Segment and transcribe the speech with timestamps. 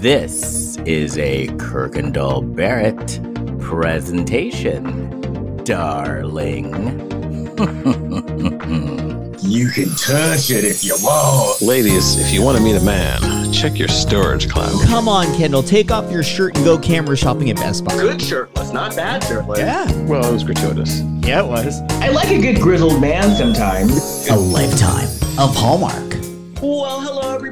[0.00, 3.20] This is a Kirkendall Barrett
[3.60, 6.72] presentation, darling.
[9.46, 11.62] You can touch it if you want.
[11.62, 14.88] Ladies, if you want to meet a man, check your storage closet.
[14.88, 17.94] Come on, Kendall, take off your shirt and go camera shopping at Best Buy.
[17.94, 19.60] Good shirtless, not bad shirtless.
[19.60, 21.00] Yeah, Well, it was gratuitous.
[21.20, 21.80] yeah, it was.
[22.02, 24.26] I like a good grizzled man sometimes.
[24.28, 25.06] A lifetime
[25.38, 26.16] of Hallmark.
[26.60, 26.95] Well, hello,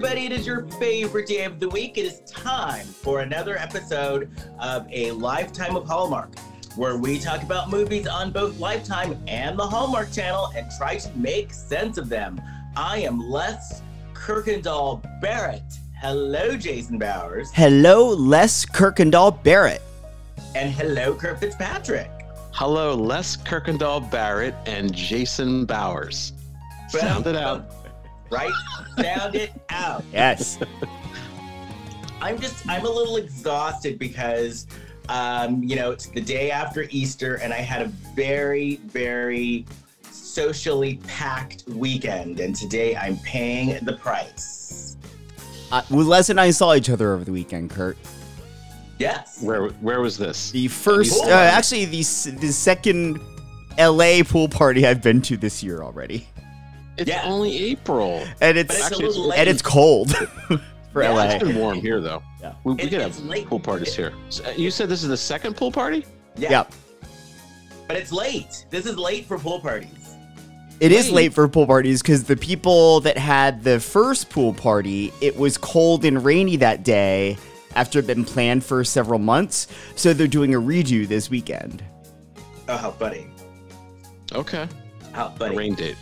[0.05, 0.27] everybody.
[0.27, 1.96] It is your favorite day of the week.
[1.96, 4.28] It is time for another episode
[4.59, 6.38] of A Lifetime of Hallmark,
[6.77, 11.16] where we talk about movies on both Lifetime and the Hallmark channel and try to
[11.16, 12.38] make sense of them.
[12.77, 13.80] I am Les
[14.12, 15.62] Kirkendall Barrett.
[15.98, 17.50] Hello, Jason Bowers.
[17.55, 19.80] Hello, Les Kirkendall Barrett.
[20.55, 22.11] And hello, Kurt Fitzpatrick.
[22.52, 26.34] Hello, Les Kirkendall Barrett and Jason Bowers.
[26.91, 27.84] Sound it out.
[28.30, 28.52] Right?
[29.01, 30.05] Sound it out.
[30.12, 30.59] Yes.
[32.20, 34.67] I'm just I'm a little exhausted because
[35.08, 39.67] um, you know, it's the day after Easter and I had a very, very
[40.11, 44.97] socially packed weekend and today I'm paying the price.
[45.70, 47.98] uh, well, Les and I saw each other over the weekend, Kurt.
[48.98, 49.42] Yes.
[49.42, 50.52] Where where was this?
[50.52, 53.20] The first, uh, actually, the, the second
[53.78, 56.28] LA pool party I've been to this year already.
[56.97, 57.23] It's Yeah.
[57.25, 58.25] only April.
[58.41, 60.14] And it's, it's Actually, a and it's cold
[60.92, 61.23] for Yeah, LA.
[61.25, 62.23] It's been warm here though.
[62.41, 62.53] Yeah.
[62.64, 63.47] We, we It- could it's have late.
[63.47, 64.12] pool parties here.
[64.28, 66.05] So, uh, you said this is the second pool party?
[66.36, 66.51] yeah.
[66.51, 66.64] yeah.
[67.86, 68.64] But it's late.
[68.70, 69.91] This is late for pool parties.
[70.81, 71.14] It is Wait.
[71.14, 75.56] late for pool parties because the people that had the first pool party, it was
[75.58, 77.36] cold and rainy that day
[77.77, 79.69] after it had been planned for several months.
[79.97, 81.84] So they're doing a redo this weekend.
[82.69, 83.27] Oh how funny.
[84.33, 84.67] Okay.
[85.12, 85.56] How A funny.
[85.56, 85.97] rain date.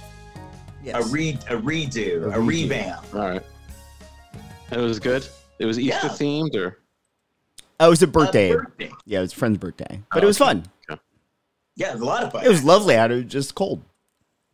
[0.92, 2.46] A re a redo, A a, redo.
[2.46, 3.14] revamp.
[3.14, 3.42] All right.
[4.70, 5.26] It was good.
[5.58, 6.12] It was Easter Yeah.
[6.12, 6.78] themed or
[7.80, 8.52] Oh, it was a A birthday.
[8.52, 8.90] birthday.
[9.06, 10.00] Yeah, it was a friend's birthday.
[10.12, 10.60] But Oh, it was okay.
[10.88, 10.98] fun.
[11.74, 12.44] Yeah, it was a lot of fun.
[12.44, 13.10] It was lovely out.
[13.10, 13.82] It was just cold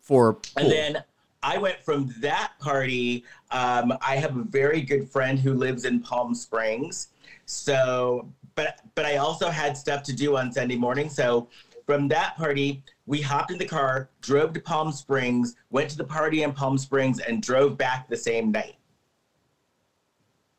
[0.00, 0.42] for pool.
[0.56, 1.04] And then
[1.42, 3.24] I went from that party.
[3.50, 7.08] Um, I have a very good friend who lives in Palm Springs.
[7.46, 11.08] So, but but I also had stuff to do on Sunday morning.
[11.10, 11.48] So
[11.88, 16.04] from that party, we hopped in the car, drove to Palm Springs, went to the
[16.04, 18.74] party in Palm Springs, and drove back the same night.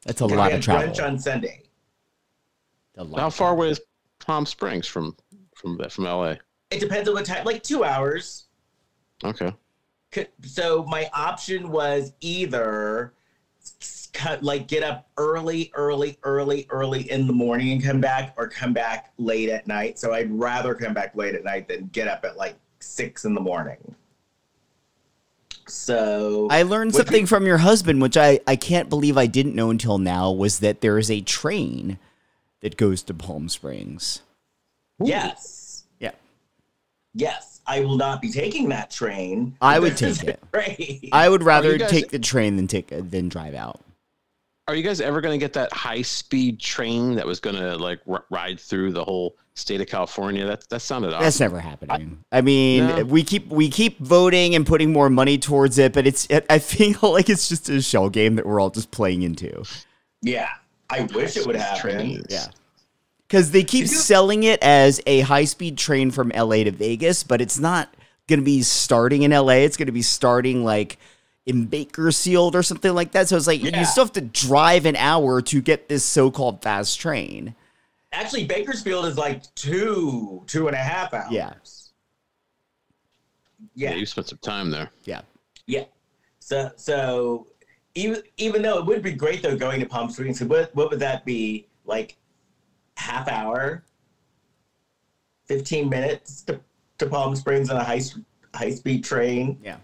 [0.03, 0.87] That's a lot of travel.
[0.91, 1.61] brunch on Sunday.
[3.15, 3.79] How far away is
[4.17, 5.15] Palm Springs from
[5.53, 6.33] from uh, from LA?
[6.71, 8.45] It depends on what time, like two hours.
[9.23, 9.53] Okay.
[10.41, 13.13] So my option was either
[13.61, 18.33] s- cut like get up early, early, early, early in the morning and come back,
[18.37, 19.99] or come back late at night.
[19.99, 23.33] So I'd rather come back late at night than get up at like six in
[23.33, 23.95] the morning.
[25.67, 29.53] So I learned What something from your husband, which I, I can't believe I didn't
[29.55, 31.99] know until now, was that there is a train
[32.61, 34.21] that goes to Palm Springs.
[35.03, 36.11] yes, Yeah.
[37.13, 39.55] yes, I will not be taking that train.
[39.61, 40.39] I would take it.
[40.51, 41.09] train.
[41.11, 43.79] I would rather guys- take the train than take than drive out.
[44.69, 47.75] Are you guys ever going to get that high speed train that was going to
[47.75, 50.45] like r- ride through the whole state of California?
[50.45, 51.23] That that sounded awesome.
[51.23, 52.23] That's never happening.
[52.31, 53.03] I, mean, No.
[53.03, 56.59] we keep we keep voting and putting more money towards it, but it's it, I
[56.59, 59.63] feel like it's just a shell game that we're all just playing into.
[60.21, 60.49] yeah,
[60.87, 61.81] I wish it would happen.
[61.81, 62.25] Trains.
[62.29, 62.45] Yeah.
[63.27, 67.23] Because they keep you- selling it as a high speed train from LA to Vegas,
[67.23, 67.91] but it's not
[68.27, 69.53] going to be starting in LA.
[69.65, 70.99] It's going to be starting like
[71.49, 73.27] in Bakersfield or something like that.
[73.27, 73.79] So it's like Yeah.
[73.79, 77.55] you still have to drive an hour to get this so called fast train.
[78.11, 81.31] Actually, Bakersfield is like two, two and a half hours.
[81.31, 81.53] Yeah.
[83.75, 83.95] Yeah, Yeah.
[83.95, 84.91] you spent some time there.
[85.05, 85.21] Yeah.
[85.65, 85.85] Yeah.
[86.39, 87.47] So so
[87.95, 90.99] even even though it would be great though going to Palm Springs, what what would
[90.99, 91.67] that be?
[91.85, 92.15] Like
[92.95, 93.83] half hour?
[95.45, 96.59] 15 minutes to,
[96.99, 98.01] to Palm Springs on a high
[98.53, 99.59] high speed train.
[99.63, 99.77] Yeah.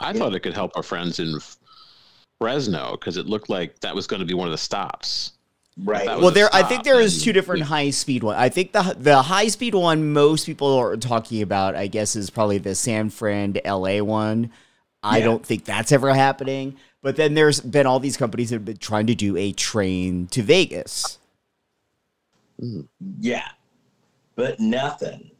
[0.00, 1.38] I thought it could help our friends in
[2.40, 5.32] Fresno because it looked like that was going to be one of the stops.
[5.82, 6.06] Right.
[6.06, 6.48] Well, was a there.
[6.52, 8.36] I think there is two different we- high speed one.
[8.36, 11.74] I think the the high speed one most people are talking about.
[11.74, 14.50] I guess is probably the San Fran LA one.
[15.02, 15.24] I Yeah.
[15.24, 16.76] don't think that's ever happening.
[17.02, 20.26] But then there's been all these companies that have been trying to do a train
[20.28, 21.18] to Vegas.
[22.62, 22.86] Mm.
[23.20, 23.48] yeah.
[24.36, 25.30] But nothing.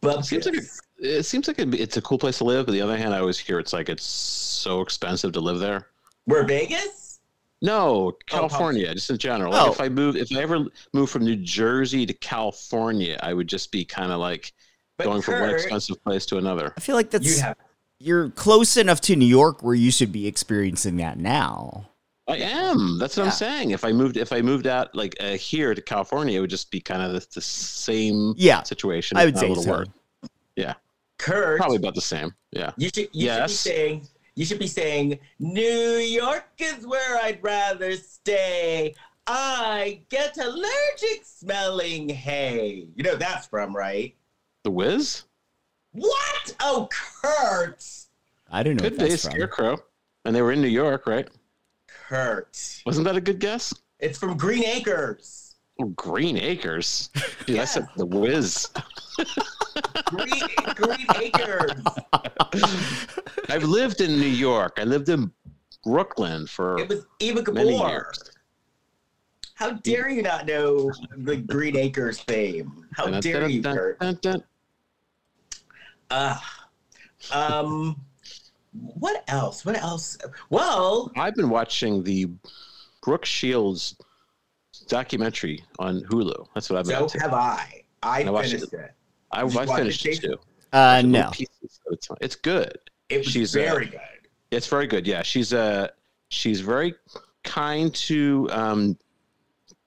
[0.00, 0.60] But It seems like a,
[1.00, 2.66] it seems like be- it's a cool place to live.
[2.66, 5.88] But the other hand, I always hear it's like it's so expensive to live there.
[6.26, 7.20] we're Vegas?
[7.62, 9.54] No, California, just in general.
[9.54, 9.64] Oh.
[9.64, 10.64] Like if I move, if I ever
[10.94, 14.52] move from New Jersey to California, I would just be kind of like
[14.96, 16.72] But going from one expensive place to another.
[16.76, 17.56] I feel like that's you'd have
[17.98, 21.86] you're close enough to New York where you should be experiencing that now.
[22.26, 22.98] I am.
[22.98, 23.30] That's what Yeah.
[23.30, 23.70] I'm saying.
[23.72, 26.70] If I moved, if I moved out like uh, here to California, it would just
[26.70, 29.18] be kind of the, the same Yeah, situation.
[29.18, 29.70] I would say little so.
[29.70, 29.88] worse.
[31.20, 32.34] Kurt, Probably about the same.
[32.50, 32.72] Yeah.
[32.76, 33.50] you should you Yes.
[33.50, 38.94] should be saying you should be saying New York is where I'd rather stay.
[39.26, 42.88] I get allergic smelling hay.
[42.96, 44.14] You know that's from right?
[44.64, 45.24] The Wiz
[45.92, 46.54] What?
[46.60, 47.84] Oh, Kurt.
[48.50, 48.84] I don't know.
[48.84, 49.16] could if be.
[49.16, 49.78] Scarecrow,
[50.24, 51.28] and they were in New York, right?
[51.86, 52.82] Kurt.
[52.86, 53.74] Wasn't that a good guess?
[53.98, 55.39] It's from Green Acres.
[55.88, 57.10] Green Acres.
[57.46, 58.68] Dude, I said the whiz.
[60.06, 60.42] Green,
[60.74, 61.72] Green Acres.
[63.48, 64.78] I've lived in New York.
[64.78, 65.30] I lived in
[65.84, 67.62] Brooklyn for It was Eva Gabor.
[67.62, 68.30] years.
[69.54, 72.86] How dare you not know the Green Acres fame?
[72.92, 73.98] How dare you, Kurt?
[76.10, 76.38] Uh,
[77.30, 78.00] um,
[78.72, 79.64] what else?
[79.64, 80.16] What else?
[80.48, 82.28] Well, I've been watching the
[83.02, 83.96] Brooke Shields
[84.90, 86.46] documentary on Hulu.
[86.54, 87.82] That's what I've been so have I.
[88.02, 88.94] I I watched finished it.
[89.32, 90.36] I, Did you I watch it, finished it too.
[90.72, 91.30] Uh, no.
[91.30, 92.16] pieces at a time.
[92.20, 92.78] It's good.
[93.08, 94.00] It was She's, uh, very good.
[94.50, 95.06] It's very good.
[95.06, 95.88] Yeah, she's uh
[96.28, 96.94] she's very
[97.44, 98.98] kind to um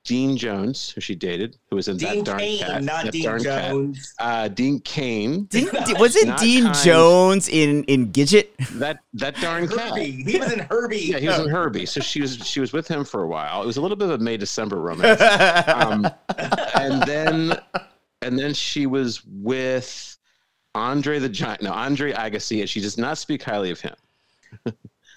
[0.06, 2.84] Dean Jones, who she dated, who was in Dean that darn Cain, cat.
[2.84, 3.70] not that Dean darn cat.
[3.72, 4.14] Jones.
[4.20, 5.46] Uh, Dean Cain.
[5.46, 6.76] Didn't, was it Not Dean kind.
[6.76, 8.48] Jones in in Gidget?
[8.80, 9.92] That that darn cat.
[9.92, 10.24] Herbie.
[10.24, 10.98] He was in Herbie.
[11.00, 11.86] Yeah, he was in Herbie.
[11.86, 13.64] So she was she was with him for a while.
[13.64, 15.22] It was a little bit of a May December romance.
[15.68, 16.06] um,
[16.76, 17.58] and then
[18.22, 20.18] and then she was with
[20.76, 21.62] Andre the Giant.
[21.62, 23.96] No, Andre Agassi, and she does not speak highly of him.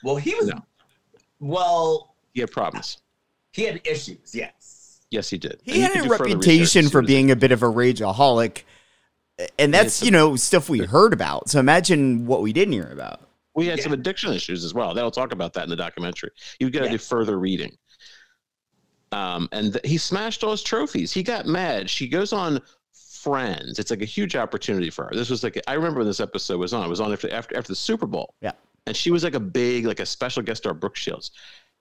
[0.04, 0.46] well, he was.
[0.46, 0.62] No.
[1.40, 2.98] Well, He had problems.
[3.56, 4.32] He had issues.
[4.34, 5.00] Yes.
[5.10, 5.60] Yes, he did.
[5.64, 8.62] He And had a reputation for as soon as being a bit of a rageaholic,
[9.58, 11.48] and that's some- you know stuff we heard about.
[11.48, 13.20] So imagine what we didn't hear about.
[13.54, 13.84] We had Yeah.
[13.84, 14.92] some addiction issues as well.
[14.94, 16.30] They'll talk about that in the documentary.
[16.60, 16.92] You've got to Yeah.
[16.92, 17.76] do further reading.
[19.12, 21.12] Um, and th- he smashed all his trophies.
[21.12, 21.88] He got mad.
[21.88, 22.60] She goes on
[22.92, 23.80] Friends.
[23.80, 25.10] It's like a huge opportunity for her.
[25.12, 26.84] This was like I remember when this episode was on.
[26.86, 28.34] It was on after after, after the Super Bowl.
[28.40, 28.52] Yeah.
[28.86, 31.32] And she was like a big like a special guest star, Brooke Shields.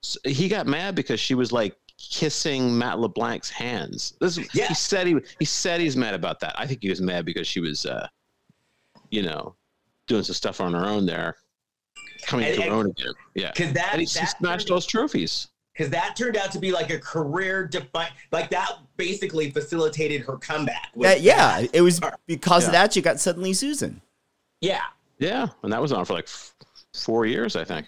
[0.02, 4.14] So he got mad because she was like kissing Matt LeBlanc's hands.
[4.20, 4.66] This Yeah.
[4.68, 6.54] he said he he said he's mad about that.
[6.58, 8.06] I think he was mad because she was uh,
[9.10, 9.54] you know,
[10.06, 11.36] doing some stuff on her own there,
[12.22, 13.12] coming And- to her own again.
[13.34, 13.52] Yeah.
[13.52, 15.48] Because that, And he, she that smashed those trophies.
[15.72, 20.36] because that turned out to be like a career define like that basically facilitated her
[20.36, 21.70] comeback That, yeah, that.
[21.74, 24.00] it was because of that you got suddenly Susan.
[24.60, 24.82] yeah
[25.18, 26.54] Yeah, and that was on for like f-
[26.94, 27.86] four years, I think.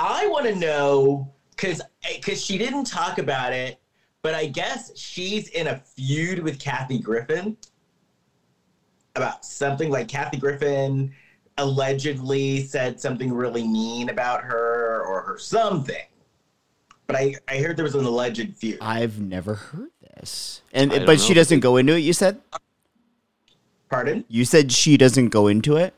[0.00, 1.80] I want to know because
[2.16, 3.80] because eh, she didn't talk about it
[4.22, 7.56] but i guess she's in a feud with kathy griffin
[9.14, 11.12] about something like kathy griffin
[11.60, 15.96] allegedly said something really mean about her or her something.
[17.06, 18.78] But i i heard there was an alleged feud.
[18.80, 22.00] I've never heard this, and I don't but she doesn't go into it.
[22.00, 22.40] You said?
[23.88, 24.24] Pardon?
[24.28, 25.94] You said she doesn't go into it.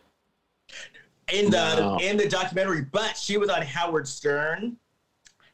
[1.33, 1.99] In the No.
[2.01, 4.77] in the documentary, but she was on Howard Stern,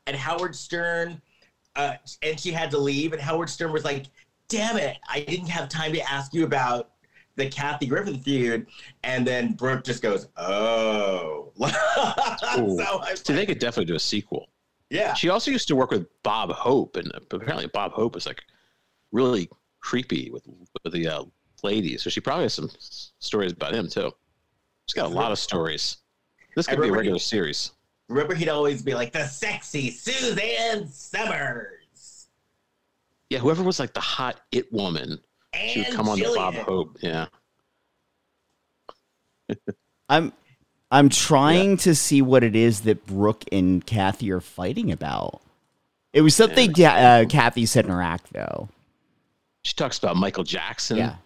[0.07, 1.21] and Howard Stern,
[1.77, 4.07] uh, and she had to leave, and Howard Stern was like,
[4.49, 6.91] "Damn it, I didn't have time to ask you about
[7.37, 8.67] the Kathy Griffin feud,"
[9.05, 14.49] and then Brooke just goes, "Oh," so So they could definitely do a sequel.
[14.91, 18.43] yeah, She also used to work with Bob Hope, and apparently Bob Hope is like
[19.13, 19.49] really
[19.81, 20.45] creepy with
[20.83, 21.25] with the uh,
[21.63, 22.03] ladies.
[22.03, 24.13] So she probably has some stories about him too.
[24.89, 25.99] She's got a lot of stories.
[26.57, 27.73] This could be a regular he- series.
[28.09, 32.29] remember he'd always be like the sexy Suzanne Somers,
[33.31, 35.21] Yeah, whoever was like the hot it woman,
[35.55, 36.97] she would and come on to Bob Hope.
[37.03, 37.27] Yeah.
[40.09, 40.33] I'm
[40.91, 45.43] I'm trying to see what it is that Brooke and Kathy are fighting about.
[46.15, 48.71] It was something Ca- uh, Kathy said in her act, though.
[49.65, 50.97] She talks about Michael Jackson.
[50.97, 51.17] Yeah,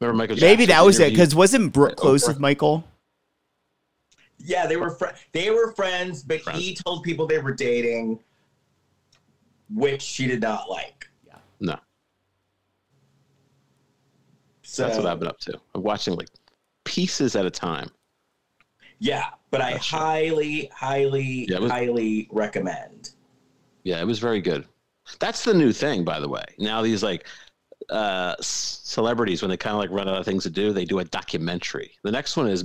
[0.00, 0.48] Remember Michael Jackson?
[0.48, 1.10] maybe that was it.
[1.10, 2.28] Because wasn't Brooke close Oprah.
[2.28, 2.84] with Michael?
[4.44, 8.20] Yeah, they were fr- they were friends, but he told people they were dating,
[9.74, 11.08] which she did not like.
[11.26, 11.34] Yeah.
[11.60, 11.78] No,
[14.62, 15.58] So that's what I've been up to.
[15.74, 16.28] I'm watching like
[16.84, 17.90] pieces at a time.
[19.00, 19.96] yeah, but I Gotcha.
[19.96, 23.10] highly, highly, Yeah, was- highly recommend.
[23.84, 24.66] Yeah, it was very good.
[25.20, 26.44] That's the new thing, by the way.
[26.58, 27.26] Now these like
[27.90, 30.98] uh celebrities, when they kind of like run out of things to do, they do
[30.98, 31.92] a documentary.
[32.04, 32.64] The next one is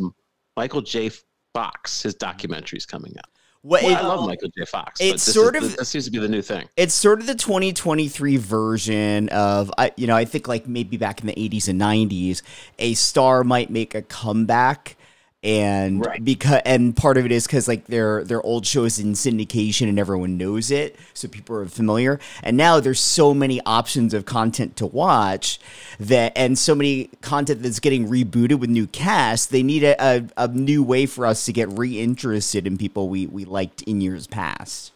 [0.58, 1.12] Michael J.
[1.54, 2.02] Fox.
[2.04, 3.26] His documentary is coming out.
[3.62, 4.66] What I it- love Michael J.
[4.66, 5.00] Fox.
[5.00, 6.68] but it's this sort is, of- this seems to be the new thing.
[6.76, 11.22] it's sort of the 2023 version of I you know I think like maybe back
[11.22, 12.42] in the 80s and 90s
[12.80, 14.98] a star might make a comeback
[15.44, 16.24] and Right.
[16.24, 19.90] because and part of it is because like their their old show is in syndication
[19.90, 22.20] and everyone knows it, so people are familiar.
[22.42, 25.60] And now there's so many options of content to watch
[26.00, 29.46] that, and so many content that's getting rebooted with new casts.
[29.48, 33.28] They need a, a, a new way for us to get reinterested in people we
[33.28, 34.92] we liked in years past.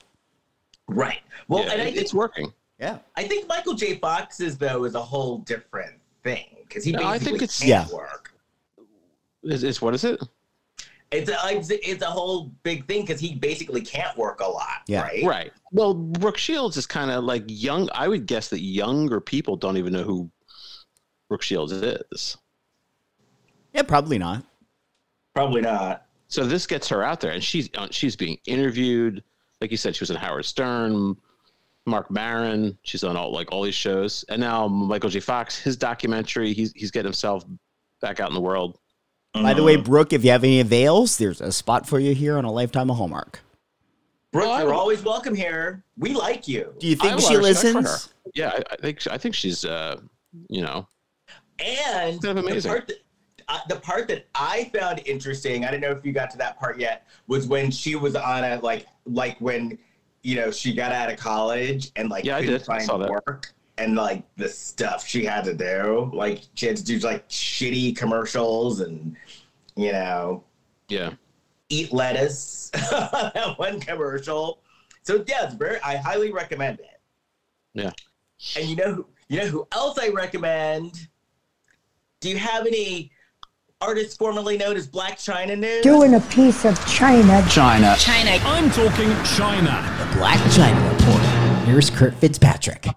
[0.88, 1.20] Right.
[1.50, 2.54] Well, Yeah, and I it- think it's working.
[2.80, 3.00] Yeah.
[3.16, 3.98] I think Michael J.
[3.98, 7.88] Fox's though is a whole different thing because he No, basically I think it's- Yeah.
[7.92, 8.34] work.
[9.44, 10.22] It's, it's what is it?
[11.12, 14.82] It's a it's, it's a whole big thing because he basically can't work a lot.
[14.88, 15.04] Yeah.
[15.04, 15.24] Right.
[15.24, 15.52] Right.
[15.72, 17.90] Well, Brooke Shields is kind of like young.
[17.94, 20.30] I would guess that younger people don't even know who
[21.30, 22.38] Brooke Shields is.
[23.74, 24.44] Yeah, probably not.
[25.34, 26.06] Probably not.
[26.28, 29.24] So this gets her out there, and she's uh, she's being interviewed.
[29.62, 31.16] Like you said, she was in Howard Stern,
[31.86, 32.78] Marc Maron.
[32.84, 35.20] She's on all like all these shows, and now Michael J.
[35.20, 36.54] Fox, his documentary.
[36.54, 37.46] He's he's getting himself
[38.02, 38.80] back out in the world.
[39.44, 42.38] By the way, Brooke, if you have any avails, there's a spot for you here
[42.38, 43.40] on a lifetime of Hallmark.
[44.32, 45.84] Brooke, Well, you're would- always welcome here.
[45.98, 46.74] We like you.
[46.80, 48.10] Do you think have she lot of respect for listens?
[48.36, 50.00] Yeah, I, I think I think she's uh,
[50.50, 50.88] you know,
[51.60, 52.70] And Kind of the amazing.
[52.72, 52.98] part that
[53.50, 56.60] uh, the part that I found interesting, I don't know if you got to that
[56.60, 59.78] part yet, was when she was on a like like when
[60.24, 62.62] you know she got out of college and like Yeah, I couldn't did.
[62.64, 63.48] I find saw that.
[63.78, 67.28] Work and like the stuff she had to do, like she had to do like
[67.30, 69.16] shitty commercials and
[69.76, 70.44] you know
[70.90, 71.12] yeah.
[71.70, 74.60] eat lettuce that one commercial.
[75.04, 77.00] So yeah, it's very I highly recommend it.
[77.74, 77.92] Yeah.
[78.56, 81.08] And you know who you know who else I recommend?
[82.20, 83.12] Do you have any
[83.80, 85.84] artists formerly known as Blac Chyna news?
[85.84, 87.42] doing a piece of China.
[87.44, 87.96] Chyna.
[87.96, 88.42] Chyna.
[88.44, 89.98] I'm talking Chyna.
[90.00, 91.68] The Blac Chyna Report.
[91.68, 92.88] Here's Kurt Fitzpatrick.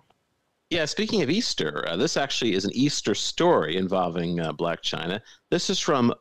[0.70, 5.20] Yeah, speaking of Easter, uh, this actually is an Easter story involving uh, Blac Chyna.
[5.50, 6.14] This is from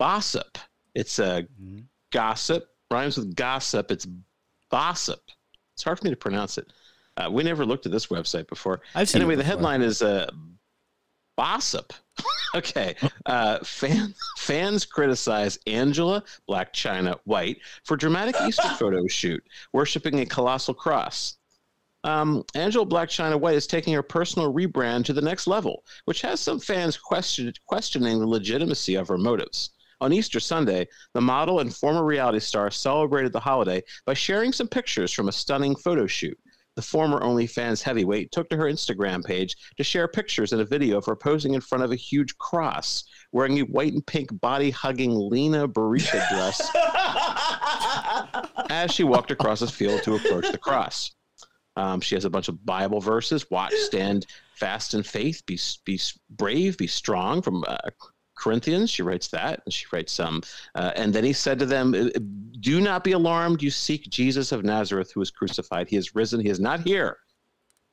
[0.00, 0.56] Bossip.
[0.94, 1.46] It's a
[2.10, 3.90] gossip, rhymes with gossip.
[3.90, 4.06] It's
[4.72, 5.20] Bossip.
[5.74, 6.72] It's hard for me to pronounce it.
[7.18, 8.80] Uh, we never looked at this website before.
[8.94, 10.30] I've seen anyway, it the headline is uh,
[11.38, 11.90] Bossip.
[12.54, 12.94] okay.
[13.26, 19.42] Uh, fan, fans criticize Angela Blac Chyna White for dramatic Easter photo shoot,
[19.74, 21.36] worshiping a colossal cross.
[22.02, 26.22] Um, Angela Blac Chyna White is taking her personal rebrand to the next level, which
[26.22, 29.70] has some fans question, questioning the legitimacy of her motives.
[30.00, 34.66] On Easter Sunday, the model and former reality star celebrated the holiday by sharing some
[34.66, 36.38] pictures from a stunning photo shoot.
[36.76, 40.96] The former OnlyFans heavyweight took to her Instagram page to share pictures and a video
[40.96, 44.70] of her posing in front of a huge cross, wearing a white and pink body
[44.70, 46.70] hugging Lena Berisha dress
[48.70, 51.10] as she walked across the field to approach the cross.
[51.76, 53.50] Um, she has a bunch of Bible verses.
[53.50, 56.00] Watch, stand fast in faith, be be
[56.30, 57.42] brave, be strong.
[57.42, 57.78] From uh,
[58.36, 60.42] Corinthians, she writes that, and she writes some.
[60.74, 62.18] Uh, and then he said to them, "Uh,
[62.60, 63.62] "Do not be alarmed.
[63.62, 65.88] You seek Jesus of Nazareth, who was crucified.
[65.88, 66.40] He is risen.
[66.40, 67.18] He is not here."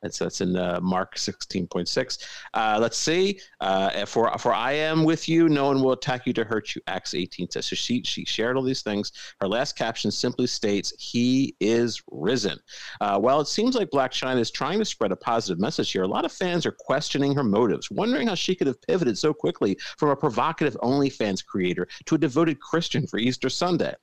[0.01, 2.19] That's that's in uh, Mark sixteen point six.
[2.53, 3.39] Uh, let's see.
[3.59, 5.49] Uh, for for I am with you.
[5.49, 6.81] No one will attack you to hurt you.
[6.85, 7.65] Acts eighteen says.
[7.65, 9.11] So she she shared all these things.
[9.41, 12.59] Her last caption simply states, "He is risen."
[13.01, 16.03] Uh, while it seems like Blac Chyna is trying to spread a positive message here,
[16.03, 19.33] a lot of fans are questioning her motives, wondering how she could have pivoted so
[19.33, 23.95] quickly from a provocative OnlyFans creator to a devoted Christian for Easter Sunday.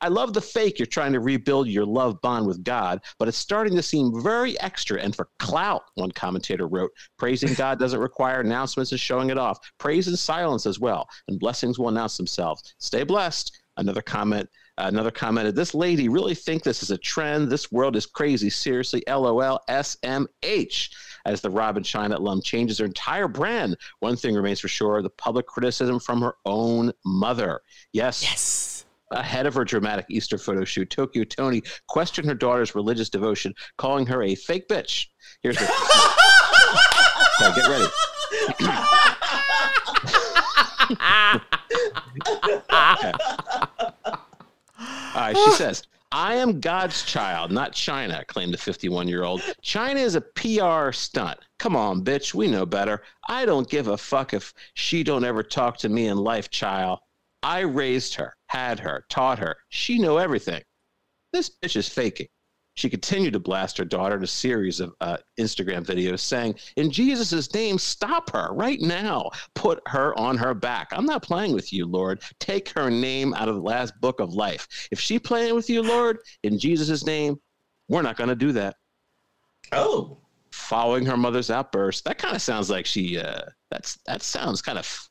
[0.00, 3.36] I love the fake you're trying to rebuild your love bond with God, but it's
[3.36, 6.90] starting to seem very extra and for clout, one commentator wrote.
[7.18, 9.58] Praising God doesn't require announcements and showing it off.
[9.78, 12.74] Praise in silence as well, and blessings will announce themselves.
[12.78, 13.56] Stay blessed.
[13.76, 17.48] Another comment, another commented, this lady really think this is a trend.
[17.48, 18.50] This world is crazy.
[18.50, 20.90] Seriously, LOL, SMH.
[21.24, 25.00] As the Rob & Chyna alum changes her entire brand, one thing remains for sure
[25.02, 27.60] the public criticism from her own mother.
[27.92, 28.22] Yes.
[28.22, 28.69] Yes.
[29.10, 34.06] Ahead of her dramatic Easter photo shoot, Tokyo Toni questioned her daughter's religious devotion, calling
[34.06, 35.06] her a fake bitch.
[35.42, 35.64] Here's the.
[37.42, 37.86] okay, get ready.
[42.30, 43.12] Okay.
[45.14, 49.40] All right, she says, I am God's child, not Chyna, claimed the 51 year old.
[49.62, 51.38] Chyna is a PR stunt.
[51.58, 53.02] Come on, bitch, we know better.
[53.28, 57.00] I don't give a fuck if she don't ever talk to me in life, child.
[57.42, 59.56] I raised her, had her, taught her.
[59.68, 60.62] She knew everything.
[61.32, 62.28] This bitch is faking.
[62.74, 66.90] She continued to blast her daughter in a series of uh, Instagram videos saying, In
[66.90, 69.30] Jesus' name, stop her right now.
[69.54, 70.88] Put her on her back.
[70.92, 72.22] I'm not playing with you, Lord.
[72.38, 74.66] Take her name out of the last book of life.
[74.90, 77.38] If she playing with you, Lord, in Jesus' name,
[77.88, 78.76] we're not going to do that.
[79.72, 80.18] Oh,
[80.52, 84.78] Following her mother's outburst, that kind of sounds like she, uh, that's, that sounds kind
[84.78, 85.09] of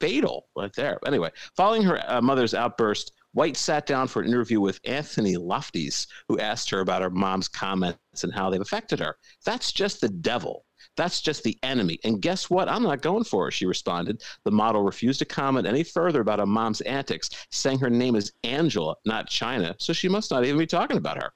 [0.00, 0.98] fatal right there.
[1.06, 6.06] Anyway, following her uh, mother's outburst, White sat down for an interview with Anthony Lofties,
[6.26, 9.18] who asked her about her mom's comments and how they've affected her.
[9.44, 10.64] That's just the devil.
[10.96, 11.98] That's just the enemy.
[12.02, 12.66] And guess what?
[12.66, 14.22] I'm not going for her, she responded.
[14.44, 18.32] The model refused to comment any further about her mom's antics, saying her name is
[18.42, 21.30] Angela, not Chyna, so she must not even be talking about her.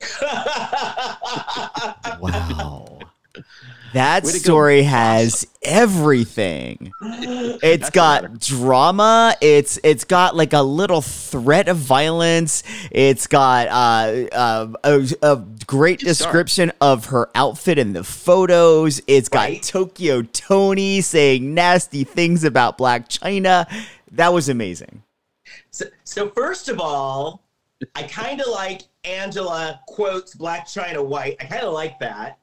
[2.20, 2.98] Wow.
[3.92, 6.92] That to go, story has everything.
[7.62, 9.34] It's got drama.
[9.42, 12.62] It's it's got like a little threat of violence.
[12.90, 19.02] It's got uh, uh, a, a great description of her outfit in the photos.
[19.06, 19.62] It's got Right.
[19.62, 23.66] Tokyo Toni saying nasty things about Blac Chyna.
[24.12, 25.02] That was amazing.
[25.70, 27.42] So, so first of all,
[27.94, 31.36] I kind of like Angela quotes Blac Chyna White.
[31.40, 32.38] I kind of like that,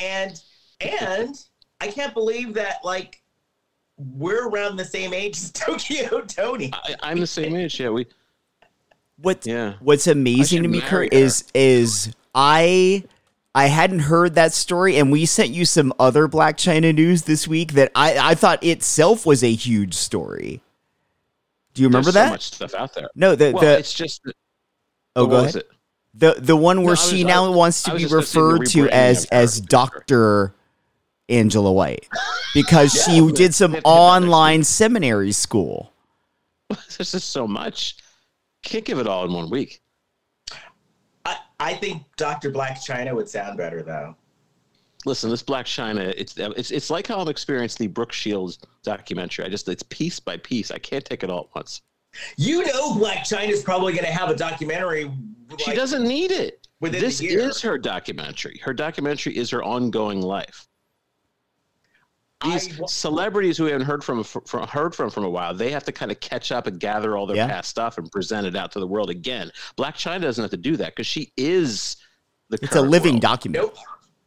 [0.00, 0.42] and
[0.80, 1.36] and
[1.80, 3.22] I can't believe that like
[3.96, 6.70] we're around the same age as Tokyo Toni.
[6.72, 7.78] I, I'm the same age.
[7.80, 8.06] Yeah, we.
[9.18, 9.74] What Yeah.
[9.80, 11.18] What's amazing to me, marry Kurt, her.
[11.18, 13.04] is is I
[13.54, 17.46] I hadn't heard that story, and we sent you some other Blac Chyna news this
[17.46, 20.62] week that I I thought itself was a huge story.
[21.74, 22.26] Do you remember There's that?
[22.28, 23.08] So much stuff out there.
[23.14, 24.22] no, the Well, the it's just.
[24.24, 24.34] that-
[25.16, 25.64] oh, what go was ahead.
[25.70, 25.70] it?
[26.14, 28.22] The the one where No, I she was- now I- wants to be just gonna
[28.26, 29.60] say the referred to as as.
[29.60, 30.54] Doctor
[31.28, 32.08] Angela White
[32.54, 35.92] because she Yeah, did some we have to hit that next online seminary school.
[36.68, 37.96] There's just so much.
[38.64, 39.80] Can't give it all in one week.
[41.24, 42.50] I, I think Dr.
[42.50, 44.16] Blac Chyna would sound better though.
[45.06, 49.44] Listen, this Blac Chyna, it's it's it's like how I'm experiencing the Brooke Shields documentary.
[49.44, 50.70] I just it's piece by piece.
[50.72, 51.80] I can't take it all at once.
[52.36, 55.10] You know, Blac Chyna's probably going to have a documentary.
[55.58, 56.66] She doesn't need it.
[56.80, 58.58] This is her documentary.
[58.64, 60.66] Her documentary is her ongoing life.
[62.42, 65.70] These I celebrities who we haven't heard from, from heard from from a while, they
[65.70, 67.48] have to kind of catch up and gather all their Yeah.
[67.48, 69.52] past stuff and present it out to the world again.
[69.76, 71.98] Blac Chyna doesn't have to do that because she is
[72.48, 72.58] the.
[72.62, 73.22] It's a living world.
[73.22, 73.62] document.
[73.62, 73.76] Nope.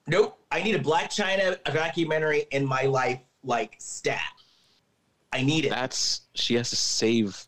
[0.06, 0.40] Nope.
[0.52, 4.22] I need a Blac Chyna documentary in my life, like stat.
[5.32, 5.70] I need it.
[5.72, 7.48] That's she has to save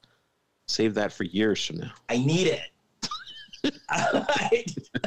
[0.68, 1.92] save that for years from now.
[2.10, 2.62] I need it.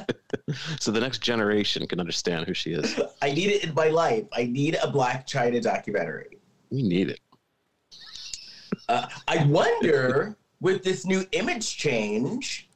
[0.80, 2.98] So the next generation can understand who she is.
[3.22, 4.24] I need it in my life.
[4.32, 6.38] I need a Blac Chyna documentary.
[6.70, 7.20] We need it.
[8.88, 12.68] Uh, I wonder, with this new image change,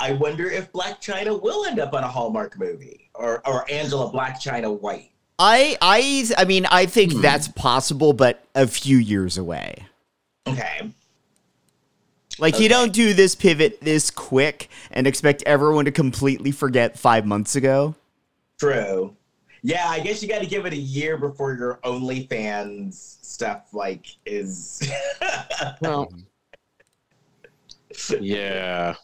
[0.00, 4.12] I wonder if Blac Chyna will end up on a Hallmark movie or, or Angela
[4.12, 5.10] Blac Chyna White.
[5.38, 7.22] I I I mean I think Hmm.
[7.22, 9.86] that's possible, but a few years away.
[10.46, 10.90] Okay.
[12.38, 17.24] Like you don't do this pivot this quick and expect everyone to completely forget five
[17.26, 17.94] months ago.
[18.58, 19.16] True.
[19.62, 24.06] Yeah, I guess you got to give it a year before your OnlyFans stuff like
[24.26, 24.82] is.
[25.80, 26.12] Well,
[28.20, 28.94] yeah.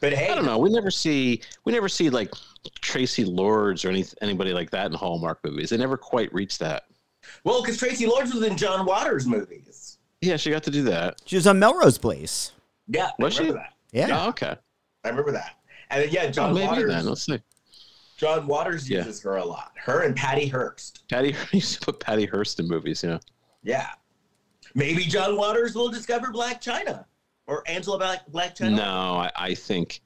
[0.00, 0.58] but hey, I don't know.
[0.58, 2.32] We never see we never see like
[2.80, 5.70] Traci Lords or any anybody like that in Hallmark movies.
[5.70, 6.84] They never quite reach that.
[7.44, 9.87] well, because Traci Lords was in John Waters movies.
[10.20, 11.20] Yeah, she got to do that.
[11.26, 12.52] She was on Melrose Place.
[12.88, 13.50] Yeah, Was I she?
[13.52, 13.74] that.
[13.92, 14.24] Yeah.
[14.24, 14.56] Oh, okay.
[15.04, 15.56] I remember that.
[15.90, 16.90] And then, yeah, Oh, John maybe Waters.
[16.92, 17.06] then.
[17.06, 17.40] Let's see.
[18.16, 18.98] John Waters Yeah.
[19.04, 19.72] uses her a lot.
[19.76, 21.06] Her and Patty Hearst.
[21.08, 23.04] Patty used to put Patty Hearst in movies.
[23.04, 23.18] Yeah.
[23.62, 23.88] Yeah.
[24.74, 27.04] Maybe John Waters will discover Blac Chyna
[27.46, 28.76] or Angela Black, Blac Chyna.
[28.76, 28.82] No,
[29.16, 30.00] I, I think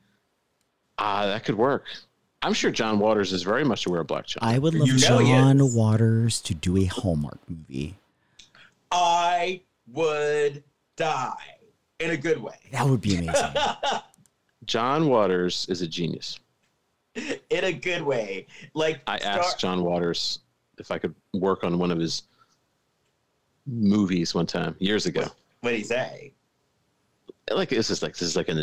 [0.98, 1.84] ah that could work.
[2.42, 4.38] I'm sure John Waters is very much aware of Blac Chyna.
[4.42, 5.74] I would love You know John.
[5.74, 7.96] Waters to do a Hallmark movie.
[8.90, 9.62] I
[9.92, 10.62] would
[10.96, 11.34] die
[12.00, 12.56] in a good way.
[12.72, 13.54] That would be amazing.
[14.66, 16.38] John Waters is a genius.
[17.14, 18.46] in a good way.
[18.74, 20.40] Like I star- asked John Waters
[20.78, 22.22] if I could work on one of his
[23.66, 25.26] movies one time years ago.
[25.60, 26.32] What'd he say?
[27.50, 28.56] Like this is like this is like in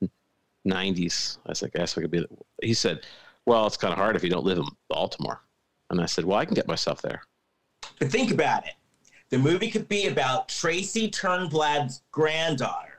[0.00, 0.10] the
[0.64, 1.38] nineties.
[1.46, 2.26] I was like, I asked if I could be.
[2.62, 3.00] He said,
[3.46, 5.40] "Well, it's kind of hard if you don't live in Baltimore."
[5.90, 7.22] And I said, "Well, I can get myself there."
[7.98, 8.74] But think about it.
[9.30, 12.94] The movie could be about Tracy Turnblad's granddaughter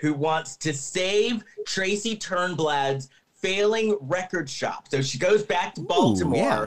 [0.00, 4.88] who wants to save Tracy Turnblad's failing record shop.
[4.90, 6.66] So she goes back to Baltimore yeah.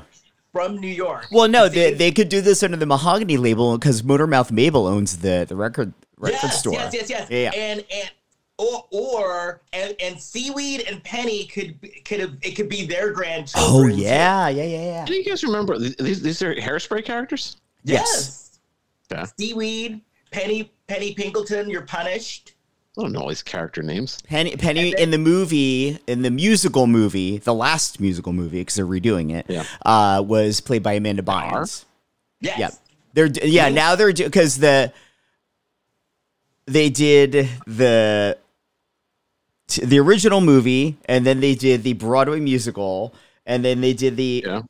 [0.51, 1.27] from New York.
[1.31, 5.17] well, no, they, they could do this under the Mahogany label because Motormouth Maybelle owns
[5.17, 6.73] the, the record record yes, store.
[6.73, 7.27] Yes, yes, yes.
[7.29, 7.51] Yeah, yeah.
[7.55, 8.11] And and
[8.57, 13.13] or or and, and seaweed and Penny could could have it could be their Oh
[13.13, 13.95] grandchildren.
[13.95, 14.01] too.
[14.01, 15.05] yeah, yeah, yeah, yeah.
[15.05, 16.21] Do you guys remember these?
[16.21, 17.57] These are hairspray characters.
[17.83, 18.40] Yes.
[19.12, 19.26] Yeah.
[19.38, 22.54] Seaweed, Penny, Penny Pinkleton, you're punished.
[22.97, 24.21] I don't know all these character names.
[24.28, 28.76] Penny, Penny then- in the movie, in the musical movie, the last musical movie because
[28.76, 29.63] they're redoing it, Yeah.
[29.86, 31.62] uh, was played by Amanda are?
[31.63, 31.86] Bynes.
[32.41, 32.60] Yes.
[32.60, 32.74] Yep.
[33.13, 34.91] They're d- yeah now they're because the
[36.65, 38.38] they did the
[39.67, 43.13] t- the original movie and then they did the Broadway musical
[43.45, 44.62] and then they did the Yeah.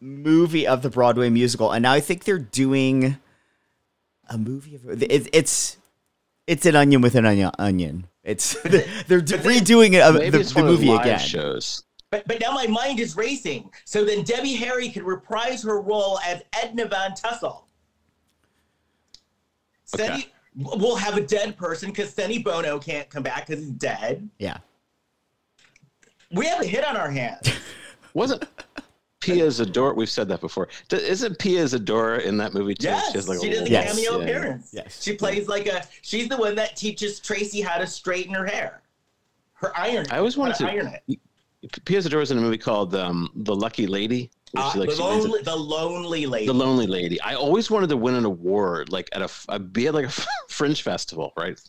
[0.00, 3.16] movie of the Broadway musical and now I think they're doing
[4.30, 5.76] a movie of it, it's
[6.46, 8.06] it's an onion with an onion onion.
[8.24, 11.18] It's they're d- redoing it, uh, the, it's the movie the again.
[11.18, 11.84] shows.
[12.10, 13.70] But but now my mind is racing.
[13.84, 17.66] So then Debbie Harry could reprise her role as Edna Von Tussle.
[19.94, 20.06] Okay.
[20.06, 24.28] Sonny, we'll have a dead person because Sonny Bono can't come back because he's dead.
[24.38, 24.58] Yeah.
[26.32, 27.50] We have a hit on our hands.
[28.14, 28.44] Wasn't
[29.20, 29.94] Pia Zadora?
[29.94, 30.68] We've said that before.
[30.88, 32.86] D- Isn't Pia Zadora in that movie too?
[32.88, 33.94] Yes, has, like, a she does a Yes.
[33.94, 34.22] cameo Yeah, yeah.
[34.24, 34.70] appearance.
[34.72, 35.02] Yes.
[35.02, 35.84] She plays like a.
[36.02, 38.82] She's the one that teaches Tracy how to straighten her hair.
[39.54, 40.06] Her iron.
[40.10, 41.18] I always wanted how to- iron it.
[41.84, 44.30] Pia Zadora's in a movie called um, The Lucky Lady.
[44.56, 46.46] Uh, she, like, the she ends up- lonely, the lonely lady.
[46.46, 47.20] the Lonely Lady.
[47.20, 50.06] I always wanted to win an award, like at a, f- a be at like
[50.06, 50.12] a
[50.48, 51.60] fringe festival, right?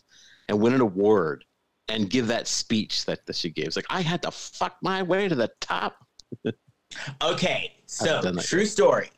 [0.48, 1.44] And win an award
[1.88, 3.76] and give that speech that, that she gives.
[3.76, 5.96] Like I had to fuck my way to the top.
[7.20, 9.10] Okay, so true story.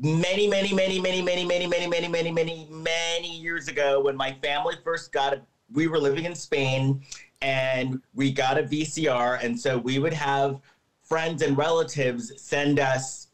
[0.00, 4.32] Many, many, many, many, many, many, many, many, many, many, many years ago, when my
[4.42, 7.02] family first got it, we were living in Spain,
[7.42, 10.60] and we got a VCR, and so we would have
[11.02, 13.28] friends and relatives send us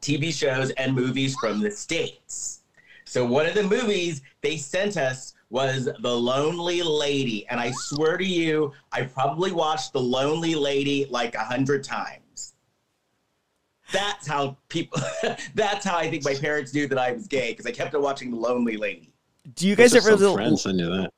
[0.00, 2.60] TV shows and movies from the states.
[3.04, 8.18] So one of the movies they sent us was The Lonely Lady, and I swear
[8.18, 12.22] to you, I probably watched The Lonely Lady like a hundred times.
[13.92, 15.00] That's how people.
[15.54, 18.02] that's how I think my parents knew that I was gay because I kept on
[18.02, 19.10] watching The Lonely Lady.
[19.54, 21.12] Do you guys ever some friends I knew that.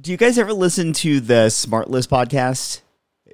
[0.00, 2.80] do you guys ever listen to the SmartLess podcast?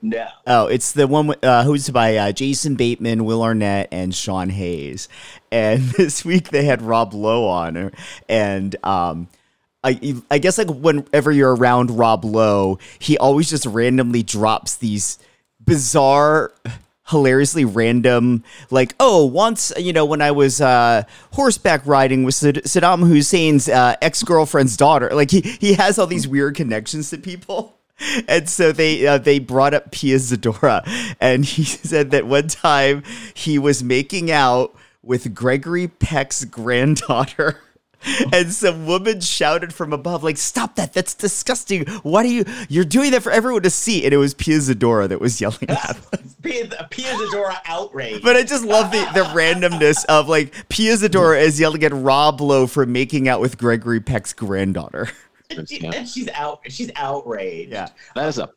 [0.02, 0.26] No.
[0.46, 5.08] Oh, it's the one uh, hosted by uh, Jason Bateman, Will Arnett, and Sean Hayes.
[5.50, 7.92] And this week they had Rob Lowe on,
[8.28, 9.28] and um,
[9.82, 15.18] I, I guess like whenever you're around Rob Lowe, he always just randomly drops these
[15.64, 16.52] bizarre
[17.08, 22.64] hilariously random like oh once you know when i was uh horseback riding with Sad-
[22.64, 27.76] saddam hussein's uh, ex-girlfriend's daughter like he, he has all these weird connections to people
[28.28, 30.86] and so they uh, they brought up Pia Zadora,
[31.20, 33.02] and he said that one time
[33.34, 37.60] he was making out with Gregory Peck's granddaughter.
[38.32, 41.86] And some woman shouted from above, like, stop that, that's disgusting.
[42.02, 44.04] Why do you you're doing that for everyone to see?
[44.04, 46.02] And it was Pia Zadora that was yelling at him.
[46.42, 48.22] Pia, Pia Zadora outrage.
[48.22, 52.40] But I just love the, the randomness of like Pia Zadora is yelling at Rob
[52.40, 55.08] Lowe for making out with Gregory Peck's granddaughter.
[55.50, 56.60] and, she- and she's out.
[56.68, 57.72] She's outraged.
[57.72, 57.88] Yeah.
[58.14, 58.50] That is a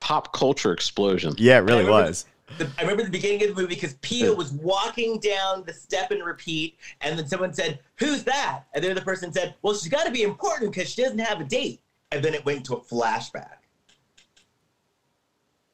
[0.00, 1.34] pop culture explosion.
[1.38, 2.24] Yeah, it really was.
[2.56, 6.10] The, I remember the beginning of the movie because Pia was walking down the step
[6.10, 9.88] and repeat, and then someone said, "Who's that?" And then the person said, "Well, she's
[9.90, 12.74] got to be important because she doesn't have a date." And then it went to
[12.76, 13.58] a flashback.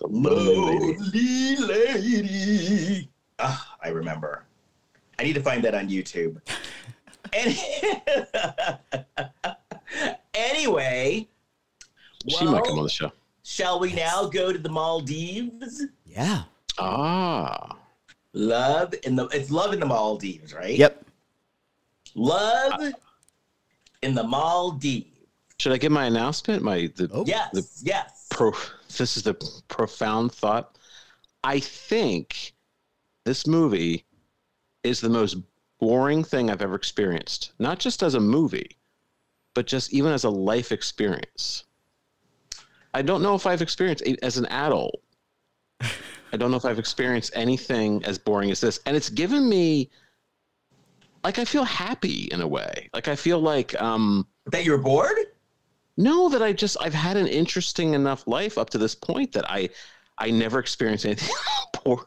[0.01, 1.57] The Lonely Lady.
[1.63, 3.09] Lady.
[3.39, 4.45] Ah, I remember.
[5.19, 6.41] I need to find that on YouTube.
[7.37, 7.57] And
[10.35, 11.27] anyway,
[12.29, 13.11] She might come on the show.
[13.43, 15.85] shall we now go to the Maldives?
[16.07, 16.45] Yeah.
[16.79, 17.77] Ah.
[18.33, 20.77] Love in the it's love in the Maldives, right?
[20.77, 21.05] Yep.
[22.15, 22.93] Love
[24.03, 25.07] in the Maldives.
[25.61, 26.63] Should I give my announcement?
[26.63, 27.25] My the, Oh.
[27.27, 28.27] Yes, the yes.
[28.31, 28.53] pro
[28.97, 29.35] this is the
[29.69, 30.77] profound thought.
[31.45, 32.55] I think
[33.25, 34.05] this movie
[34.83, 35.37] is the most
[35.79, 37.53] boring thing I've ever experienced.
[37.59, 38.77] Not just as a movie,
[39.55, 41.65] but just even as a life experience.
[42.93, 45.04] I don't know if I've experienced as an adult.
[46.35, 48.81] I don't know if I've experienced anything as boring as this.
[48.87, 49.89] And it's given me
[51.23, 52.91] like I feel happy in a way.
[52.93, 55.17] Like I feel like um That you're bored?
[55.97, 59.49] no, that I just I've had an interesting enough life up to this point that
[59.49, 59.69] I
[60.19, 61.31] I never experienced anything
[61.85, 62.05] boring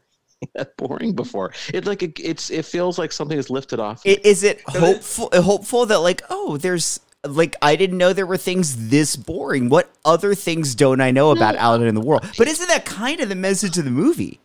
[0.55, 1.53] that boring before.
[1.73, 4.01] It like it, it's it feels like something is lifted off.
[4.05, 8.37] I- Is it hopeful hopeful that like oh there's like I didn't know there were
[8.37, 9.69] things this boring.
[9.69, 12.25] What other things don't I know about out in the world?
[12.37, 14.39] But isn't that kind of the message of the movie?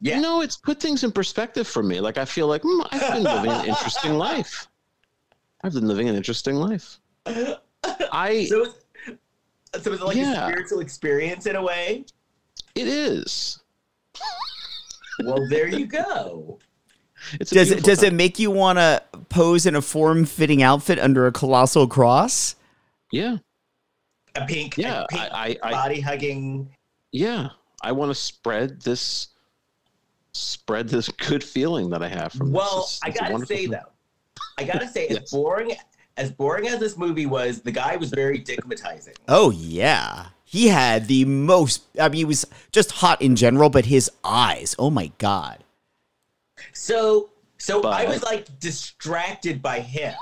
[0.00, 0.20] Yeah.
[0.20, 2.00] No, it's put things in perspective for me.
[2.00, 4.68] Like I feel like hmm, I've been living an interesting life.
[5.62, 6.98] I've been living an interesting life.
[7.26, 10.32] I So it's, so it's like Yeah.
[10.46, 12.04] a spiritual experience in a way.
[12.74, 13.60] it is.
[15.24, 16.58] Well, there you go.
[17.40, 20.24] It's a Does it beautiful does it make you want to pose in a form
[20.24, 22.56] fitting outfit under a colossal cross?
[23.12, 23.36] Yeah,
[24.34, 25.02] A pink, yeah.
[25.02, 26.68] a pink I, I, I body hugging.
[27.12, 27.48] yeah.
[27.84, 29.28] I want to spread this
[30.32, 33.00] spread this good feeling that I have from Well, this.
[33.06, 33.70] It's- I gotta say thing.
[33.70, 33.90] though,
[34.58, 35.72] I gotta say, as boring
[36.16, 39.14] as boring as this movie was, the guy was very digmatizing.
[39.28, 40.26] Oh yeah.
[40.44, 44.74] He had the most I mean he was just hot in general, but his eyes,
[44.78, 45.64] oh my god.
[46.72, 50.14] So, so I was like distracted by him.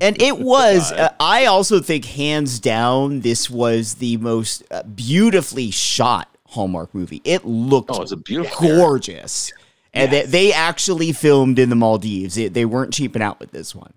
[0.00, 5.70] And it was uh, I also think hands down this was the most uh, beautifully
[5.70, 7.20] shot Hallmark movie.
[7.24, 8.66] It looked Oh, it's a beautiful.
[8.68, 9.52] gorgeous.
[9.94, 10.26] And Yes.
[10.26, 12.36] they, they actually filmed in the Maldives.
[12.36, 13.94] It, they weren't cheaping out with this one.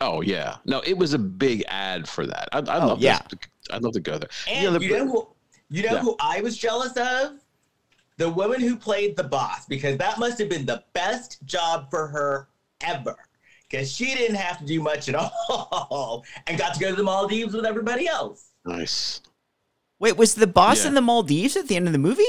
[0.00, 2.48] Oh yeah, no, it was a big ad for that.
[2.52, 3.18] I'd, I'd Oh, love yeah.
[3.18, 3.38] to,
[3.72, 4.30] I'd love to go there.
[4.48, 5.28] And Yeah, the- you know who
[5.68, 6.00] you know Yeah.
[6.00, 7.32] who I was jealous of?
[8.20, 12.06] The woman who played the boss, because that must have been the best job for
[12.06, 12.48] her
[12.82, 13.16] ever.
[13.66, 15.14] Because she didn't have to do much at
[15.48, 18.50] all and got to go to the Maldives with everybody else.
[18.66, 19.22] nice.
[19.98, 20.88] Wait, was the boss Yeah.
[20.88, 22.22] in the Maldives at the end of the movie?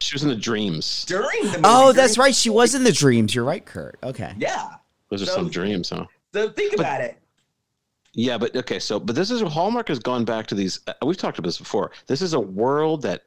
[0.00, 1.04] She was in the dreams.
[1.06, 1.60] During the movie.
[1.64, 2.34] Oh, that's during- right.
[2.34, 3.32] She was in the dreams.
[3.32, 3.98] You're right, Kurt.
[4.02, 4.34] Okay.
[4.36, 4.70] Yeah.
[5.10, 6.06] Those are some dreams, huh?
[6.34, 7.18] So think about it.
[8.14, 10.80] Yeah, but okay, so but this is Hallmark has gone back to these.
[10.88, 11.92] Uh, we've talked about this before.
[12.08, 13.22] This is a world that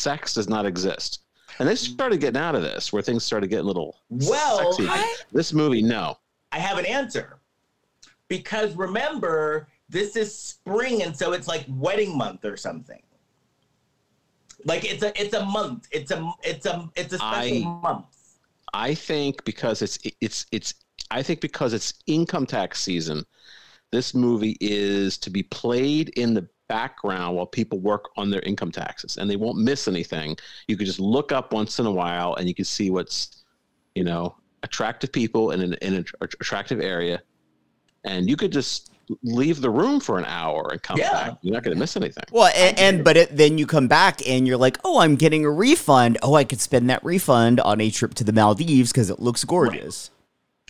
[0.00, 1.20] sex does not exist,
[1.58, 4.74] and they started getting out of this, where things started getting a little Well.
[4.80, 6.18] I- this movie, no.
[6.52, 7.38] I have an answer.
[8.28, 13.02] Because remember, this is spring, and so it's like wedding month or something.
[14.64, 15.88] Like it's a it's a month.
[15.90, 18.06] It's a it's a it's a special I- month.
[18.72, 20.74] I think because it's it's it's
[21.10, 23.24] I think because it's income tax season,
[23.90, 28.70] this movie is to be played in the background while people work on their income
[28.70, 30.36] taxes and they won't miss anything.
[30.68, 33.42] You could just look up once in a while and you can see what's
[33.96, 37.20] you know attractive people in an, in an attractive area
[38.04, 38.90] and you could just
[39.24, 41.10] leave the room for an hour and come Yeah.
[41.12, 41.38] back.
[41.42, 42.22] You're not going to miss anything.
[42.30, 45.44] Well, and, and but it, then you come back and you're like, oh, I'm getting
[45.44, 46.16] a refund.
[46.22, 49.42] Oh, I could spend that refund on a trip to the Maldives because it looks
[49.44, 50.10] gorgeous.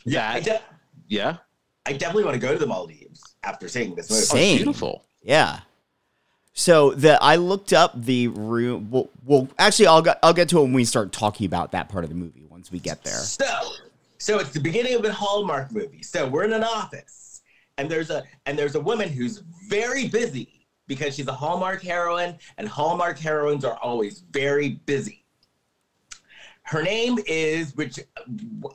[0.07, 0.63] Yeah, I, de-
[1.09, 1.37] Yeah.
[1.85, 4.23] I definitely want to go to the Maldives after seeing this movie.
[4.23, 4.55] Oh, Same.
[4.55, 5.05] it's beautiful.
[5.23, 5.61] Yeah.
[6.53, 8.89] So the I looked up the room.
[8.91, 11.89] Well, well, actually, I'll get I'll get to it when we start talking about that
[11.89, 13.15] part of the movie once we get there.
[13.15, 13.47] So,
[14.19, 16.03] so it's the beginning of a Hallmark movie.
[16.03, 17.43] So we're in an office,
[17.79, 22.37] and there's a and there's a woman who's very busy because she's a Hallmark heroine,
[22.59, 25.25] and Hallmark heroines are always very busy.
[26.63, 27.99] Her name is, which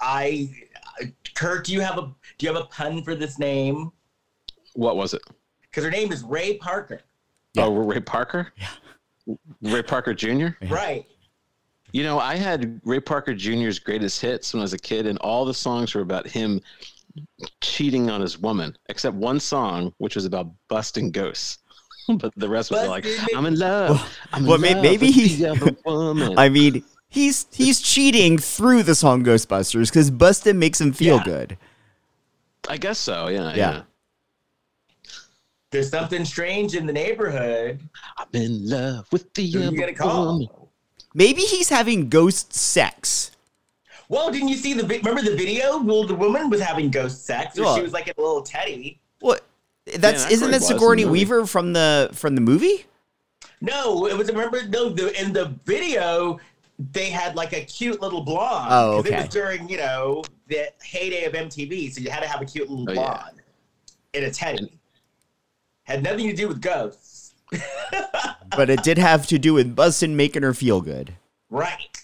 [0.02, 0.50] I,
[1.34, 3.92] Kurt, do you have a do you have a pun for this name?
[4.74, 5.22] What was it?
[5.62, 7.02] Because her name is Ray Parker.
[7.58, 8.52] Oh, Ray Parker?
[8.58, 9.36] Yeah.
[9.62, 10.48] Ray Parker Jr.?
[10.70, 11.06] Right.
[11.92, 15.18] You know, I had Ray Parker Jr.'s greatest hits when I was a kid, and
[15.20, 16.62] all the songs were about him
[17.62, 21.60] cheating on his woman, except one song, which was about busting ghosts.
[22.18, 24.18] but the rest was like, Busting- I'm in love.
[24.34, 26.38] I'm in well, love maybe with he- the other woman.
[26.38, 31.24] I mean, he's he's cheating through the song Ghostbusters because Bustin makes him feel Yeah.
[31.24, 31.58] good.
[32.68, 33.50] I guess so, yeah.
[33.52, 33.56] Yeah.
[33.56, 33.82] Yeah.
[35.76, 37.82] There's something strange in the neighborhood.
[38.18, 40.70] I'm in love with the Who are you gonna call?
[41.14, 43.32] Maybe he's having ghost sex.
[44.08, 45.78] Well, didn't you see the vi- remember the video?
[45.82, 47.76] Well, the woman was having ghost sex, or What?
[47.76, 49.02] she was like a little teddy.
[49.20, 49.44] What?
[49.98, 51.12] That's Dan isn't that was in the Sigourney movie.
[51.20, 52.86] Weaver from the from the movie?
[53.60, 56.40] No, it was remember no the in the video
[56.94, 58.70] they had like a cute little blonde.
[58.72, 62.30] Oh, 'cause It was during you know the heyday of MTV, so you had to
[62.30, 63.02] have a cute little Oh, yeah.
[63.18, 63.42] blonde
[64.14, 64.72] in a teddy.
[65.86, 67.34] Had nothing to do with ghosts,
[68.56, 71.14] But it did have to do with Bustin making her feel good.
[71.50, 71.98] right?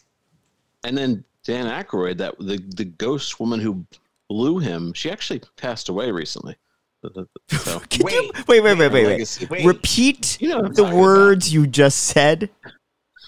[0.84, 3.86] And then Dan Aykroyd, that the, the ghost woman who
[4.30, 6.56] blew him, she actually passed away recently.
[7.50, 9.06] So, Wait, you, wait, wait, wait, wait, wait.
[9.08, 9.48] legacy.
[9.48, 9.65] Wait.
[9.65, 10.96] Repeat You know the talking about.
[10.96, 12.50] words you just said.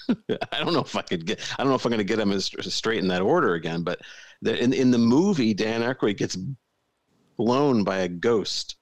[0.09, 1.39] I don't know if I could get.
[1.57, 3.81] I don't know if I'm going to get them as, straight in that order again.
[3.83, 3.99] But
[4.43, 6.37] the, in in the movie, Dan Aykroyd gets
[7.37, 8.75] blown by a ghost,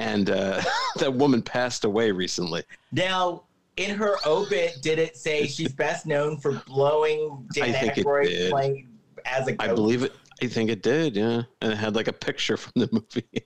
[0.00, 0.62] and uh,
[0.96, 2.62] that woman passed away recently.
[2.90, 3.44] Now,
[3.76, 8.88] in her obit, did it say she's best known for blowing Dan I Aykroyd playing
[9.24, 9.70] as a ghost?
[9.70, 10.12] I believe it.
[10.42, 11.16] I think it did.
[11.16, 13.44] Yeah, and it had like a picture from the movie.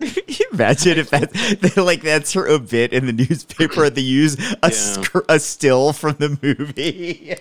[0.52, 3.84] Imagine if that's like that's her obit in the newspaper.
[3.84, 4.68] and They use a, Yeah.
[4.70, 7.36] sc- a still from the movie.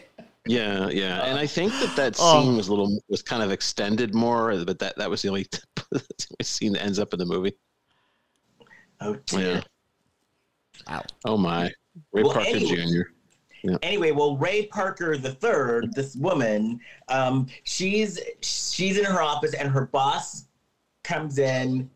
[0.46, 2.41] Yeah, yeah, and I think that that Oh.
[2.43, 5.43] scene was a little was kind of extended more, but that that was the only,
[5.91, 6.06] the only
[6.43, 7.54] scene that ends up in the movie.
[9.01, 9.56] Oh dear.
[9.56, 9.62] Yeah.
[10.88, 11.03] Wow.
[11.25, 11.71] Oh my,
[12.12, 13.01] Ray Well, Parker anyway- Jr.
[13.82, 19.69] Anyway, well, Ray Parker the third, this woman, um, she's she's in her office, and
[19.71, 20.45] her boss
[21.06, 21.89] comes in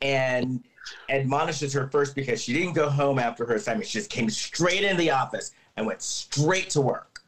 [0.00, 0.64] and
[1.10, 3.86] admonishes her first because she didn't go home after her assignment.
[3.88, 7.20] She just came straight into the office and went straight to work.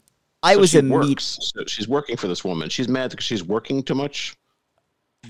[0.43, 1.09] I So was in immediate.
[1.19, 1.39] works.
[1.55, 2.71] So she's working for this woman.
[2.71, 4.35] She's mad because she's working too much.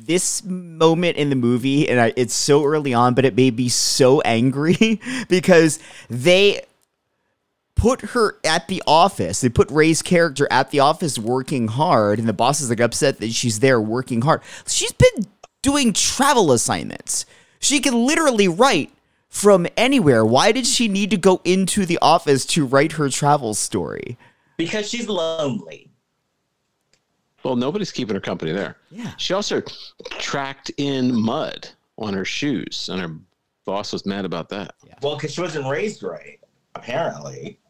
[0.07, 3.69] This moment in the movie, and I, it's so early on, but it made me
[3.69, 6.63] so angry because they
[7.75, 9.41] put her at the office.
[9.41, 13.19] They put Ray's character at the office working hard, and the boss is like upset
[13.19, 14.43] that she's there working hard.
[14.67, 15.27] She's been
[15.63, 17.25] doing travel assignments.
[17.61, 18.91] She can literally write
[19.29, 20.25] from anywhere.
[20.25, 24.19] Why did she need to go into the office to write her travel story?
[24.57, 25.88] Because she's lonely.
[27.45, 28.77] Well, nobody's keeping her company there.
[28.91, 29.13] Yeah.
[29.17, 29.63] She also
[30.19, 33.17] tracked in mud on her shoes, and her
[33.65, 34.75] boss was mad about that.
[35.03, 36.41] Well, because she wasn't raised right,
[36.75, 37.61] apparently.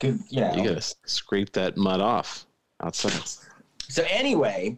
[0.00, 0.54] 'Cause, you know.
[0.54, 2.46] You gotta scrape that mud off
[2.80, 3.12] outside.
[3.88, 4.76] So anyway,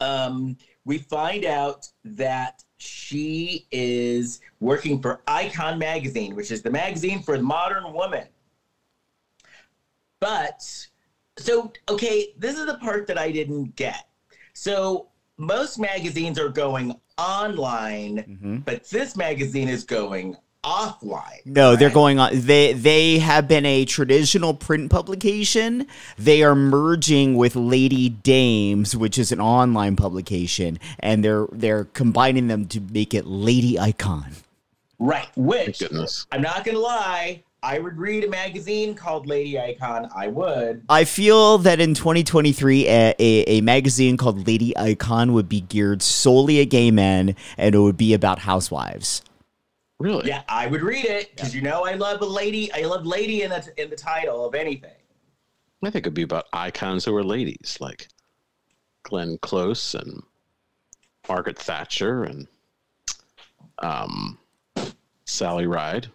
[0.00, 7.22] um, we find out that she is working for Icon Magazine, which is the magazine
[7.22, 8.28] for the modern woman.
[10.20, 10.62] But
[11.38, 14.08] so okay, this is the part that I didn't get.
[14.52, 18.56] So most magazines are going online, mm-hmm.
[18.58, 21.44] but this magazine is going offline.
[21.44, 22.30] No, they're going on.
[22.34, 25.86] They they have been a traditional print publication.
[26.18, 32.48] They are merging with Lady Dames, which is an online publication, and they're they're combining
[32.48, 34.32] them to make it Lady Icon.
[34.98, 35.28] right.
[35.36, 36.26] Which Goodness.
[36.32, 40.08] I'm not gonna lie, I would read a magazine called Lady Icon.
[40.14, 40.84] I would.
[40.88, 46.02] I feel that in 2023, a, a, a magazine called Lady Icon would be geared
[46.02, 49.22] solely at gay men, and it would be about housewives.
[49.98, 50.28] Really?
[50.28, 52.70] Yeah, I would read it because you know I love a lady.
[52.72, 54.90] I love lady in the in the title of anything.
[55.82, 58.08] I think it'd be about icons who are ladies, like
[59.04, 60.22] Glenn Close and
[61.28, 62.46] Margaret Thatcher and
[63.78, 64.38] um,
[65.24, 66.08] Sally Ride.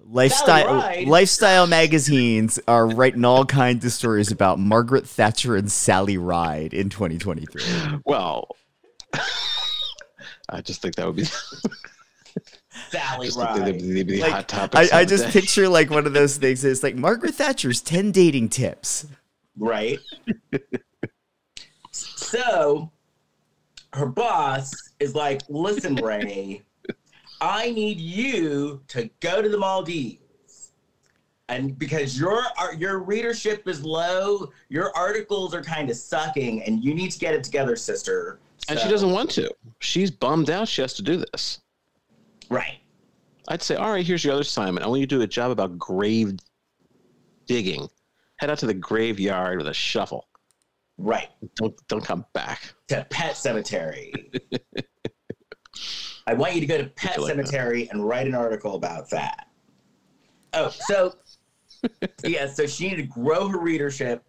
[0.00, 6.72] Lifestyle lifestyle magazines are writing all kinds of stories about Margaret Thatcher and Sally Ride
[6.72, 8.00] in 2023.
[8.04, 8.48] Well,
[10.48, 11.24] I just think that would be,
[12.90, 13.78] Sally just they'd Ride.
[13.80, 14.92] be the Like, hot topics.
[14.92, 15.30] I, I just day.
[15.32, 16.64] picture like one of those things.
[16.64, 19.06] It's like Margaret Thatcher's 10 dating tips.
[19.58, 19.98] Right.
[21.90, 22.90] so
[23.92, 26.62] her boss is like, listen, Ray,
[27.40, 30.72] I need you to go to the Maldives.
[31.48, 32.42] And because your
[32.76, 37.34] your readership is low, your articles are kind of sucking, and you need to get
[37.34, 38.38] it together, sister.
[38.68, 39.50] and she doesn't want to.
[39.80, 40.68] She's bummed out.
[40.68, 41.60] She has to do this.
[42.50, 42.80] Right.
[43.48, 44.84] I'd say, all right, here's your other assignment.
[44.84, 46.34] I want you to do a job about grave
[47.46, 47.88] digging.
[48.36, 50.28] Head out to the graveyard with a shovel.
[50.98, 51.30] Right.
[51.56, 52.74] Don't don't come back.
[52.88, 54.12] to Pet Cemetery.
[56.28, 57.46] I want you to go to Pet like that.
[57.46, 59.48] Cemetery and write an article about that.
[60.52, 61.16] Oh, so
[62.22, 64.22] yeah, so she needed to grow her readership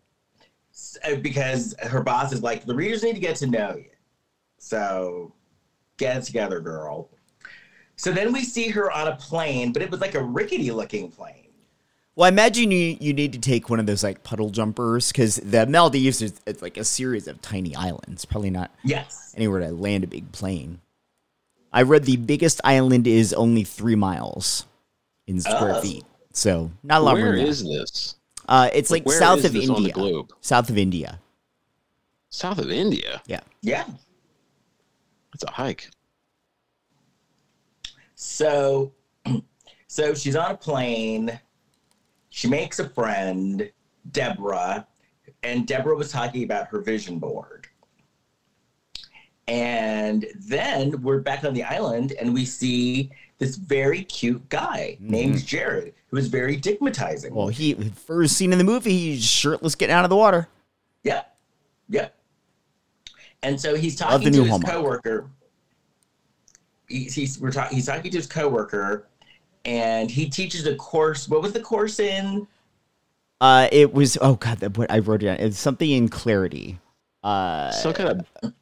[1.03, 3.89] uh, because her boss is like, the readers need to get to know you.
[4.59, 5.33] So
[5.97, 7.09] get it together, girl.
[7.97, 11.11] So then we see her on a plane, but it was like a rickety looking
[11.11, 11.47] plane.
[12.15, 15.35] Well, I imagine you you need to take one of those like puddle jumpers because
[15.35, 18.23] the Maldives is it's like a series of tiny islands.
[18.23, 19.33] Probably not Yes.
[19.35, 20.79] anywhere to land a big plane.
[21.71, 24.65] I read the biggest island is only three miles
[25.27, 25.81] in square Oh.
[25.81, 26.03] feet,
[26.33, 27.35] so not a lot Where more.
[27.35, 28.15] is this?
[28.47, 29.93] Uh, it's like Where south is of this on the India.
[29.93, 30.31] globe?
[30.41, 31.19] South of India.
[32.29, 33.21] South of India.
[33.27, 33.41] Yeah.
[33.61, 33.85] Yeah.
[35.33, 35.89] It's a hike.
[38.15, 38.91] So,
[39.87, 41.39] so she's on a plane.
[42.29, 43.69] She makes a friend,
[44.11, 44.87] Deborah,
[45.43, 47.58] and Deborah was talking about her vision board.
[49.49, 53.09] And then we're back on the island, and we see
[53.39, 57.31] this very cute guy named Jared, who is very dickmatizing.
[57.31, 60.47] Well, he first scene in the movie, he's shirtless getting out of the water.
[61.03, 61.23] Yeah.
[61.89, 62.09] Yeah.
[63.41, 64.71] And so he's talking the to new his Hallmark.
[64.71, 65.29] coworker.
[66.87, 69.07] He's he's we're talking he's talking to his coworker
[69.65, 71.27] and he teaches a course.
[71.27, 72.47] What was the course in?
[73.41, 75.37] Uh, it was oh god, that what I wrote it down.
[75.37, 76.77] It's something in clarity.
[77.23, 78.09] Uh, Some kind
[78.43, 78.53] of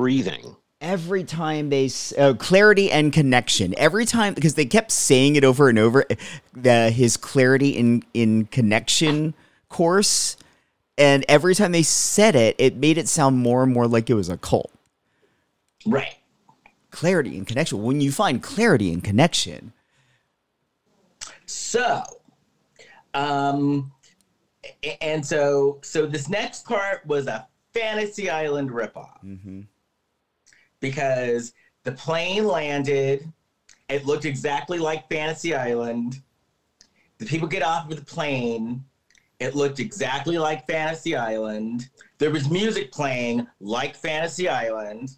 [0.00, 0.56] breathing.
[0.80, 5.68] every time they uh, clarity and connection every time because they kept saying it over
[5.68, 6.04] and over
[6.54, 9.34] the his clarity in in connection
[9.68, 10.36] course
[10.96, 14.14] and every time they said it it made it sound more and more like it
[14.14, 14.70] was a cult
[15.86, 16.16] Right.
[16.90, 19.72] clarity and connection when you find clarity and connection
[21.46, 22.02] So,
[23.12, 23.92] um,
[25.00, 29.60] and so so this next part was a Fantasy Island ripoff mm-hmm.
[30.80, 31.52] Because
[31.84, 33.30] the plane landed.
[33.88, 36.20] It looked exactly like Fantasy Island.
[37.18, 38.84] The people get off of the plane,
[39.40, 41.88] It looked exactly like Fantasy Island.
[42.18, 45.10] There was music playing like Fantasy Island.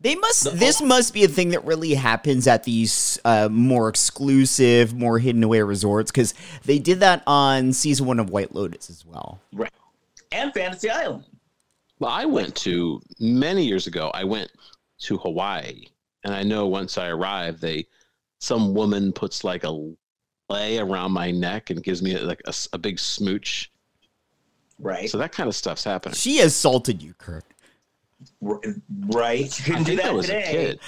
[0.00, 0.44] They must.
[0.44, 5.18] The- this must be a thing that really happens at these uh, more exclusive, more
[5.18, 9.40] hidden away resorts because they did that on season one of White Lotus as well.
[9.52, 9.72] Right.
[10.32, 11.24] And Fantasy Island.
[11.98, 14.10] Well, I went to many years ago.
[14.14, 14.50] I went
[15.00, 15.86] to Hawaii,
[16.24, 17.86] and I know once I arrived, they
[18.40, 19.70] some woman puts like a
[20.48, 23.70] lei around my neck and gives me like a, s- a big smooch.
[24.78, 25.10] Right.
[25.10, 26.14] So that kind of stuff's happening.
[26.14, 27.44] She assaulted you, Kurt.
[28.46, 28.60] R-
[29.08, 29.66] right.
[29.66, 30.42] You I couldn't do think I that was today.
[30.42, 30.80] a kid.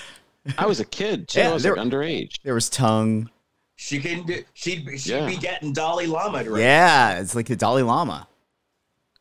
[0.59, 1.41] I was a kid too.
[1.41, 2.41] Yeah, I was there- like underage.
[2.45, 3.29] There was tongue.
[3.77, 5.27] She couldn't do she'd be she'd Yeah.
[5.27, 8.29] be getting Dalai Lama to Yeah, it's like the Dalai Lama.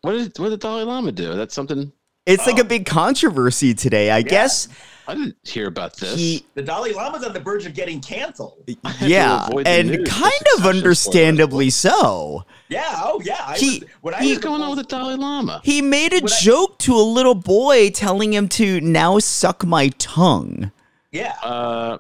[0.02, 1.34] What did what did Dalai Lama do?
[1.36, 1.92] That's something
[2.26, 2.62] It's like Oh.
[2.62, 4.12] a big controversy today.
[4.12, 4.68] I guess
[5.08, 6.16] I didn't hear about this.
[6.16, 8.64] he, The Dalai Lama's on the verge of getting canceled.
[9.02, 12.46] yeah, and kind of understandably so.
[12.70, 13.40] Yeah, oh yeah.
[13.46, 15.62] I He- was, when What's going on with the Dalai Lama?
[15.64, 19.66] He made a When I- joke to a little boy, telling him to now suck
[19.66, 20.72] my tongue.
[21.12, 21.36] Yeah.
[21.42, 21.98] Uh,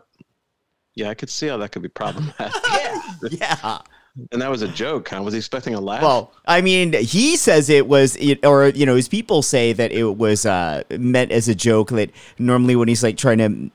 [0.95, 2.53] yeah, I could see how that could be problematic.
[2.71, 3.01] yeah.
[3.31, 3.79] Yeah.
[4.31, 5.13] And that was a joke.
[5.13, 6.01] I Was expecting a laugh?
[6.01, 9.91] Well, I mean, he says it was, it- or you know, his people say that
[9.91, 11.89] it was uh, meant as a joke.
[11.89, 13.71] That normally when he's like trying to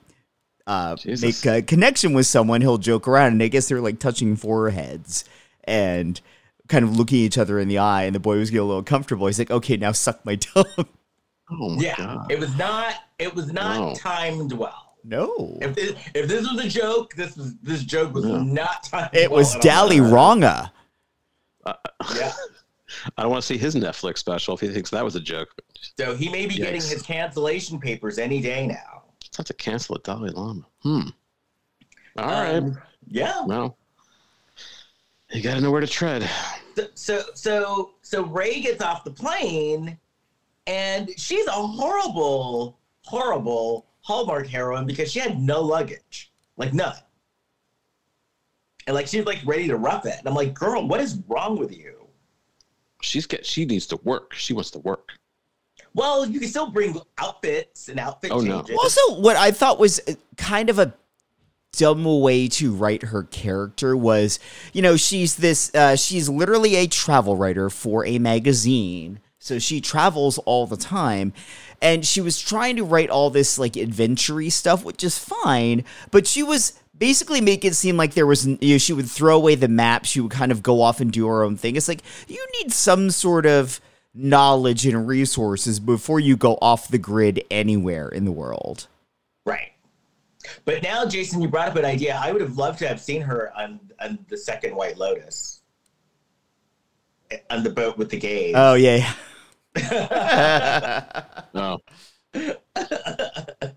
[0.67, 1.45] uh, Jesus.
[1.45, 5.25] make a connection with someone, he'll joke around, and I guess they're like touching foreheads
[5.65, 6.21] and
[6.69, 8.05] kind of looking each other in the eye.
[8.05, 9.27] And the boy was getting a little comfortable.
[9.27, 10.65] He's like, "Okay, now suck my tongue."
[11.51, 11.97] oh my Yeah.
[11.97, 12.33] god.
[12.33, 13.95] It was not it was not No.
[13.95, 14.84] timed well.
[15.05, 18.43] No, If this, if this was a joke, this was this joke was Yeah.
[18.43, 19.89] not it well was at all.
[19.89, 20.71] Dali Ronga.
[22.17, 22.33] Yeah.
[23.17, 25.49] I don't want to see his Netflix special if he thinks that was a joke.
[25.99, 29.03] So he may be getting his cancellation papers any day now.
[29.25, 30.65] It's not to cancel a Dalai Lama.
[30.83, 31.01] Hmm.
[32.17, 32.55] All right.
[32.57, 32.79] Um,
[33.09, 33.45] Yeah.
[33.45, 33.77] Well,
[35.33, 36.29] you got to know where to tread.
[36.77, 39.99] So, so so so Ray gets off the plane,
[40.67, 46.95] and she's a horrible, horrible Hallmark heroine because she had no luggage, like none.
[48.87, 50.17] And like she's like ready to rough it.
[50.19, 52.07] And I'm like, girl, what is wrong with you?
[53.01, 53.45] She's get.
[53.47, 54.35] She needs to work.
[54.35, 55.13] She wants to work.
[55.95, 58.59] Well, you can still bring outfits and outfit Oh, no.
[58.63, 58.77] changes.
[58.79, 60.93] Also, what I thought was uh, kind of a
[61.73, 64.39] dumb way to write her character was,
[64.73, 69.21] you know, she's this, uh, she's literally a travel writer for a magazine.
[69.45, 71.35] So she travels all the time.
[71.83, 75.85] And she was trying to write all this like adventure stuff, which is fine.
[76.11, 79.37] But she was basically make it seem like there was, you know, she would throw
[79.37, 80.07] away the map.
[80.07, 81.77] She would kind of go off and do her own thing.
[81.77, 83.83] It's like, you need some sort of
[84.15, 88.87] knowledge and resources before you go off the grid anywhere in the world.
[89.45, 89.73] Right.
[90.65, 92.19] But now, Jason, you brought up an idea.
[92.19, 95.61] I would have loved to have seen her on, on the second White Lotus.
[97.31, 98.55] Eh, on the boat with the gays.
[98.57, 99.13] Oh yeah.
[101.55, 101.79] No.
[102.35, 103.75] that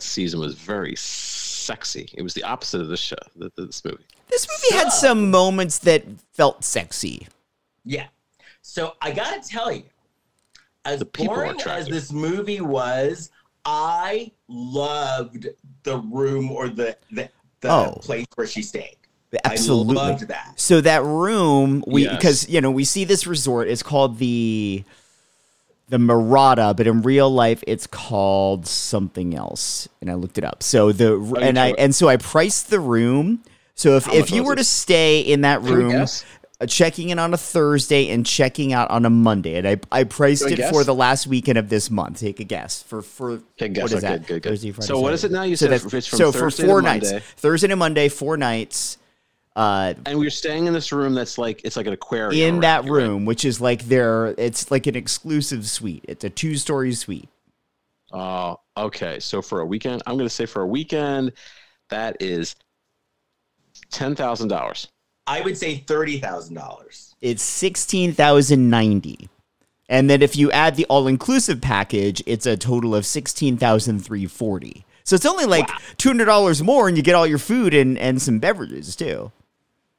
[0.00, 2.08] season was very sexy.
[2.14, 3.16] It was the opposite of this show.
[3.38, 4.04] th- th- This movie.
[4.28, 7.26] This movie had some moments that felt sexy.
[7.84, 8.06] Yeah.
[8.62, 9.84] So I gotta tell you,
[10.84, 13.30] as The people were boring as this movie was,
[13.64, 15.48] I loved
[15.82, 17.28] the room or the the,
[17.60, 17.98] the Oh.
[18.00, 18.96] place where she stayed.
[19.44, 19.96] Absolutely.
[19.98, 20.52] I loved that.
[20.60, 22.16] So that room, we Yes.
[22.16, 23.68] because you know we see this resort.
[23.68, 24.84] It's called the
[25.88, 29.88] the Murata, but in real life it's called something else.
[30.00, 30.62] And I looked it up.
[30.62, 33.42] So the and I and so I priced the room.
[33.74, 34.56] So if if you were it?
[34.56, 36.06] to stay in that room,
[36.60, 40.04] uh, checking in on a Thursday and checking out on a Monday, and I I
[40.04, 42.20] priced it for the last weekend of this month.
[42.20, 43.82] Take a guess for for Okay, guess.
[43.82, 44.26] what is Okay, that?
[44.26, 44.50] good, good.
[44.50, 45.42] Thursday, Friday, So what is it now?
[45.42, 48.36] You so said that's- it's from so Thursday for four nights, Thursday to Monday, four
[48.36, 48.98] nights.
[49.56, 52.32] Uh, And we were staying in this room that's like it's like an aquarium.
[52.42, 53.02] in around that here, right?
[53.02, 56.04] room, which is like their, it's like an exclusive suite.
[56.08, 57.28] It's a two-story suite.
[58.12, 59.20] Oh, okay.
[59.20, 61.32] So for a weekend, I'm going to say for a weekend,
[61.90, 62.56] that is
[63.90, 64.88] ten thousand dollars.
[65.26, 67.14] I would say thirty thousand dollars.
[67.20, 69.28] It's sixteen thousand ninety,
[69.88, 74.26] and then if you add the all-inclusive package, it's a total of sixteen thousand three
[74.26, 74.84] forty.
[75.04, 77.98] So it's only like two hundred dollars more, and you get all your food and
[77.98, 79.32] and some beverages too.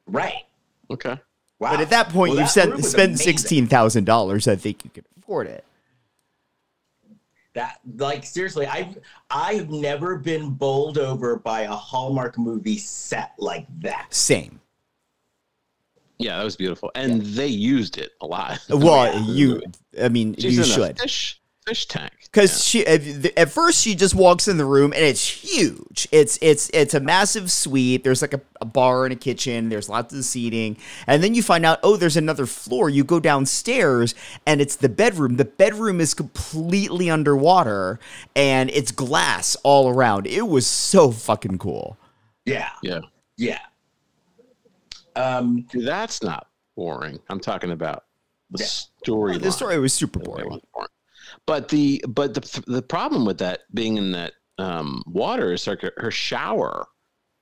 [0.07, 0.43] Right.
[0.89, 1.19] Okay.
[1.59, 1.71] Wow.
[1.71, 4.47] But at that point, Well, you've that spent room was spent sixteen thousand dollars.
[4.47, 5.63] I think you can afford it.
[7.53, 8.97] That like seriously, I've
[9.29, 14.07] I've never been bowled over by a Hallmark movie set like that.
[14.13, 14.59] Same.
[16.17, 18.59] Yeah, that was beautiful, and they used it a lot.
[18.69, 19.19] Well, yeah.
[19.33, 19.61] you,
[20.01, 20.99] I mean, She's you in a should.
[20.99, 22.11] fish fish tank.
[22.21, 23.01] Because she at,
[23.37, 26.07] at first she just walks in the room and it's huge.
[26.11, 28.03] It's it's it's a massive suite.
[28.03, 29.69] There's like a, a bar and a kitchen.
[29.69, 32.89] There's lots of seating, and then you find out oh there's another floor.
[32.89, 34.13] You go downstairs
[34.45, 35.37] and it's the bedroom.
[35.37, 37.99] The bedroom is completely underwater
[38.35, 40.27] and it's glass all around.
[40.27, 41.97] It was so fucking cool.
[42.45, 42.99] Yeah, yeah.
[43.37, 43.59] yeah.
[45.15, 47.19] Um, That's not boring.
[47.29, 48.03] I'm talking about
[48.51, 48.67] the Yeah.
[48.67, 49.37] story.
[49.39, 50.47] The story was super boring.
[50.73, 50.89] boring.
[51.47, 55.77] But the but the the problem with that being in that um, water is her,
[55.97, 56.87] her shower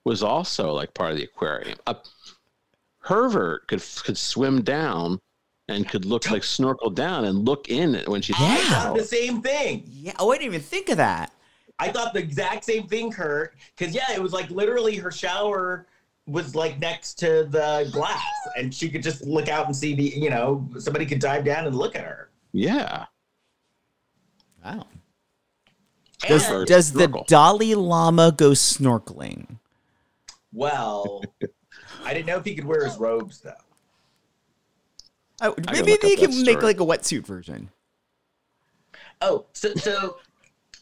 [0.05, 1.77] was also like part of the aquarium.
[1.87, 1.95] Uh,
[3.05, 5.19] Hervert could could swim down
[5.69, 8.69] and could look like snorkel down and look in it when she I Yeah.
[8.69, 9.83] thought the same thing.
[9.87, 11.31] Yeah, oh, I didn't even think of that.
[11.79, 13.55] I thought the exact same thing, Kurt.
[13.77, 15.87] Because yeah, it was like literally her shower
[16.27, 18.21] was like next to the glass,
[18.57, 21.67] and she could just look out and see the you know somebody could dive down
[21.67, 22.29] and look at her.
[22.51, 23.05] Yeah.
[24.63, 24.87] Wow.
[26.27, 27.25] And, Does the snorkel.
[27.27, 29.57] Dalai Lama go snorkeling?
[30.53, 31.23] well,
[32.03, 33.53] I didn't know if he could wear his robes though.
[35.41, 37.69] Oh, maybe look they up can make like a wetsuit version.
[39.21, 40.17] Oh, so so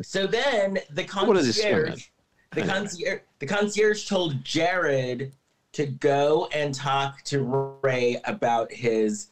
[0.03, 1.85] so then the What does he swim in?
[1.85, 2.07] concierge,
[2.51, 5.31] the concierge, the concierge told Jared
[5.73, 9.27] to go and talk to Ray about his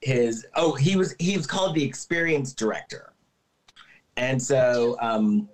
[0.00, 0.46] his.
[0.54, 3.11] Oh, he was he was called the experience director,
[4.16, 5.48] and so um,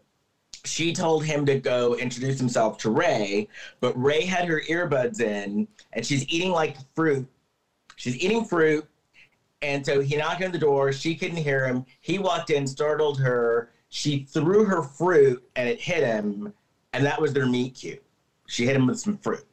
[0.65, 3.49] she told him to go introduce himself to Ray,
[3.81, 7.29] but Ray had her earbuds in and she's eating like fruit.
[7.97, 8.87] She's eating fruit.
[9.61, 10.93] And so he knocked on the door.
[10.93, 11.85] She couldn't hear him.
[12.01, 13.73] He walked in, startled her.
[13.89, 16.53] She threw her fruit and it hit him.
[16.93, 18.03] And that was their meet cute.
[18.47, 19.45] She hit him with some fruit.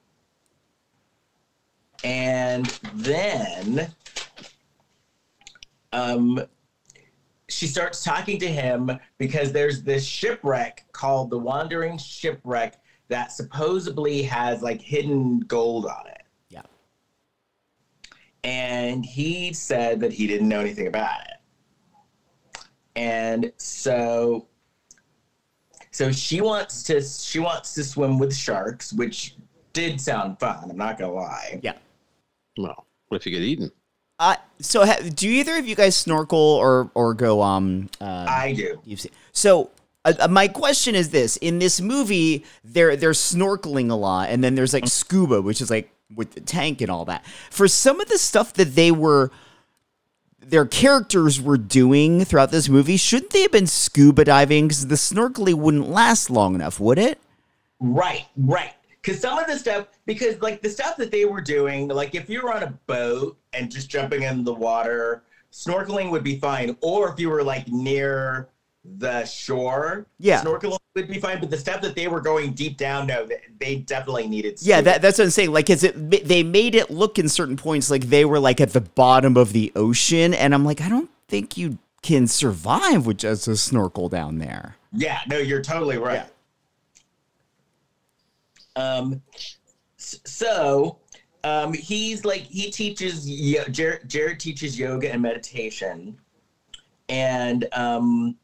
[2.03, 3.91] And then
[5.91, 6.45] um,
[7.49, 12.75] she starts talking to him because there's this shipwreck called the Wandering Shipwreck
[13.07, 16.23] that supposedly has like hidden gold on it.
[16.49, 16.63] Yeah.
[18.43, 22.61] And he said that he didn't know anything about it.
[22.95, 24.47] And so
[25.91, 29.35] so she wants to she wants to swim with sharks, which
[29.73, 31.59] did sound fun, I'm not gonna lie.
[31.61, 31.77] Yeah.
[32.57, 33.71] Well, what if you get eaten?
[34.19, 38.53] Uh, so ha- do either of you guys snorkel or or go um uh, I
[38.53, 38.79] do.
[38.85, 39.11] You've seen.
[39.33, 39.71] So
[40.05, 44.43] uh, uh, my question is this: in this movie, they're they're snorkeling a lot, and
[44.43, 47.25] then there's like scuba, which is like with the tank and all that.
[47.49, 49.31] For some of the stuff that they were,
[50.39, 54.67] their characters were doing throughout this movie, shouldn't they have been scuba diving?
[54.67, 57.19] Because the snorkeling wouldn't last long enough, would it?
[57.79, 58.74] Right, right.
[59.05, 62.27] Because some of the stuff, because like the stuff that they were doing, like if
[62.27, 66.75] you were on a boat and just jumping in the water, snorkeling would be fine.
[66.81, 68.49] Or if you were like near
[68.83, 70.41] the shore, Yeah.
[70.41, 71.39] snorkeling would be fine.
[71.39, 73.27] But the stuff that they were going deep down, no,
[73.59, 74.57] they, definitely needed.
[74.61, 75.51] Yeah, that, that's what I'm saying.
[75.51, 76.27] Like, is it?
[76.27, 79.53] They made it look in certain points like they were like at the bottom of
[79.53, 84.09] the ocean, and I'm like, I don't think you can survive with just a snorkel
[84.09, 84.77] down there.
[84.93, 86.25] Yeah, no, you're totally right.
[88.75, 89.21] Um,
[89.97, 90.99] so
[91.43, 93.25] um, he's like he teaches
[93.71, 96.19] Jared, Jared teaches yoga and meditation,
[97.09, 98.35] and um,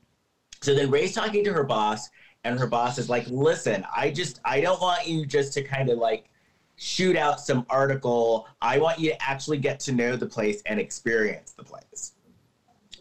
[0.61, 2.09] so then Ray's talking to her boss,
[2.43, 5.89] and her boss is like, "Listen, I just I don't want you just to kind
[5.89, 6.25] of like."
[6.81, 8.47] shoot out some article.
[8.59, 12.13] I want you to actually get to know the place and experience the place.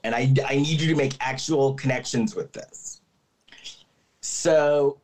[0.05, 3.01] And i, I need you to make actual connections with this.
[4.21, 5.00] So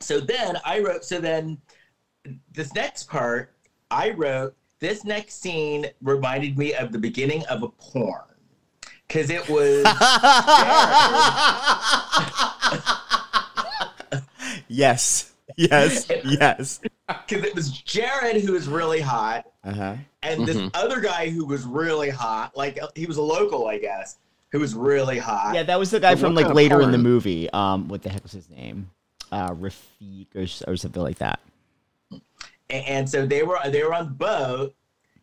[0.00, 1.58] so then i wrote so then
[2.52, 3.54] this next part
[3.90, 8.22] i wrote this next scene reminded me of the beginning of a porn
[9.06, 9.84] because it was
[14.68, 16.80] yes, yes, yes.
[17.08, 19.94] because it was jared who was really hot Uh huh.
[20.22, 20.70] and this Mhm.
[20.74, 24.16] other guy who was really hot like he was a local i guess
[24.52, 26.82] who was really hot Yeah, that was the guy But from like kind of later
[26.82, 27.48] in the movie.
[27.50, 28.90] Um, what the heck was his name?
[29.32, 31.40] Uh, Rafiq or, or something like that.
[32.12, 32.20] A-
[32.88, 34.74] and so they were they were on the boat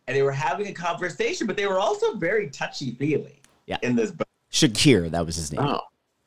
[0.06, 3.78] and they were having a conversation but they were also very touchy feely Yeah.
[3.82, 5.60] in this boat Shakir, that was his name.
[5.66, 5.80] Oh,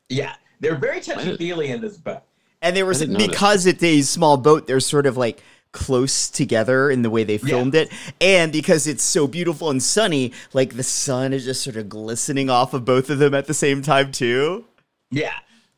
[0.08, 2.22] yeah they were very touchy feely in this boat
[2.60, 3.30] And they were I didn't know that.
[3.30, 7.38] because it's a small boat, they're sort of like close together in the way they
[7.38, 11.76] filmed it, and because it's so beautiful and sunny, like the sun is just sort
[11.76, 14.64] of glistening off of both of them at the same time too.
[15.10, 15.32] yeah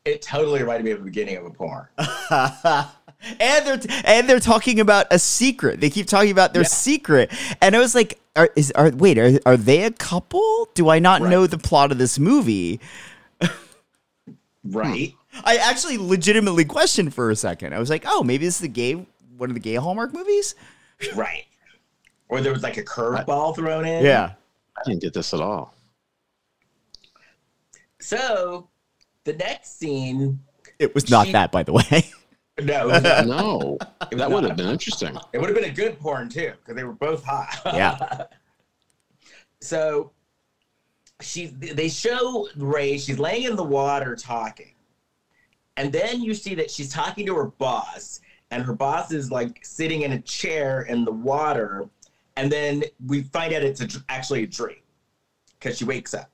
[0.05, 1.87] it totally reminded me of the beginning of a porn
[3.39, 5.81] and they're and they're talking about a secret.
[5.81, 7.31] They keep talking about their secret,
[7.61, 10.69] and I was like, "Are is are wait are are they a couple?
[10.75, 11.31] Do I not Right.
[11.31, 12.79] know the plot of this movie?"
[14.63, 15.13] Right.
[15.31, 15.41] Hmm.
[15.43, 17.73] I actually legitimately questioned for a second.
[17.73, 18.93] I was like, "Oh, maybe this is the gay
[19.37, 20.55] one of the gay Hallmark movies."
[21.15, 21.45] Right.
[22.29, 24.03] Or there was like a curveball thrown in.
[24.05, 24.33] Yeah,
[24.77, 25.73] I didn't get this at all.
[27.99, 28.69] So
[29.25, 30.39] the next scene,
[30.79, 31.83] it was not She- that, by the way.
[32.61, 35.17] no, it, was- No, was that would have been interesting.
[35.33, 37.59] it would have been a good porn too, because they were both hot.
[37.73, 38.25] Yeah.
[39.59, 40.11] so
[41.21, 44.71] she they show Ray, she's laying in the water talking.
[45.77, 48.21] And then you see that she's talking to her boss,
[48.51, 51.89] and her boss is like sitting in a chair in the water.
[52.37, 54.77] And then we find out it's a, actually a dream
[55.59, 56.29] because she wakes up.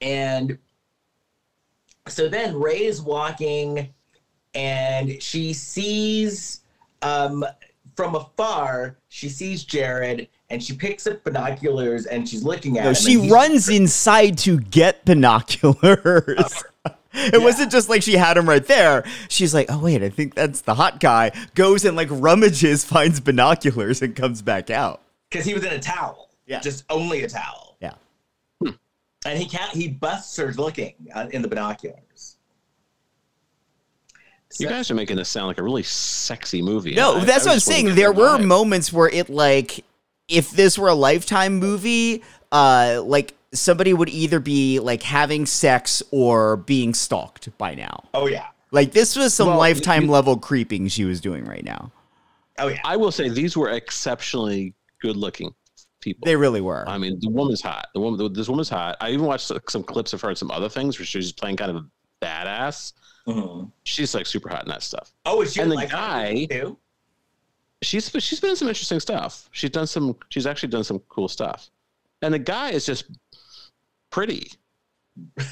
[0.00, 0.58] And
[2.08, 3.92] so then Ray is walking
[4.54, 6.60] and she sees
[7.02, 7.44] um,
[7.96, 12.90] from afar, she sees Jared and she picks up binoculars and she's looking at No,
[12.90, 12.94] him.
[12.94, 16.62] she runs inside to get binoculars.
[17.16, 19.04] It wasn't just like she had him right there.
[19.28, 23.20] She's like, "Oh wait, I think that's the hot guy." Goes and like rummages, finds
[23.20, 25.00] binoculars, and comes back out.
[25.30, 26.30] because he was in a towel.
[26.46, 26.58] Yeah.
[26.58, 27.63] Just only a towel.
[29.24, 29.30] Yeah.
[29.32, 32.36] And he can't, he busts her looking uh, in the binoculars.
[34.58, 36.94] You guys are making this sound like a really sexy movie.
[36.94, 37.94] No, I- that's I what I'm saying.
[37.96, 38.46] There were vibe.
[38.46, 39.84] moments where it like,
[40.28, 42.22] if this were a lifetime movie,
[42.52, 48.04] uh, like somebody would either be like having sex or being stalked by now.
[48.14, 48.46] oh, yeah.
[48.70, 51.90] Like this was some Well, lifetime you- level creeping she was doing right now.
[52.58, 52.78] Oh, yeah.
[52.84, 55.52] I will say these were exceptionally good-looking
[56.04, 56.24] people.
[56.24, 56.84] They really were.
[56.88, 57.88] I mean, the woman's hot.
[57.94, 58.96] The woman, this woman's hot.
[59.00, 61.70] I even watched some clips of her and some other things where she's playing kind
[61.70, 61.86] of a
[62.24, 62.92] badass.
[63.26, 63.72] Mhm.
[63.84, 65.12] She's like super hot in that stuff.
[65.24, 66.78] Oh, is she And the like guy- too?
[67.82, 69.48] She's she's been in some interesting stuff.
[69.52, 70.16] She's done some.
[70.28, 71.70] She's actually done some cool stuff.
[72.22, 73.04] And the guy is just
[74.10, 74.52] pretty.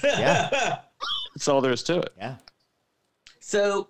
[0.05, 0.49] Yeah.
[1.35, 2.13] That's all there is to it.
[2.17, 2.37] yeah.
[3.41, 3.89] So,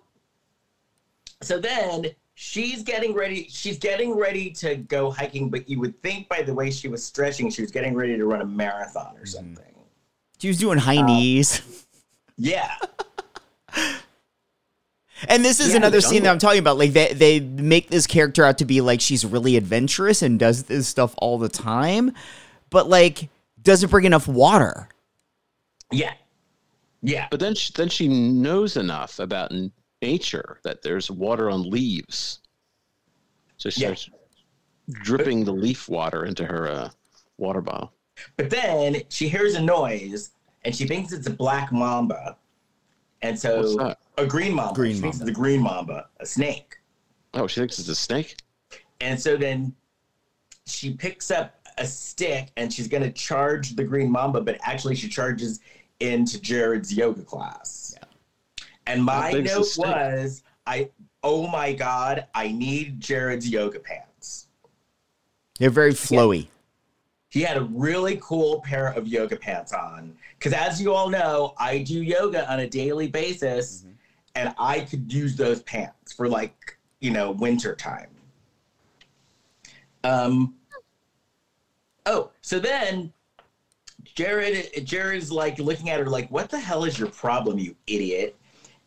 [1.41, 2.07] so then
[2.43, 3.47] she's getting ready.
[3.49, 7.03] She's getting ready to go hiking, but you would think by the way she was
[7.03, 9.63] stretching, she was getting ready to run a marathon or something.
[10.39, 11.85] She was doing high Uh, knees.
[12.37, 12.75] Yeah.
[15.29, 16.77] And this is Yeah, another scene that I'm talking about.
[16.77, 20.63] Like they they make this character out to be like she's really adventurous and does
[20.63, 22.11] this stuff all the time,
[22.69, 23.29] but like
[23.61, 24.89] doesn't bring enough water.
[25.91, 26.13] Yeah.
[27.01, 27.27] Yeah.
[27.31, 29.71] But then she, then she knows enough about n-
[30.07, 32.39] nature that there's water on leaves.
[33.57, 33.87] So she Yeah.
[33.95, 34.09] starts
[34.89, 36.89] dripping the leaf water into her uh,
[37.37, 37.93] water bottle.
[38.37, 40.31] But then she hears a noise
[40.65, 42.37] and she thinks it's a black mamba.
[43.21, 44.75] And so a green mamba.
[44.75, 45.31] Green she thinks mamba.
[45.31, 46.75] it's a green mamba, a snake.
[47.33, 48.35] Oh, she thinks it's a snake.
[48.99, 49.73] And so then
[50.65, 54.95] she picks up a stick and she's going to charge the green mamba, but actually
[54.95, 55.61] she charges
[56.01, 57.95] into Jared's yoga class.
[58.87, 60.89] And my note was, I
[61.23, 64.47] oh my god, I need Jared's yoga pants.
[65.59, 66.47] They're very flowy.
[67.29, 70.15] He had a really cool pair of yoga pants on.
[70.37, 73.85] Because as you all know, I do yoga on a daily basis,
[74.35, 78.09] and I could use those pants for like, you know, winter time.
[80.03, 80.55] Um
[82.05, 83.13] Oh, so then
[84.03, 88.37] Jared Jared's like looking at her like, what the hell is your problem, you idiot?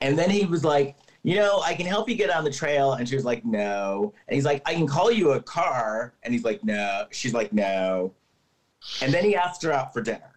[0.01, 2.93] And then he was like, you know, I can help you get on the trail.
[2.93, 4.15] And she was like, no.
[4.29, 6.15] And he's like, I can call you a car.
[6.23, 7.07] And he's like, no.
[7.11, 8.15] She's like, no.
[9.03, 10.31] And then he asked her out for dinner.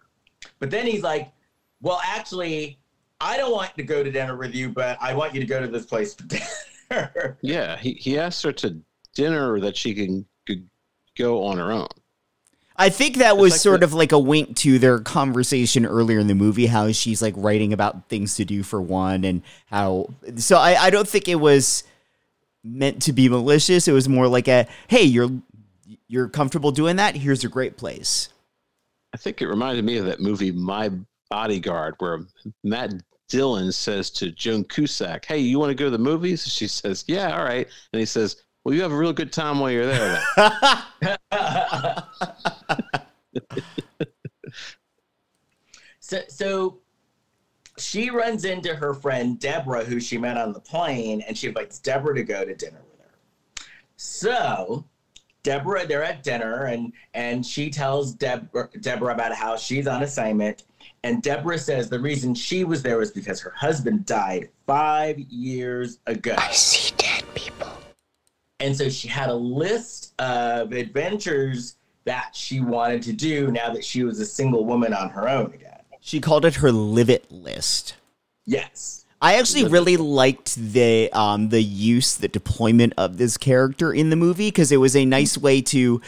[0.58, 1.32] But then he's like,
[1.80, 2.78] well, actually,
[3.20, 5.60] I don't want to go to dinner with you, but I want you to go
[5.60, 6.24] to this place for
[6.90, 7.38] dinner.
[7.40, 8.80] Yeah, he, he asked her to
[9.14, 10.68] dinner that she can could
[11.16, 11.86] go on her own.
[12.80, 16.18] I think that was like sort the- of like a wink to their conversation earlier
[16.18, 20.08] in the movie, how she's like writing about things to do for one, and how.
[20.36, 21.84] So I, I don't think it was
[22.64, 23.86] meant to be malicious.
[23.86, 25.30] It was more like a, hey, you're
[26.08, 27.16] you're comfortable doing that.
[27.16, 28.30] Here's a great place.
[29.12, 30.90] I think it reminded me of that movie My
[31.28, 32.20] Bodyguard, where
[32.64, 32.94] Matt
[33.28, 37.04] Dillon says to Joan Cusack, "Hey, you want to go to the movies?" She says,
[37.06, 38.36] "Yeah, all right." And he says,
[38.70, 41.16] "Well, you have a real good time while you're there." Then.
[45.98, 46.78] so, so
[47.76, 51.80] she runs into her friend Deborah, who she met on the plane, and she invites
[51.80, 53.10] Deborah to go to dinner with her.
[53.96, 54.84] So
[55.42, 60.62] Deborah, they're at dinner, and and she tells Deborah, Deborah about how she's on assignment,
[61.02, 65.98] And Deborah says the reason she was there was because her husband died five years
[66.06, 66.36] ago.
[66.38, 67.79] I see dead people.
[68.60, 73.84] And so she had a list of adventures that she wanted to do now that
[73.84, 75.78] she was a single woman on her own again.
[76.00, 77.94] She called it her live it list.
[78.46, 79.04] Yes.
[79.22, 84.16] I actually really liked the um, the use, the deployment of this character in the
[84.16, 86.00] movie because it was a nice way to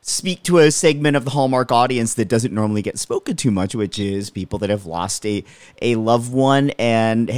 [0.00, 3.74] speak to a segment of the Hallmark audience that doesn't normally get spoken to much,
[3.76, 5.44] which is people that have lost a
[5.80, 7.30] a loved one and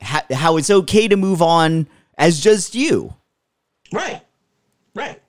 [0.00, 3.14] ha- how it's okay to move on as just you.
[3.94, 4.22] Right.
[4.94, 5.22] Right.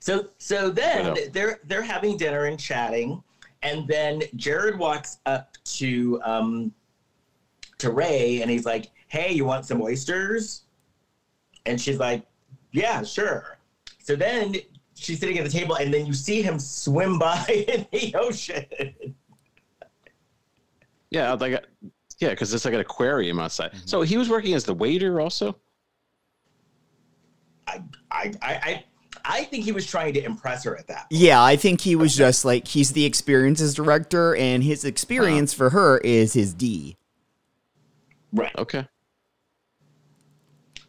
[0.00, 3.22] So so then they're they're having dinner and chatting,
[3.62, 6.72] and then Jared walks up to um
[7.78, 10.62] to Ray and he's like, Hey, you want some oysters?
[11.66, 12.24] And she's like,
[12.72, 13.58] Yeah, sure.
[13.98, 14.56] So then
[14.94, 18.66] she's sitting at the table and then you see him swim by in the ocean.
[21.10, 21.64] Yeah, like
[22.18, 23.72] yeah, because it's like an aquarium outside.
[23.84, 25.56] So he was working as the waiter also.
[27.72, 28.84] I I I I
[29.24, 31.06] I think he was trying to impress her at that.
[31.10, 35.70] Yeah, I think he was just like he's the experiences director, and his experience for
[35.70, 36.96] her is his D.
[38.32, 38.52] Right.
[38.58, 38.86] Okay.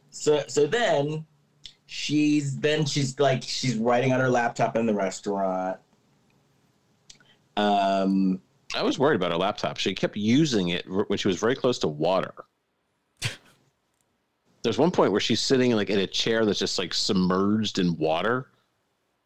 [0.09, 1.25] So so then
[1.85, 5.77] she's then she's like she's writing on her laptop in the restaurant.
[7.57, 8.41] Um
[8.75, 9.77] I was worried about her laptop.
[9.77, 12.33] She kept using it when she was very close to water.
[14.63, 17.97] There's one point where she's sitting like in a chair that's just like submerged in
[17.97, 18.47] water.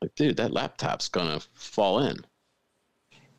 [0.01, 2.17] Like, dude, that laptop's gonna fall in.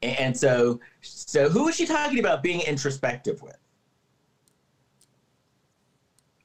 [0.02, 3.56] and so so who is she talking about being introspective with?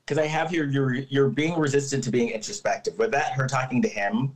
[0.05, 2.97] Because I have here you're you're being resistant to being introspective.
[2.99, 4.33] Was that her talking to him?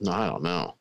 [0.00, 0.76] No, I don't know.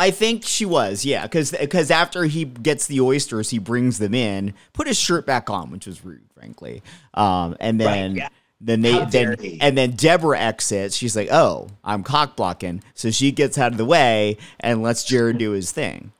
[0.00, 4.54] I think she was, yeah, because after he gets the oysters, he brings them in,
[4.72, 6.82] put his shirt back on, which was rude, frankly.
[7.14, 8.28] Um, and then Right, yeah.
[8.60, 9.60] then they then he.
[9.60, 10.96] and then Deborah exits.
[10.96, 15.04] She's like, "Oh, I'm cock blocking," so she gets out of the way and lets
[15.04, 16.12] Jared do his thing.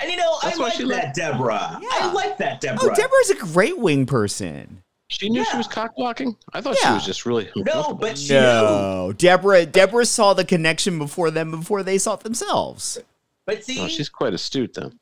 [0.00, 1.78] And you know, That's I like she that looked- Deborah.
[1.80, 1.88] Yeah.
[1.92, 2.78] I like that Deborah.
[2.82, 2.96] Oh, Deborah.
[2.96, 4.82] Deborah's a great wing person.
[5.08, 6.36] She knew she was cock blocking.
[6.52, 8.38] I thought she was just really No, but she knew.
[8.40, 9.66] No, Deborah.
[9.66, 12.98] Deborah saw the connection before them before they saw it themselves.
[13.50, 14.92] But oh, see, Oh, she's quite astute though.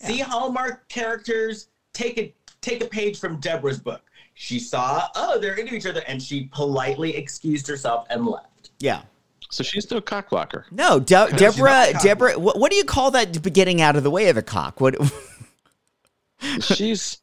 [0.00, 4.02] See Hallmark characters take a take a page from Deborah's book.
[4.34, 8.70] She saw, oh, they're into each other, and she politely excused herself and left.
[8.80, 9.02] Yeah.
[9.50, 10.66] So she's no cock blocker.
[10.70, 11.70] No, De- Deborah.
[11.70, 12.38] not a cock Deborah.
[12.38, 13.42] What, what do you call that?
[13.52, 14.80] Getting out of the way of the cock?
[14.80, 14.94] What?
[16.60, 17.18] She's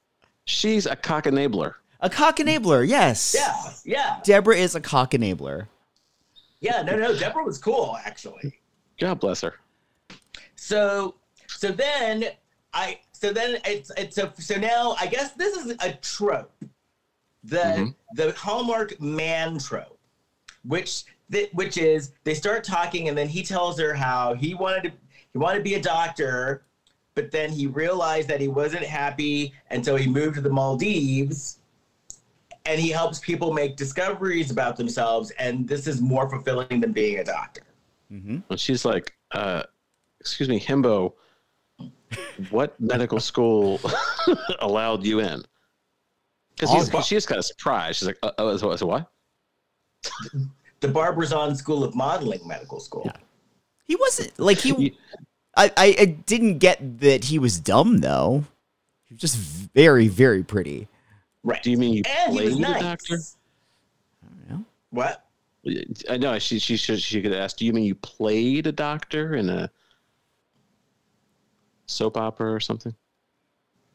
[0.45, 1.75] she's a cock enabler.
[2.01, 3.35] A cock enabler, yes.
[3.37, 5.67] Yeah, yeah, Deborah is a cock enabler.
[6.59, 6.81] yeah.
[6.81, 8.59] No, no, Deborah was cool actually.
[8.99, 9.53] God bless her.
[10.63, 11.15] So,
[11.47, 12.23] so then
[12.73, 16.63] I, so then it's it's so so now I guess this is a trope,
[17.43, 17.95] the Mhm.
[18.15, 19.99] the Hallmark man trope,
[20.63, 24.83] which that which is they start talking and then he tells her how he wanted
[24.83, 24.91] to
[25.33, 26.63] he wanted to be a doctor,
[27.13, 31.59] but then he realized that he wasn't happy, and so he moved to the Maldives.
[32.65, 37.19] And he helps people make discoveries about themselves, and this is more fulfilling than being
[37.19, 37.63] a doctor.
[38.09, 38.37] Mm-hmm.
[38.49, 39.63] And she's like, uh,
[40.23, 41.11] excuse me, Himbo,
[42.49, 43.81] what medical school
[44.59, 45.43] allowed you in?
[46.65, 47.97] All- Because she's kind of surprised.
[47.99, 49.11] She's like, uh, oh, so, so what?
[50.79, 53.03] The Barbizon School of Modeling Medical School.
[53.05, 53.15] Yeah.
[53.85, 54.97] He wasn't like he.
[55.55, 58.43] I, I I didn't get that he was dumb though.
[59.05, 60.89] He was just very very pretty.
[61.41, 61.63] Right.
[61.63, 62.81] Do you mean you and he played was a nice.
[62.81, 63.17] doctor?
[64.49, 64.65] know.
[64.89, 65.25] What?
[66.09, 67.55] I know she she should she could ask.
[67.55, 69.69] Do you mean you played a doctor in a
[71.85, 72.93] soap opera or something?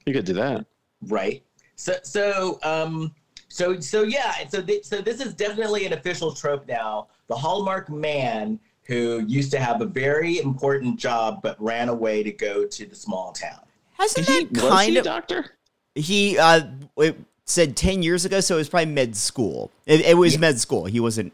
[0.06, 0.66] You could do that.
[1.02, 1.42] Right.
[1.76, 3.14] So so um
[3.48, 7.08] so so yeah, so th- so this is definitely an official trope now.
[7.28, 12.32] The Hallmark man who used to have a very important job but ran away to
[12.32, 13.60] go to the small town.
[13.98, 15.46] Hasn't He, that was kind he of doctor?
[15.94, 16.62] he uh
[16.98, 20.40] it said 10 years ago so it was probably med school it, it was Yeah.
[20.40, 21.32] med school he wasn't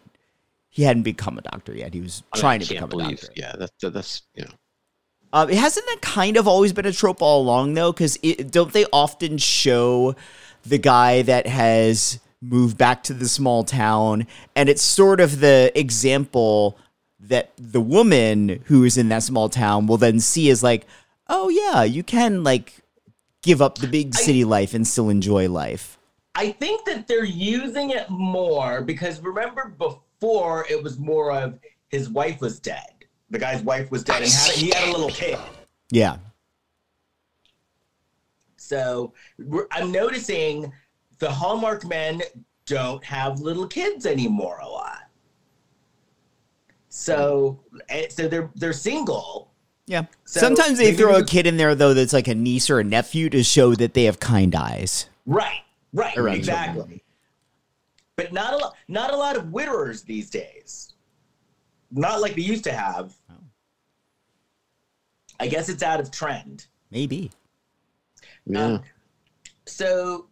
[0.70, 3.00] he hadn't become a doctor yet he was I mean, trying I to can't become
[3.00, 3.20] a believe.
[3.20, 4.50] doctor Yeah, that, that, that's you know.
[5.34, 8.72] Uh, it hasn't that kind of always been a trope all along though because don't
[8.72, 10.14] they often show
[10.64, 15.72] the guy that has moved back to the small town and it's sort of the
[15.74, 16.78] example
[17.18, 20.86] that the woman who is in that small town will then see as like
[21.28, 22.80] oh yeah you can like
[23.42, 25.98] give up the big I- city life and still enjoy life
[26.36, 32.08] I think that they're using it more because remember before it was more of his
[32.08, 32.93] wife was dead.
[33.30, 35.38] The guy's wife was dead and had, he had a little kid.
[35.90, 36.18] yeah
[38.56, 40.72] So we're, I'm noticing
[41.18, 42.22] the Hallmark men
[42.66, 44.98] don't have little kids anymore a lot.
[46.88, 49.50] So, eh, so they're they're single.
[49.86, 50.04] Yeah.
[50.24, 52.78] So Sometimes they maybe throw a kid in there though that's like a niece or
[52.78, 55.06] a nephew to show that they have kind eyes.
[55.26, 55.62] Right,
[55.92, 57.02] right, exactly.
[58.16, 60.93] But not a lot, not a lot of widowers these days.
[61.90, 63.14] Not like they used to have.
[65.40, 66.66] I guess it's out of trend.
[66.90, 67.30] Maybe.
[68.46, 68.64] Yeah.
[68.66, 68.82] Um,
[69.66, 70.26] so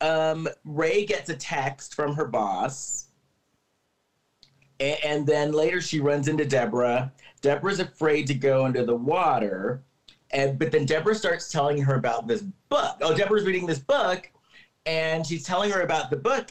[0.00, 3.06] um, Ray gets a text from her boss.
[4.80, 7.12] A- And then later she runs into Deborah.
[7.42, 9.82] Deborah's afraid to go into the water.
[10.30, 12.96] And but then Deborah starts telling her about this book.
[13.00, 14.28] Oh, Deborah's reading this book,
[14.84, 16.48] and she's telling her about the book.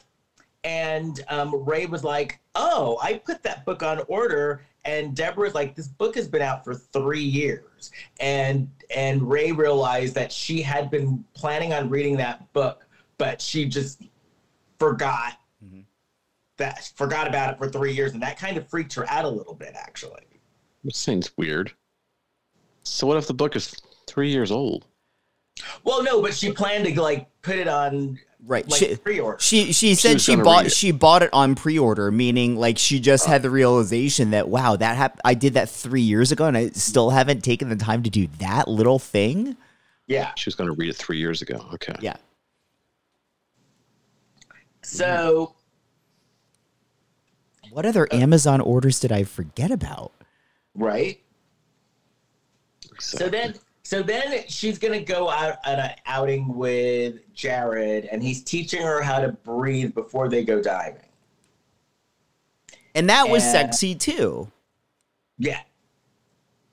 [0.65, 5.75] And um, Ray was like, "Oh, I put that book on order." And Deborah's like,
[5.75, 10.89] "This book has been out for three years." And and Ray realized that she had
[10.89, 12.85] been planning on reading that book,
[13.17, 14.01] but she just
[14.79, 15.37] forgot
[16.57, 19.29] that forgot about it for three years, and that kind of freaked her out a
[19.29, 20.23] little bit, actually.
[20.83, 21.73] Which seems weird.
[22.83, 23.75] So what if the book is
[24.07, 24.85] three years old?
[25.83, 28.69] Well, no, but she planned to like put it on Right.
[28.69, 29.37] like She- pre-order.
[29.39, 30.71] She she said was she bought it.
[30.71, 34.95] she bought it on pre-order, meaning like she just had the realization that wow, that
[34.95, 38.09] hap- I did that three years ago, and I still haven't taken the time to
[38.11, 39.57] do that little thing.
[40.07, 40.31] yeah.
[40.35, 41.65] She was going to read it three years ago.
[41.73, 41.95] Okay.
[42.01, 42.17] Yeah,
[44.83, 45.55] So
[47.71, 50.11] what other uh, Amazon orders did I forget about?
[50.75, 51.19] right.
[52.99, 53.55] So, So then,
[53.85, 58.99] so then she's gonna go out on an outing with Jared, and he's teaching her
[59.01, 61.03] how to breathe before they go diving.
[62.95, 63.51] And that was Yeah.
[63.51, 64.51] sexy too.
[65.37, 65.61] Yeah.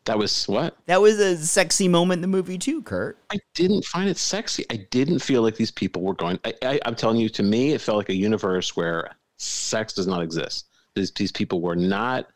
[0.04, 0.76] that was what?
[0.86, 3.18] That was a sexy moment in the movie too, Kurt.
[3.30, 4.64] I didn't find it sexy.
[4.70, 6.40] I didn't feel like these people were going.
[6.44, 10.08] I, I, I'm telling you, to me, it felt like a universe where sex does
[10.08, 10.66] not exist.
[10.96, 12.26] These, these people were not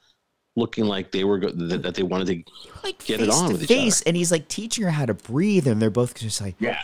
[0.57, 2.53] looking like they were go- that, that they wanted to.
[2.83, 5.15] Like Get it on to with each face, and he's like teaching her how to
[5.15, 6.83] breathe, and they're both just like Yeah.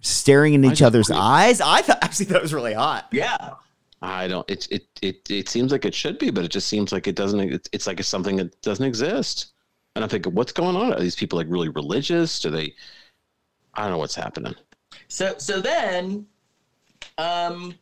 [0.00, 1.20] staring in Why each other's weird?
[1.20, 1.60] eyes.
[1.60, 3.08] I thought actually that was really hot.
[3.12, 3.54] Yeah.
[4.02, 4.48] I don't.
[4.50, 7.14] It it it it seems like it should be, but it just seems like it
[7.16, 7.40] doesn't.
[7.40, 9.52] It's, it's like it's something that doesn't exist.
[9.96, 10.92] And I'm thinking, what's going on?
[10.92, 12.38] Are these people like really religious?
[12.40, 12.74] Do they?
[13.72, 14.54] I don't know what's happening.
[15.08, 16.26] So so then,
[17.16, 17.74] um,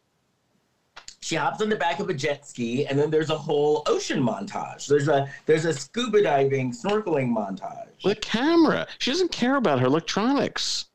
[1.22, 4.20] she hops on the back of a jet ski, and then there's a whole ocean
[4.20, 4.88] montage.
[4.88, 8.04] There's a there's a scuba diving, snorkeling montage.
[8.04, 10.86] With a camera, she doesn't care about her electronics.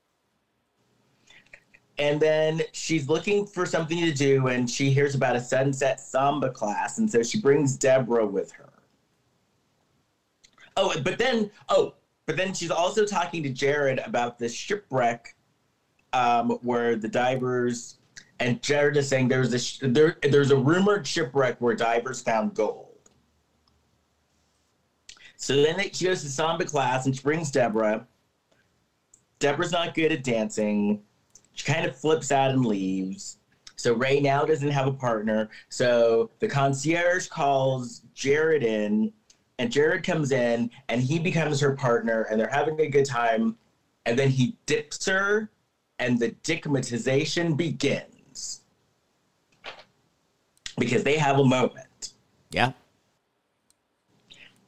[1.97, 6.51] And then she's looking for something to do, and she hears about a sunset samba
[6.51, 8.69] class, and so she brings Deborah with her.
[10.75, 15.35] Oh, but then oh, but then she's also talking to Jared about this shipwreck,
[16.11, 17.95] um, where the divers
[18.39, 22.97] and Jared is saying there's a there, there's a rumored shipwreck where divers found gold.
[25.37, 28.07] So then she goes to samba class and she brings Deborah.
[29.39, 31.01] Deborah's not good at dancing.
[31.53, 33.37] She kind of flips out and leaves.
[33.75, 35.49] So Ray now doesn't have a partner.
[35.69, 39.13] So the concierge calls Jared in,
[39.59, 43.55] and Jared comes in and he becomes her partner, and they're having a good time.
[44.07, 45.51] And then he dips her,
[45.99, 48.16] and the dickmatization begins
[50.77, 52.13] because they have a moment.
[52.51, 52.71] Yeah.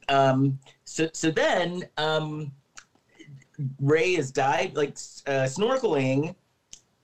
[0.08, 2.52] Um, so so then um,
[3.80, 4.94] Ray is dive like
[5.28, 6.36] uh, snorkeling,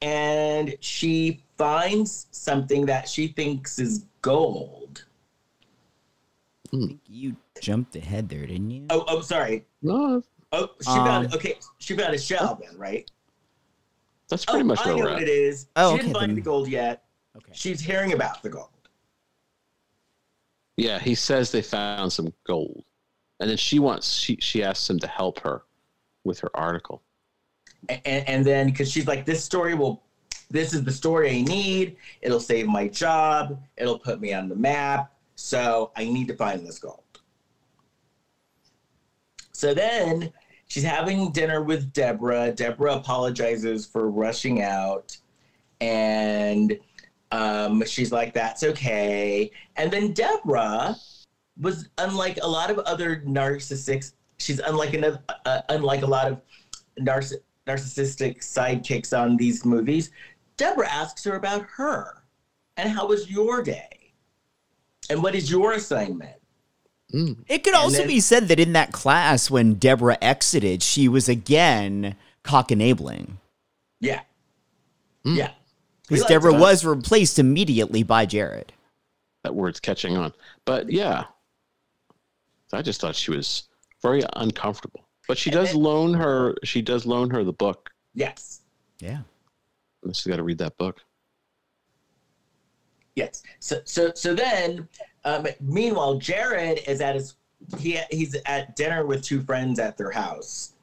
[0.02, 5.06] and she finds something that she thinks is gold.
[7.08, 8.86] You jumped ahead there, didn't you?
[8.90, 9.66] Oh, oh, sorry.
[9.82, 11.58] No, Oh, she Um, found okay.
[11.78, 13.10] She found a shell then, right?
[14.28, 15.68] that's pretty oh, much I where know what it is.
[15.78, 17.04] Oh, she didn't find then- the gold yet.
[17.38, 17.52] Okay.
[17.54, 18.70] She's hearing about the gold.
[20.78, 22.84] Yeah, he says they found some gold,
[23.40, 25.64] and then she wants she she asks him to help her
[26.24, 27.02] with her article.
[27.90, 30.04] and, and then because she's like this story will
[30.50, 31.98] this is the story i need.
[32.22, 33.60] It'll save my job.
[33.78, 35.12] It'll put me on the map.
[35.36, 37.02] So i need to find this gold.
[39.52, 40.32] So then
[40.68, 42.52] she's having dinner with deborah.
[42.52, 45.18] Deborah apologizes for rushing out.
[45.82, 46.78] And
[47.32, 50.96] um, she's like that's okay and then deborah
[51.60, 56.42] was unlike a lot of other narcissists she's unlike another uh, unlike a lot of
[57.02, 60.12] narciss- narcissistic sidekicks on these movies,
[60.56, 62.24] Deborah asks her about her
[62.78, 64.14] and how was your day?
[65.10, 66.36] And what is your assignment?
[67.12, 71.08] It could And also then- be said that in that class, when Deborah exited, she
[71.08, 73.40] was again cock enabling
[74.00, 74.22] Yeah.
[75.24, 75.36] Hmm.
[75.36, 75.52] Yeah.
[76.10, 78.72] We because like Deborah was replaced immediately by Jared.
[79.44, 80.34] That word's catching on.
[80.66, 81.26] But yeah,
[82.74, 83.64] I just thought she was
[84.02, 85.02] very uncomfortable.
[85.28, 86.56] But she And does then- loan her.
[86.64, 87.92] She does loan her the book.
[88.14, 88.62] Yes.
[89.00, 89.20] Yeah.
[90.08, 91.02] She's got to read that book.
[93.16, 93.42] Yes.
[93.60, 94.88] So so so then,
[95.24, 97.36] um, meanwhile, Jared is at his
[97.80, 100.74] he he's at dinner with two friends at their house,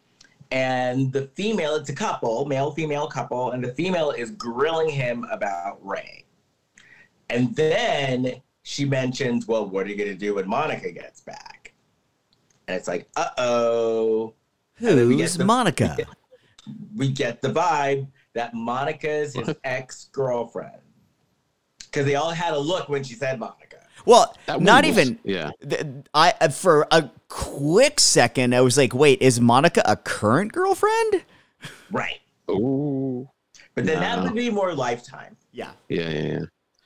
[0.53, 5.24] and the female it's a couple, male female couple, and the female is grilling him
[5.32, 6.26] about Ray,
[7.30, 11.72] and then she mentions, "Well, what are you gonna do when Monica gets back?"
[12.68, 14.34] And it's like, "Uh oh."
[14.80, 15.96] We get Who's the- Monica?
[16.96, 20.80] we get the vibe that Monica is his ex girlfriend.
[21.78, 23.61] Because they all had a look when she said Monica.
[24.05, 25.18] Well, not was- even.
[25.24, 25.50] Yeah.
[25.68, 25.82] th-
[26.14, 31.24] I uh, for a quick second I was like, wait, is Monica a current girlfriend?
[31.90, 32.20] Right.
[32.48, 33.30] Oh.
[33.74, 35.36] But then that would be more lifetime.
[35.53, 35.70] Yeah.
[35.88, 36.38] Yeah, yeah, yeah.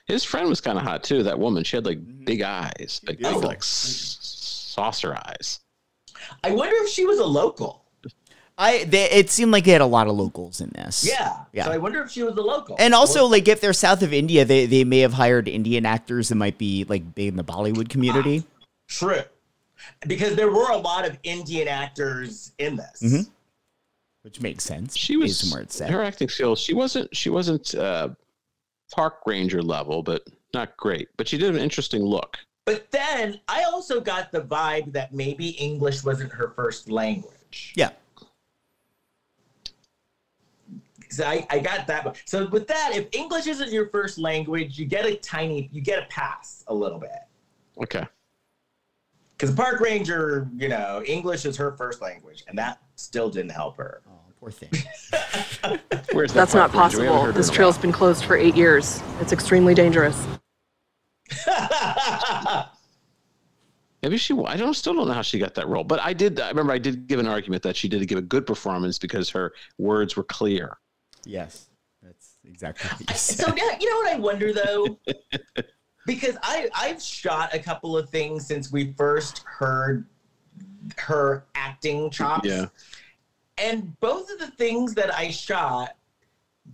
[0.06, 1.22] His friend was kind of hot too.
[1.24, 2.24] That woman, she had like Mm-hmm.
[2.24, 4.18] big eyes, big, big like s-
[4.74, 5.60] saucer eyes.
[6.44, 7.84] I wonder if she was a local.
[8.58, 11.06] I they, it seemed like they had a lot of locals in this.
[11.06, 11.44] Yeah.
[11.52, 11.64] Yeah.
[11.64, 12.76] So I wonder if she was a local.
[12.78, 15.84] And also, Or- like, if they're south of India, they, they may have hired Indian
[15.84, 18.44] actors that might be like big in the Bollywood community.
[18.88, 19.22] true.
[20.06, 23.02] Because there were a lot of Indian actors in this.
[23.02, 23.28] Mhm.
[24.22, 24.96] which makes sense.
[24.96, 25.90] She was based on where it's set.
[25.90, 26.58] her acting skills.
[26.58, 27.14] She wasn't.
[27.14, 28.08] She wasn't uh,
[28.90, 31.08] park ranger level, but not great.
[31.18, 32.38] But she did an interesting look.
[32.64, 37.74] But then I also got the vibe that maybe English wasn't her first language.
[37.76, 37.90] Yeah.
[41.10, 42.16] So I, I got that.
[42.24, 46.02] So with that, if English isn't your first language, you get a tiny, you get
[46.02, 47.10] a pass a little bit.
[47.82, 48.06] Okay.
[49.36, 53.76] Because park ranger, you know, English is her first language, and that still didn't help
[53.76, 54.00] her.
[54.08, 54.70] Oh, poor thing.
[56.12, 57.06] Where's that That's not ranger?
[57.06, 57.32] Possible.
[57.32, 59.02] This trail's been closed for eight years.
[59.20, 60.26] It's extremely dangerous.
[64.02, 64.34] Maybe she.
[64.46, 64.72] I don't.
[64.74, 65.84] Still don't know how she got that role.
[65.84, 66.40] But I did.
[66.40, 69.28] I remember I did give an argument that she did give a good performance because
[69.30, 70.78] her words were clear.
[71.26, 71.68] Yes,
[72.02, 74.98] that's exactly what you so now, you know what I wonder though,
[76.06, 80.06] because I I've shot a couple of things since we first heard
[80.98, 82.48] her acting chops.
[82.48, 82.66] Yeah.
[83.58, 85.96] And both of the things that I shot,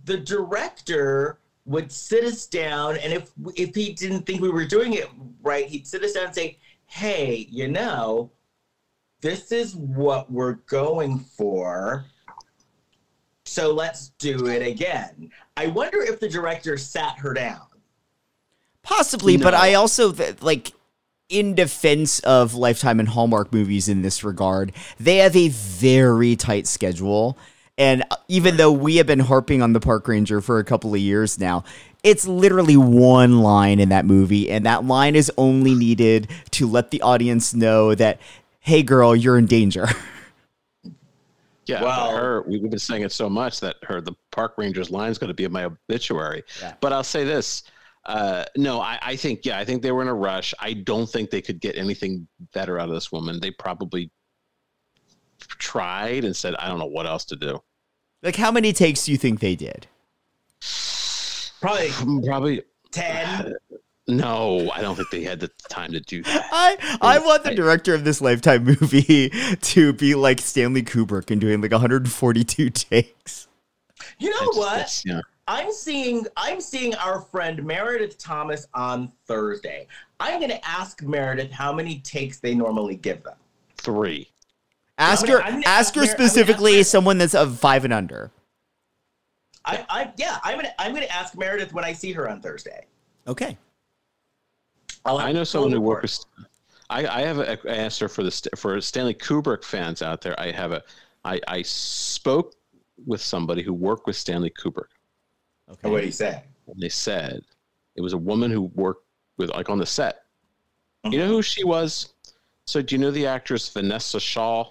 [0.05, 4.93] the director would sit us down, and if if he didn't think we were doing
[4.93, 5.09] it
[5.41, 8.31] right, he'd sit us down and say, "Hey, you know,
[9.21, 12.05] this is what we're going for."
[13.53, 15.29] So let's do it again.
[15.55, 17.61] I wonder if the director sat her down.
[18.81, 20.73] Possibly, but I also th- like
[21.29, 26.65] in defense of Lifetime and Hallmark movies in this regard, they have a very tight
[26.65, 27.37] schedule.
[27.77, 30.91] And uh, even though we have been harping on the park ranger for a couple
[30.95, 31.63] of years now,
[32.01, 36.89] it's literally one line in that movie, and that line is only needed to let
[36.89, 38.19] the audience know that,
[38.61, 39.87] hey, girl, you're in danger.
[41.65, 42.15] Yeah, but Wow.
[42.17, 42.41] her.
[42.43, 45.29] we- We've been saying it so much that her the park ranger's line is going
[45.29, 46.43] to be in my obituary.
[46.61, 46.75] Yeah.
[46.81, 47.63] But I'll say this:
[48.05, 50.53] uh, no, I, I think yeah, I think they were in a rush.
[50.59, 53.39] I don't think they could get anything better out of this woman.
[53.39, 54.11] They probably
[55.39, 57.61] tried and said, I don't know what else to do.
[58.21, 59.87] like, how many takes do you think they did?
[61.61, 61.91] Probably
[62.25, 62.61] Probably
[62.91, 63.53] 10.
[64.07, 64.69] no.
[64.71, 66.47] I don't think they had the time to do that.
[66.51, 69.29] I I want the director of this Lifetime movie
[69.61, 73.47] to be like Stanley Kubrick and doing like 142 takes.
[74.19, 75.01] You know It's- what?
[75.05, 75.21] yeah.
[75.45, 79.87] I'm seeing I'm seeing our friend Meredith Thomas on Thursday.
[80.19, 83.35] I'm going to ask Meredith how many takes they normally give them.
[83.77, 84.29] Three.
[84.97, 87.83] Ask her, gonna- I'm gonna ask ask her her- ask specifically someone that's of five
[87.83, 88.31] and under.
[89.65, 92.85] I, I yeah, I'm gonna I'm gonna ask Meredith when I see her on Thursday.
[93.27, 93.57] Okay.
[95.05, 96.25] I know someone who with.
[96.89, 100.39] I, I have an answer for the for Stanley Kubrick fans out there.
[100.39, 100.83] I have a.
[101.25, 102.55] I, I spoke
[103.05, 104.89] with somebody who worked with Stanley Kubrick,
[105.71, 105.89] Okay.
[105.89, 106.43] What you say?
[106.67, 107.41] and they said
[107.95, 109.05] it was a woman who worked
[109.37, 110.23] with like on the set.
[111.05, 111.19] You Mm-hmm.
[111.19, 112.13] know who she was?
[112.65, 114.69] So do you know the actress Vinessa Shaw?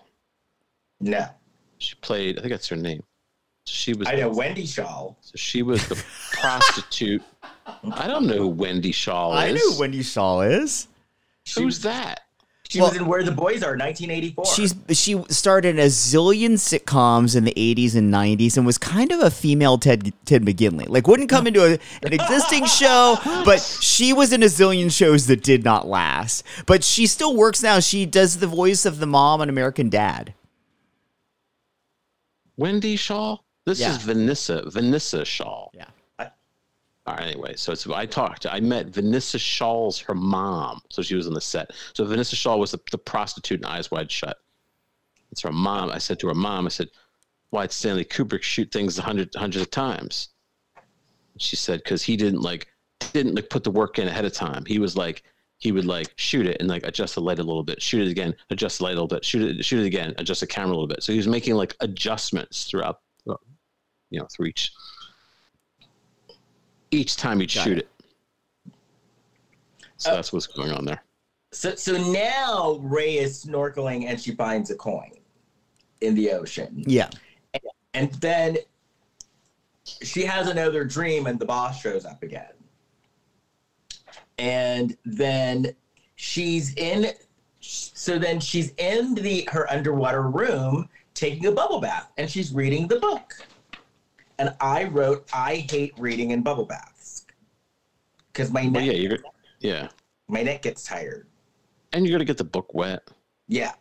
[1.00, 1.26] No,
[1.78, 2.38] She played.
[2.38, 3.02] I think that's her name.
[3.66, 4.08] She was.
[4.08, 5.16] I know Wendy Schaal.
[5.20, 6.02] So she was the
[6.32, 7.22] prostitute.
[7.66, 9.38] I don't know who Wendy Schaal is.
[9.38, 10.88] I know who Wendy Schaal is.
[11.44, 12.20] She, Who's that?
[12.68, 14.46] she Well- was in Where the Boys Are, 1984.
[14.46, 19.12] She's she starred in a zillion sitcoms in the 80s and 90s and was kind
[19.12, 20.88] of a female Ted Ted McGinley.
[20.88, 21.72] Like wouldn't come into a,
[22.04, 26.44] an existing show, but she was in a zillion shows that did not last.
[26.66, 27.78] But she still works now.
[27.80, 30.32] She does the voice of the mom on American Dad.
[32.56, 33.38] Wendy Schaal.
[33.64, 33.90] This Yeah.
[33.92, 35.68] is Vinessa Vinessa Shaw.
[35.74, 35.86] Yeah.
[37.04, 38.46] All right, anyway, so it's I talked.
[38.46, 41.72] I met Vinessa Shaw's her mom, so she was on the set.
[41.94, 44.36] So Vinessa Shaw was the, the prostitute in Eyes Wide Shut.
[45.32, 45.90] It's her mom.
[45.90, 46.90] I said to her mom, I said,
[47.50, 50.28] "Why did Stanley Kubrick shoot things hundred hundreds of times?"
[51.38, 52.68] She said, "Because he didn't like
[53.12, 54.64] didn't like put the work in ahead of time.
[54.66, 55.22] He was like."
[55.58, 58.10] He would like shoot it and like adjust the light a little bit, shoot it
[58.10, 60.70] again, adjust the light a little bit, shoot it, shoot it again, adjust the camera
[60.70, 61.04] a little bit.
[61.04, 62.98] So he was making like adjustments throughout,
[64.10, 64.72] you know, through each
[66.92, 67.90] each time he'd Got shoot it.
[68.66, 68.72] it.
[69.96, 71.02] So uh, that's what's going on there.
[71.50, 75.12] So so now Ray is snorkeling and she finds a coin
[76.00, 76.84] in the ocean.
[76.86, 77.10] Yeah.
[77.94, 78.58] And then
[80.02, 82.52] she has another dream and the boss shows up again.
[84.38, 85.74] And then
[86.16, 87.12] she's in
[87.60, 92.88] so then she's in the her underwater room taking a bubble bath and she's reading
[92.88, 93.34] the book.
[94.38, 97.26] And I wrote I hate reading in bubble baths.
[98.34, 99.18] Cuz my Well, neck yeah, you're
[99.60, 99.88] yeah,
[100.28, 101.26] my neck gets tired.
[101.92, 103.02] and you're gonna get the book wet.
[103.48, 103.72] Yeah.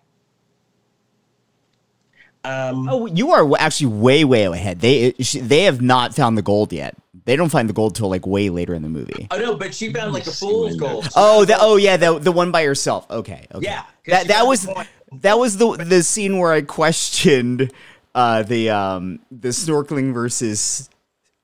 [2.44, 4.80] Um Oh, you are actually way, way ahead.
[4.82, 6.96] They they have not found the gold yet.
[7.26, 9.28] They don't find the gold till like way later in the movie.
[9.30, 11.04] Oh no, but she found like a fool's gold.
[11.04, 11.14] notes.
[11.16, 13.10] Oh, the, oh yeah, the the one by herself.
[13.12, 13.66] Okay, okay.
[13.66, 14.68] Yeah, 'cause that that was
[15.22, 17.72] that was the the scene where I questioned
[18.16, 20.90] uh, the um the snorkeling versus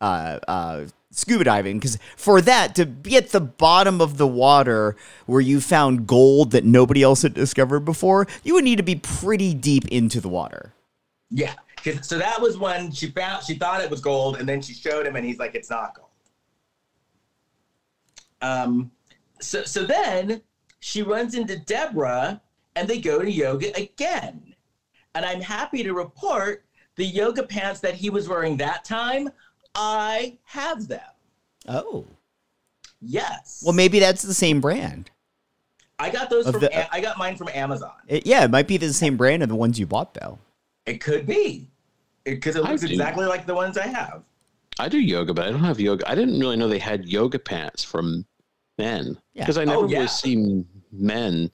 [0.01, 0.85] uh uh
[1.17, 4.95] scuba diving because for that to be at the bottom of the water
[5.25, 8.95] where you found gold that nobody else had discovered before, you would need to be
[8.95, 10.73] pretty deep into the water.
[11.29, 11.55] Yeah,
[12.01, 15.05] So that was when she found she thought it was gold, and then she showed
[15.07, 16.07] him, and he's like, "It's not gold."
[18.41, 18.91] Um,
[19.41, 20.41] so so then
[20.79, 22.41] she runs into Deborah,
[22.75, 24.55] and they go to yoga again.
[25.17, 26.63] And I'm happy to report
[26.95, 29.29] the yoga pants that he was wearing that time.
[29.73, 31.01] I have them.
[31.67, 32.05] Oh,
[33.01, 33.63] Yes.
[33.65, 35.09] well, maybe that's the same brand.
[35.97, 36.61] I got those Of from.
[36.61, 37.93] the- A- uh, I got mine from Amazon.
[38.07, 40.37] It, yeah, it might be the same brand of the ones you bought though.
[40.85, 41.67] It could be,
[42.23, 44.23] because it, I looks exactly like the ones I have.
[44.79, 46.07] I do yoga, but I don't have yoga.
[46.07, 48.23] I didn't really know they had yoga pants from
[48.77, 49.43] men Yeah.
[49.45, 49.95] because I Oh, never yeah.
[49.97, 51.49] really see men.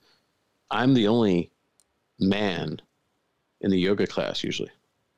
[0.70, 1.50] I'm the only
[2.20, 2.82] man
[3.64, 4.70] in the yoga class usually.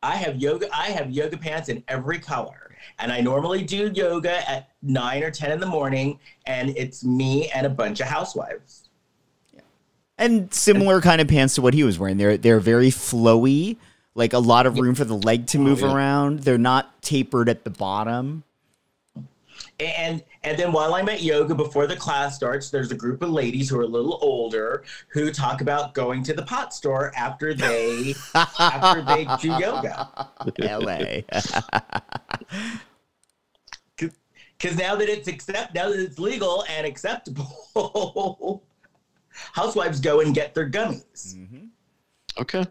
[0.02, 0.68] I have yoga.
[0.72, 5.32] I have yoga pants in every color, and I normally do yoga at nine or
[5.32, 8.90] ten in the morning, and it's me and a bunch of housewives.
[10.18, 12.18] And similar kind of pants to what he was wearing.
[12.18, 13.78] They're they're very flowy,
[14.14, 15.94] like a lot of room for the leg to oh, move yeah.
[15.94, 16.42] around.
[16.42, 18.44] They're not tapered at the bottom.
[19.80, 23.30] And and then while I'm at yoga before the class starts, there's a group of
[23.30, 27.54] ladies who are a little older who talk about going to the pot store after
[27.54, 30.30] they after they do yoga.
[30.62, 31.26] L.A.
[34.58, 38.64] Because now that it's accept now that it's legal and acceptable,
[39.54, 41.36] housewives go and get their gummies.
[42.40, 42.66] Okay.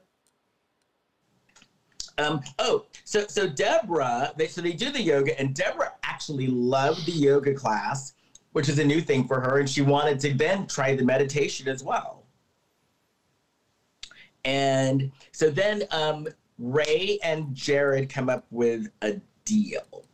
[2.17, 7.05] Um, oh, so so Deborah, they so they do the yoga, and Deborah actually loved
[7.07, 8.15] the yoga class,
[8.53, 11.67] which is a new thing for her, and she wanted to then try the meditation
[11.67, 12.25] as well.
[14.45, 20.07] And so then um, Ray and Jared come up with a deal,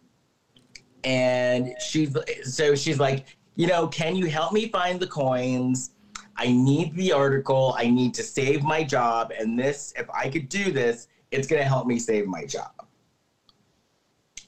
[1.04, 5.90] and she's so she's like, you know, can you help me find the coins?
[6.36, 7.74] I need the article.
[7.76, 11.60] I need to save my job, and this, if I could do this, it's going
[11.60, 12.72] to help me save my job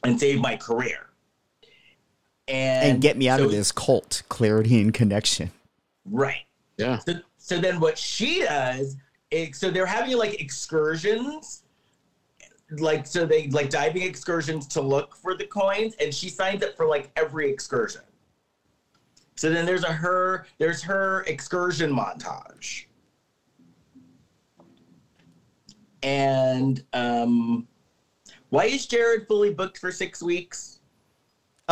[0.02, 1.11] and save my career.
[2.48, 5.50] And, and get me out so- of this cult, clarity and connection.
[6.04, 6.44] Right.
[6.78, 6.98] Yeah.
[6.98, 8.96] So, so then what she does
[9.30, 11.62] is, so they're having like excursions,
[12.78, 16.76] like, so they like diving excursions to look for the coins, and she signs up
[16.76, 18.02] for like every excursion.
[19.36, 22.86] So then there's a her, there's her excursion montage.
[26.02, 27.68] And um,
[28.48, 30.71] why is Jared fully booked for six weeks?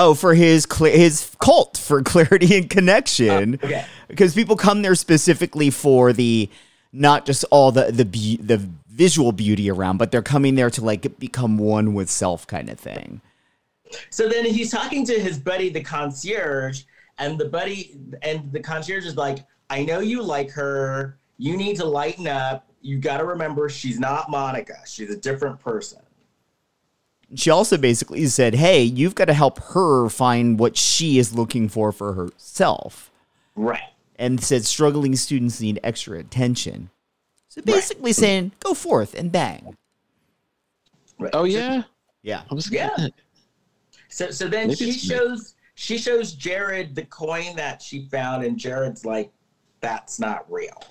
[0.02, 3.58] Oh, for his cl- his cult for clarity and connection.
[3.62, 3.84] Oh, okay.
[4.08, 6.48] because people come there specifically for the
[6.90, 10.82] not just all the the be- the visual beauty around, but they're coming there to
[10.82, 13.20] like become one with self kind of thing.
[14.08, 16.84] So then he's talking to his buddy, the concierge,
[17.18, 21.18] and the buddy and the concierge is like, I know you like her.
[21.36, 22.66] You need to lighten up.
[22.80, 24.78] You got to remember she's not Monica.
[24.86, 26.00] She's a different person.
[27.34, 31.68] She also basically said, "Hey, you've got to help her find what she is looking
[31.68, 33.10] for for herself."
[33.54, 33.82] Right.
[34.16, 36.90] And said struggling students need extra attention.
[37.48, 39.76] So basically saying, "Go forth and bang."
[41.32, 41.82] Oh yeah,
[42.22, 42.42] Yeah.
[42.50, 43.08] I was Yeah.
[44.08, 45.16] So so then Maybe she it's me.
[45.16, 49.30] shows she shows Jared the coin that she found, and Jared's like,
[49.80, 50.82] "That's not real."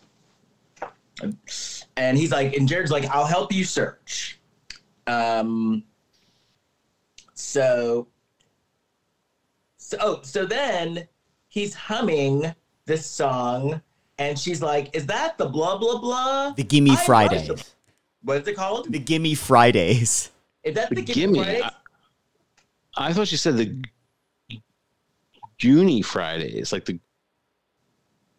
[1.98, 4.40] And he's like, and Jared's like, "I'll help you search."
[5.06, 5.84] Um.
[7.40, 8.08] So.
[9.78, 11.08] So oh, so then
[11.48, 12.54] he's humming
[12.86, 13.82] this song,
[14.18, 17.74] and she's like, "Is that the blah blah blah?" The Gimme Fridays.
[18.22, 18.92] What is it called?
[18.92, 20.32] The Gimme Fridays.
[20.64, 21.40] Is that the, The Gimme Gimme.
[21.40, 21.72] Fridays?
[22.98, 23.82] I thought she said the
[25.60, 27.00] Junie Fridays, like the.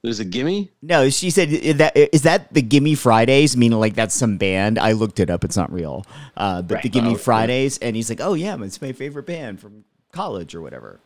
[0.02, 0.70] There's a gimme.
[0.80, 3.54] No, she said "Is that is that the Gimme Fridays?
[3.56, 4.78] Meaning like that's some band.
[4.78, 5.44] I looked it up.
[5.44, 6.06] It's not real.
[6.38, 6.82] Uh, but Right.
[6.82, 7.22] the Gimme Oh, okay.
[7.22, 11.00] Fridays, and he's like, oh yeah, it's my favorite band from college or whatever.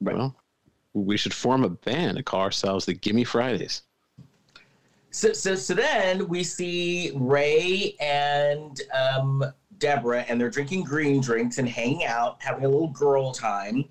[0.00, 0.16] Right.
[0.16, 0.36] Well,
[0.92, 3.82] we should form a band and call ourselves the Gimme Fridays.
[5.10, 9.44] So, so, so then we see Ray and um,
[9.78, 13.84] Deborah, and they're drinking green drinks and hanging out, having a little girl time.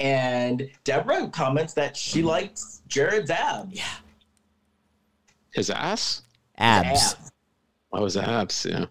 [0.00, 3.76] And Deborah comments that she likes Jared's abs.
[3.76, 3.84] Yeah.
[5.52, 6.22] His ass.
[6.56, 7.14] Abs.
[7.14, 7.32] Abs.
[7.92, 8.66] I was abs.
[8.68, 8.86] Yeah.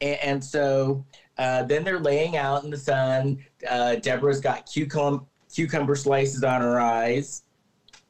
[0.00, 1.04] And, and so
[1.38, 3.44] uh, then they're laying out in the sun.
[3.68, 5.22] Uh, Deborah's got cucumber,
[5.52, 7.42] cucumber slices on her eyes.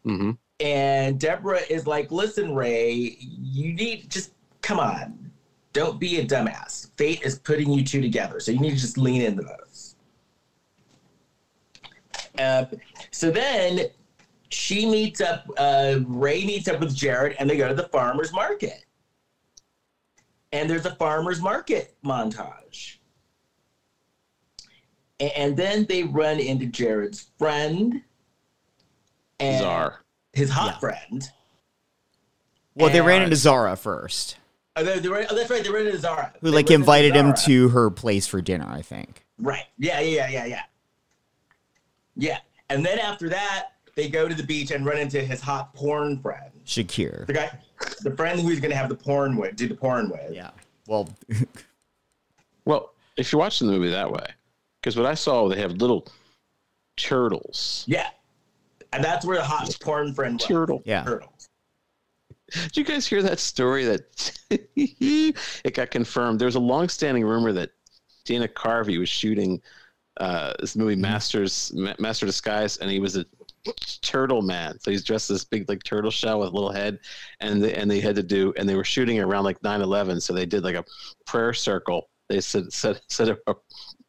[0.06, 0.32] Mm-hmm.
[0.60, 5.30] And Deborah is like, listen, Ray, you need just come on.
[5.72, 6.90] Don't be a dumbass.
[6.96, 8.40] Fate is putting you two together.
[8.40, 9.95] So you need to just lean into those.
[12.38, 12.64] Uh,
[13.10, 13.86] so then
[14.48, 18.32] she meets up, uh, Ray meets up with Jared, and they go to the farmer's
[18.32, 18.84] market.
[20.52, 22.96] And there's a farmer's market montage.
[25.20, 28.02] A- And then they run into Jared's friend
[29.40, 30.00] and Czar.
[30.32, 30.78] his hot Yeah.
[30.78, 31.30] friend.
[32.74, 34.36] Well, they ran into Zara first,
[34.78, 35.64] Oh, they, they ran, oh, that's right.
[35.64, 36.34] They ran into Zara.
[36.42, 38.66] who They like invited him to her place for dinner.
[38.68, 39.24] I think.
[39.38, 39.64] Right.
[39.78, 40.62] Yeah, yeah, yeah, yeah.
[42.16, 42.38] Yeah.
[42.70, 46.18] And then after that, they go to the beach and run into his hot porn
[46.20, 46.50] friend.
[46.64, 47.26] Shakir.
[47.26, 47.58] The guy,
[48.02, 50.32] the friend who he's going to have the porn with, do the porn with.
[50.34, 50.50] Yeah.
[50.86, 51.08] Well,
[52.64, 54.26] Well, if you're watching the movie that way,
[54.80, 56.06] because what I saw, they have little
[56.96, 57.84] turtles.
[57.86, 58.08] Yeah.
[58.92, 60.46] And that's where the hot porn friend was.
[60.46, 60.82] Turtle.
[60.84, 61.04] yeah.
[61.04, 61.32] Turtle.
[62.52, 66.38] Did you guys hear that story that it got confirmed?
[66.38, 67.70] There was a long-standing rumor that
[68.24, 69.60] Dana Carvey was shooting
[70.18, 73.24] uh, this movie Masters Ma- Master Disguise, and he was a
[74.00, 74.78] turtle man.
[74.80, 76.98] So he's dressed this big like turtle shell with a little head,
[77.40, 80.32] and they, and they had to do, and they were shooting around like 9/11, so
[80.32, 80.84] they did like a
[81.26, 82.08] prayer circle.
[82.28, 83.54] They said said said a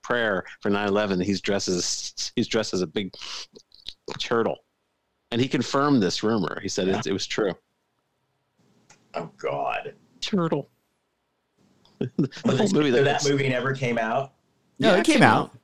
[0.03, 1.23] prayer for 9/11.
[1.23, 3.13] He's dressed as he's dressed as a big
[4.19, 4.57] turtle,
[5.31, 6.59] and he confirmed this rumor.
[6.61, 7.53] He said it, it was true.
[9.13, 9.95] Oh, God.
[10.21, 10.69] Turtle.
[11.99, 12.07] the
[12.45, 14.33] whole it- movie so that, that movie never came out?
[14.79, 15.56] No, Yeah, it came out.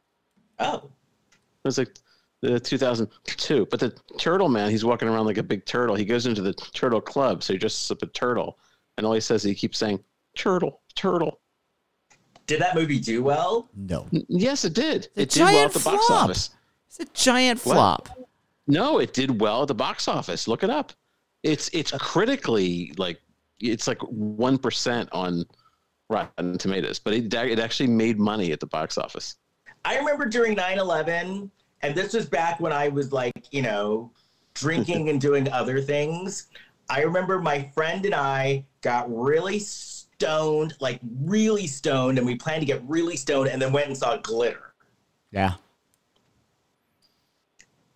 [0.64, 0.78] Oh.
[0.86, 1.96] It was like
[2.42, 3.68] the 2002.
[3.70, 5.96] But the turtle man, he's walking around like a big turtle.
[5.96, 8.58] He goes into the turtle club, so he dresses up a turtle,
[8.98, 10.04] and all he says, he keeps saying,
[10.36, 11.40] "Turtle, turtle."
[12.46, 13.70] Did that movie do well?
[13.76, 14.08] No.
[14.14, 15.08] N- Yes, it did.
[15.16, 16.50] The It did well at the box office.
[16.88, 17.74] It's a giant What?
[17.76, 18.10] flop.
[18.68, 20.48] No, it did well at the box office.
[20.48, 20.92] Look it up.
[21.44, 23.22] It's it's critically like
[23.60, 25.46] it's like one percent on
[26.10, 29.36] Rotten Tomatoes, but it it actually made money at the box office.
[29.86, 31.52] I remember during 9 11,
[31.82, 34.12] and this was back when I was like, you know,
[34.54, 36.48] drinking and doing other things.
[36.90, 42.62] I remember my friend and I got really stoned, like really stoned, and we planned
[42.62, 44.74] to get really stoned and then went and saw Glitter.
[45.32, 45.54] Yeah.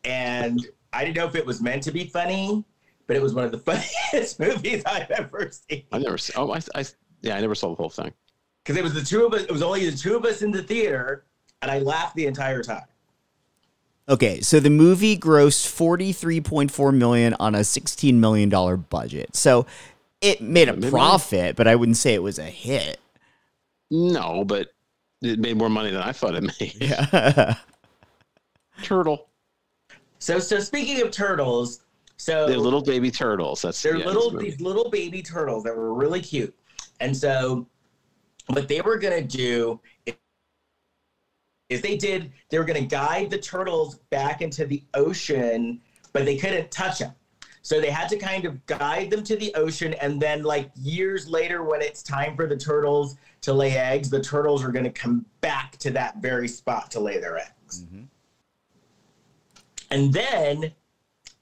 [0.03, 2.64] And I didn't know if it was meant to be funny,
[3.07, 3.59] but it was one of the
[4.11, 5.84] funniest movies I've ever seen.
[5.91, 6.15] I never.
[6.15, 6.85] s- Oh, I, I
[7.22, 8.11] yeah, I never saw the whole thing.
[8.64, 10.51] Because it was the two of us, it was only the two of us in
[10.51, 11.26] the theater,
[11.61, 12.84] and I laughed the entire time.
[14.09, 19.35] Okay, so the movie grossed 43.4 million on a 16 million dollar budget.
[19.35, 19.65] So
[20.21, 22.99] it made a Maybe- profit, but I wouldn't say it was a hit.
[23.91, 24.69] No, but
[25.21, 26.75] it made more money than I thought it made.
[26.79, 27.55] Yeah.
[28.84, 29.27] Turtle.
[30.19, 31.81] So, so speaking of turtles,
[32.17, 33.61] so They're little baby turtles.
[33.61, 36.55] That's They're yeah, little this these little baby turtles that were really cute.
[36.99, 37.67] And so
[38.47, 39.79] what they were gonna do
[41.69, 45.81] is, they did they were gonna guide the turtles back into the ocean,
[46.14, 47.14] but they couldn't touch them.
[47.61, 51.27] So they had to kind of guide them to the ocean, and then like years
[51.27, 55.26] later, when it's time for the turtles to lay eggs, the turtles are gonna come
[55.41, 57.84] back to that very spot to lay their eggs.
[59.91, 60.72] And then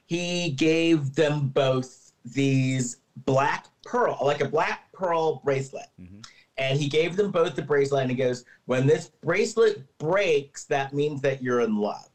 [0.07, 5.87] he gave them both these black pearl, like a black pearl bracelet.
[6.01, 6.25] Mhm.
[6.57, 10.93] And he gave them both the bracelet and he goes, When this bracelet breaks, that
[10.93, 12.09] means that you're in love.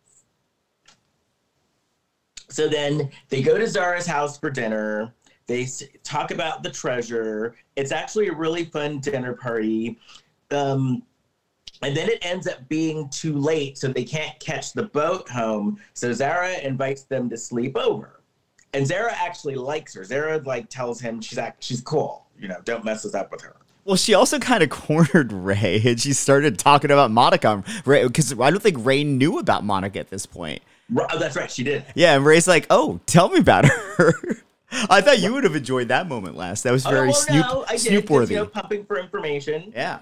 [2.49, 5.15] So then they go to Zara's house for dinner.
[5.47, 5.69] They
[6.03, 7.55] talk about the treasure.
[7.77, 9.99] It's actually a really fun dinner party.
[10.51, 11.03] Um,
[11.83, 15.81] and then it ends up being too late, so they can't catch the boat home.
[15.95, 18.21] So Zara invites them to sleep over.
[18.73, 20.05] And Zara actually likes her.
[20.05, 22.27] Zara like tells him she's act- she's cool.
[22.39, 23.57] You know, don't mess us up with her.
[23.91, 27.65] Well, she also kind of cornered Ray, and she started talking about Monica.
[27.85, 30.63] Ray, because I don't think Ray knew about Monica at this point.
[30.97, 31.85] Oh, that's right, she did.
[31.97, 34.13] Yeah, and Ray's like, "Oh, tell me about her."
[34.89, 36.63] I thought you would have enjoyed that moment last.
[36.63, 38.35] That was Oh, very well, Snoop no, I did, 'cause, Snoop-worthy.
[38.35, 39.73] You know, pumping for information.
[39.75, 39.99] yeah.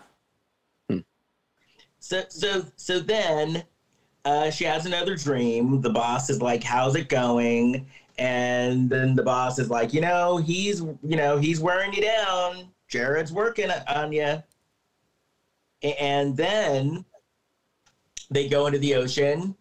[1.98, 3.64] So so so then
[4.26, 5.80] uh, she has another dream.
[5.80, 7.86] The boss is like, "How's it going?"
[8.18, 12.68] And then the boss is like, "You know, he's you know he's wearing you down.
[12.88, 14.42] Jared's working on you."
[15.82, 17.04] And then
[18.30, 19.54] they go into the ocean,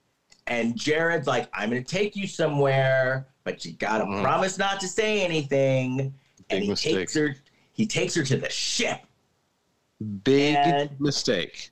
[0.47, 4.21] and Jared's like, "I'm gonna take you somewhere, but you gotta Mhm.
[4.23, 6.15] promise not to say anything." Big
[6.49, 6.95] and he mistake.
[6.95, 7.35] takes her.
[7.73, 9.01] He takes her to the ship,
[10.23, 11.71] Big And- mistake.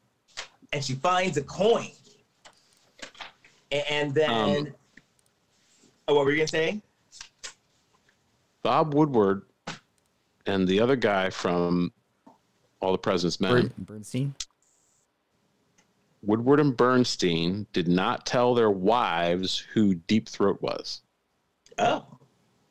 [0.74, 1.92] and she finds a coin.
[3.72, 4.76] And then, Um,
[6.08, 6.82] oh, what were you gonna say?
[8.62, 9.46] Bob Woodward
[10.46, 11.92] and the other guy from
[12.80, 14.36] All the President's Men, Bernstein.
[16.24, 21.02] Woodward and Bernstein, did not tell their wives who Deep Throat was.
[21.78, 22.06] Oh,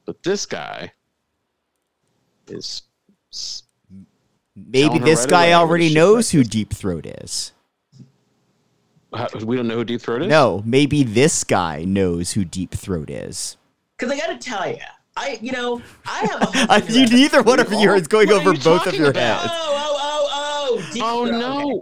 [0.06, 0.92] But this guy
[2.48, 2.82] is
[4.56, 6.52] Maybe this right guy already knows who breakfast.
[6.52, 7.52] Deep Throat is.
[9.12, 10.28] how- we don't know who Deep Throat is.
[10.28, 13.56] No, maybe this guy knows who Deep Throat is.
[13.96, 14.78] because I gotta tell you,
[15.16, 16.42] I, you know, I have.
[16.42, 19.10] A I, husband you, neither one of you is going What over both of your
[19.10, 19.40] about?
[19.42, 19.52] heads.
[19.54, 20.92] Oh, oh, oh, oh!
[20.92, 21.70] Deep Oh Throat, no!
[21.78, 21.80] okay.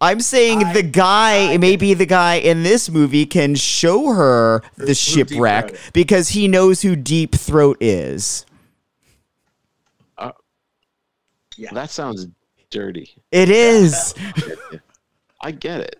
[0.00, 4.62] I'm saying I- the guy, I- maybe the guy in this movie can show her
[4.76, 8.44] the shipwreck because he knows who Deep Throat is.
[10.18, 10.30] Uh,
[11.72, 12.28] that sounds
[12.70, 13.16] dirty.
[13.32, 14.14] It is.
[15.40, 15.96] I get it.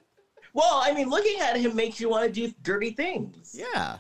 [0.52, 3.56] Well, I mean, looking at him makes you want to do dirty things.
[3.58, 3.96] yeah.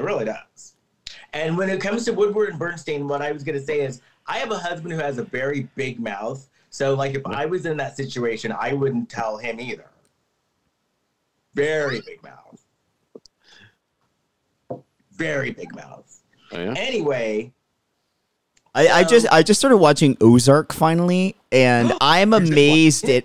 [0.00, 0.76] It really does.
[1.34, 4.00] And when it comes to Woodward and Bernstein, what I was going to say is
[4.26, 6.48] I have a husband who has a very big mouth.
[6.70, 9.90] So, like, if I was in that situation, I wouldn't tell him either.
[11.54, 12.64] Very big mouth.
[15.12, 16.22] Very big mouth.
[16.52, 16.74] Oh, yeah?
[16.78, 17.52] Anyway,
[18.74, 23.24] I, I just um, I just started watching Ozark finally, and I'm amazed at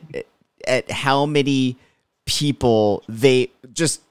[0.67, 1.77] at how many
[2.25, 4.01] people they just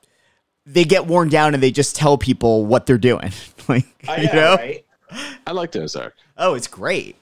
[0.66, 3.32] they get worn down and they just tell people what they're doing.
[3.69, 4.55] like I you know, know?
[4.57, 4.85] right?
[5.47, 6.15] I like Ozark.
[6.36, 7.16] Oh, it's great.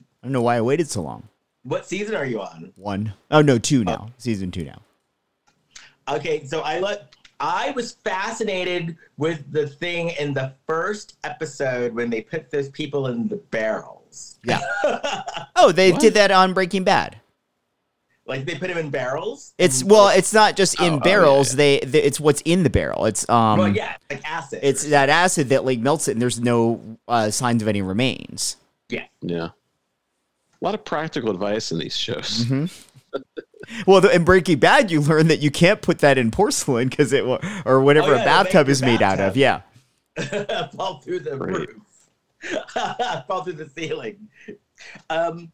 [0.00, 1.28] I don't know why I waited so long.
[1.62, 2.72] What season are you on?
[2.76, 3.12] One.
[3.30, 4.10] Oh no, two now.
[4.18, 4.80] Season two now.
[6.08, 12.10] Okay, so I let I was fascinated with the thing in the first episode when
[12.10, 14.38] they put those people in the barrels.
[14.44, 14.60] Yeah.
[15.62, 16.00] Oh, they What?
[16.00, 17.19] did that on Breaking Bad.
[18.30, 19.52] Like they put them in barrels.
[19.58, 21.50] It's well, like- it's not just in Oh, oh, barrels.
[21.52, 21.56] yeah.
[21.56, 23.04] They, they it's what's in the barrel.
[23.06, 24.60] It's um well, yeah, like acid.
[24.62, 28.56] it's that acid that like melts it and there's no uh, signs of any remains.
[28.88, 29.04] yeah.
[29.20, 29.48] Yeah.
[30.62, 32.44] A lot of practical advice in these shows.
[32.44, 32.66] Mm-hmm.
[33.86, 37.12] Well, the, in Breaking Bad, you learn that you can't put that in porcelain because
[37.12, 39.36] it wa- or whatever Oh, yeah, a bathtub is made out of.
[39.36, 39.62] Yeah.
[40.76, 41.68] fall through the Great.
[41.68, 42.66] roof,
[43.26, 44.28] fall through the ceiling.
[45.08, 45.50] Um,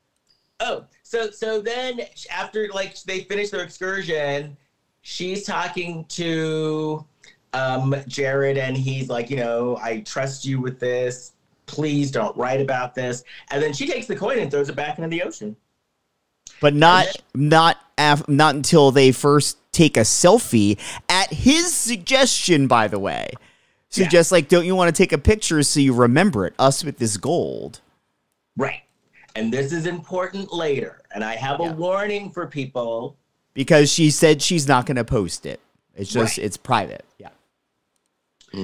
[0.60, 2.00] oh, so so then
[2.30, 4.56] after like they finish their excursion,
[5.02, 7.04] she's talking to
[7.52, 11.32] um, Jared, and he's like, you know, I trust you with this.
[11.66, 13.24] Please don't write about this.
[13.50, 15.56] And then she takes the coin and throws it back into the ocean.
[16.60, 20.78] But not not af- not until they first take a selfie
[21.08, 22.66] at his suggestion.
[22.66, 23.30] By the way,
[23.90, 26.54] suggests like, don't you want to take a picture so you remember it?
[26.58, 27.80] Us with this gold.
[28.56, 28.82] Right.
[29.36, 31.02] And this is important later.
[31.14, 33.16] And I have a warning for people.
[33.54, 35.60] because she said she's not going to post it.
[35.94, 36.44] It's just Right.
[36.44, 37.04] it's private.
[37.18, 37.28] Yeah.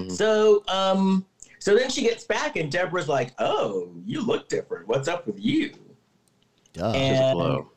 [0.09, 1.25] So, um,
[1.59, 4.89] so then she gets back, and Deborah's like, "Oh, you look different.
[4.89, 5.73] What's up with you?"
[6.73, 6.93] Duh.
[6.93, 7.69] Just And blow.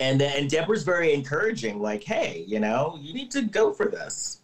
[0.00, 4.40] and then Deborah's very encouraging, like, "Hey, you know, you need to go for this."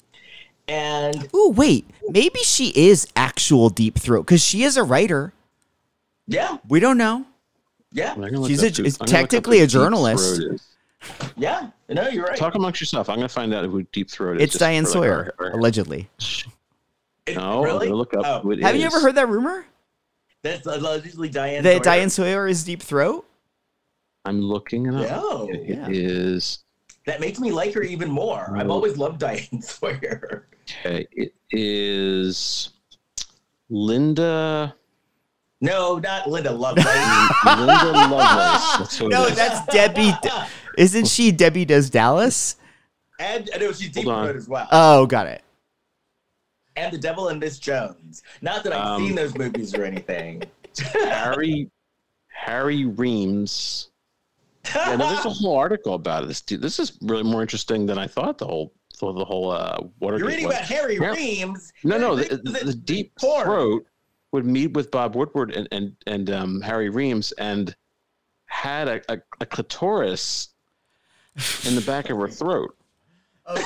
[0.69, 1.87] And oh wait.
[2.09, 5.33] Maybe she is actual deep throat because she is a writer.
[6.31, 7.27] Yeah, We don't know.
[7.93, 9.67] yeah, I'm gonna look She's up a- who- is I'm gonna look up technically a
[9.67, 10.37] journalist.
[10.37, 10.67] Throat is.
[11.37, 11.71] yeah.
[11.89, 12.37] No, you're right.
[12.37, 13.09] Talk amongst yourself.
[13.09, 14.43] I'm gonna find out who Deep Throat is.
[14.45, 16.09] It's Diane for, like, Sawyer, our- our- allegedly.
[17.27, 17.89] It- No, I'm really?
[17.89, 18.41] look up Oh.
[18.41, 19.67] who it Have you ever heard that rumor?
[20.43, 21.63] That's allegedly Diane.
[21.65, 21.81] The Sawyer.
[21.81, 23.27] Diane Sawyer is Deep Throat.
[24.25, 25.23] I'm looking it up.
[25.23, 25.87] No, It Yeah.
[25.91, 26.61] is
[27.07, 28.55] that makes me like her even more.
[28.57, 30.47] I've always loved Diane Sawyer.
[30.85, 31.07] okay.
[31.13, 32.71] It is
[33.69, 34.75] Linda
[35.61, 36.87] No, not Linda Lovelace.
[37.45, 38.77] Linda Lovelace.
[38.79, 39.37] That's who it No, is.
[39.37, 40.13] that's Debbie.
[40.79, 42.57] Isn't she Debbie Does Dallas?
[43.19, 44.67] and I know she's deep throat as well.
[44.73, 45.43] Oh, got it.
[46.77, 48.23] and The Devil and Miss Jones.
[48.41, 50.43] Not that I've Um, seen those movies or anything.
[50.95, 51.71] Harry
[52.29, 53.91] Harry Reams.
[54.75, 56.41] Yeah, no, there's a whole article about this.
[56.41, 58.39] Dude, this is really more interesting than I thought.
[58.39, 60.21] The whole the, the whole uh, Watergate.
[60.21, 60.57] You're reading was.
[60.57, 61.13] about Harry Yeah.
[61.13, 61.73] Reams.
[61.85, 63.45] No, no, This the, is the deep porn.
[63.45, 63.87] throat
[64.33, 67.75] would meet with Bob Woodward and and and um, Harry Reams and
[68.47, 70.49] had a, a, a clitoris
[71.67, 72.77] in the back of her throat.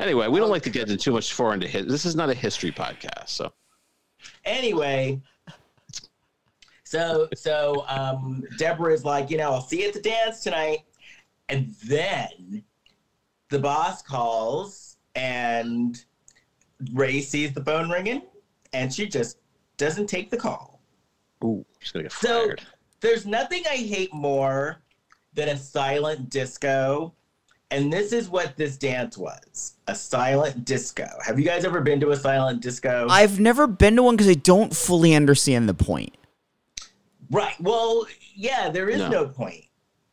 [0.00, 1.86] Anyway, we don't like to get into too much far into his.
[1.86, 3.52] This is not a history podcast, so
[4.44, 5.20] Anyway,
[6.84, 10.80] so so um, Deborah is like, you know, I'll see you at the dance tonight,
[11.48, 12.64] and then
[13.50, 16.02] the boss calls, and
[16.92, 18.22] Ray sees the phone ringing,
[18.74, 19.38] and she just
[19.76, 20.80] doesn't take the call.
[21.42, 22.62] ooh, she's gonna get So- fired.
[23.00, 24.82] There's nothing I hate more
[25.34, 27.12] than a silent disco.
[27.70, 31.06] And this is what this dance was a silent disco.
[31.26, 33.06] Have you guys ever been to a silent disco?
[33.10, 36.14] I've never been to one because I don't fully understand the point.
[37.30, 37.58] Right.
[37.60, 39.08] Well, yeah, there is No.
[39.10, 39.26] no.
[39.28, 39.64] point.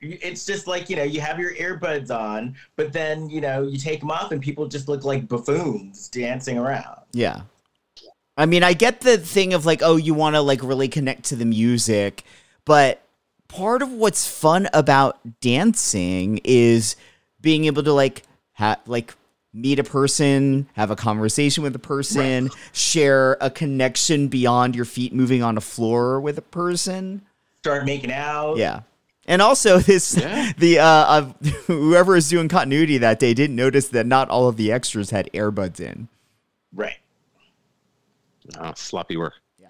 [0.02, 3.78] It's just like, you know, you have your earbuds on, but then, you know, you
[3.78, 7.02] take them off and people just look like buffoons dancing around.
[7.14, 7.42] Yeah.
[8.38, 11.26] I mean, I get the thing of like, oh, you want to like really connect
[11.26, 12.24] to the music,
[12.66, 13.02] but
[13.48, 16.96] part of what's fun about dancing is
[17.42, 19.14] being able to like have like
[19.54, 25.14] meet a person, have a conversation with a person, share a connection beyond your feet
[25.14, 27.22] moving on a floor with a person.
[27.60, 28.58] Start making out.
[28.58, 28.82] Yeah.
[29.28, 30.54] And also this Yeah.
[30.58, 31.22] the uh, uh
[31.68, 35.30] whoever is doing continuity that day didn't notice that not all of the extras had
[35.34, 36.08] earbuds in.
[36.74, 36.98] Right.
[38.60, 39.34] Oh, sloppy work.
[39.60, 39.68] Yeah.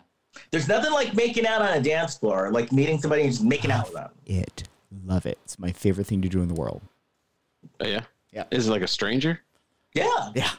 [0.51, 3.71] There's nothing like making out on a dance floor, like meeting somebody and just making
[3.71, 4.09] out with them.
[4.25, 4.63] It.
[5.05, 5.39] Love it.
[5.45, 6.81] It's my favorite thing to do in the world.
[7.79, 8.01] Oh, yeah.
[8.31, 8.45] Yeah.
[8.51, 9.39] Is it like a stranger?
[9.93, 10.31] Yeah.
[10.35, 10.49] Yeah.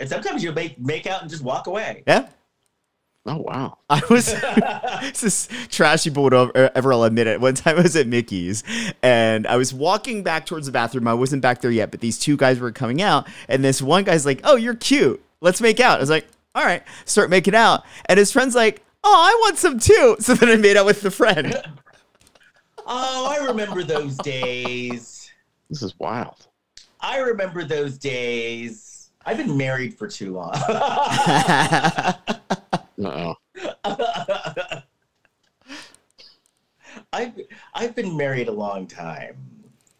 [0.00, 2.02] And sometimes you make make out and just walk away.
[2.06, 2.26] Yeah.
[3.26, 3.78] Oh wow.
[3.88, 4.26] I was
[5.00, 7.40] this is trashy, but whatever ever I'll admit it.
[7.40, 8.64] One time I was at Mickey's
[9.02, 11.08] and I was walking back towards the bathroom.
[11.08, 14.04] I wasn't back there yet, but these two guys were coming out, and this one
[14.04, 15.24] guy's like, "Oh, you're cute.
[15.40, 18.84] Let's make out." I was like, "All right." Start making out, and his friend's like,
[19.02, 21.54] "Oh, I want some too." So then I made out with the friend.
[22.86, 25.32] Oh, I remember those days.
[25.70, 26.46] This is wild.
[27.00, 29.10] I remember those days.
[29.26, 30.52] I've been married for too long.
[33.04, 33.34] Uh
[33.84, 34.82] oh.
[37.12, 37.32] I've
[37.74, 39.36] I've been married a long time.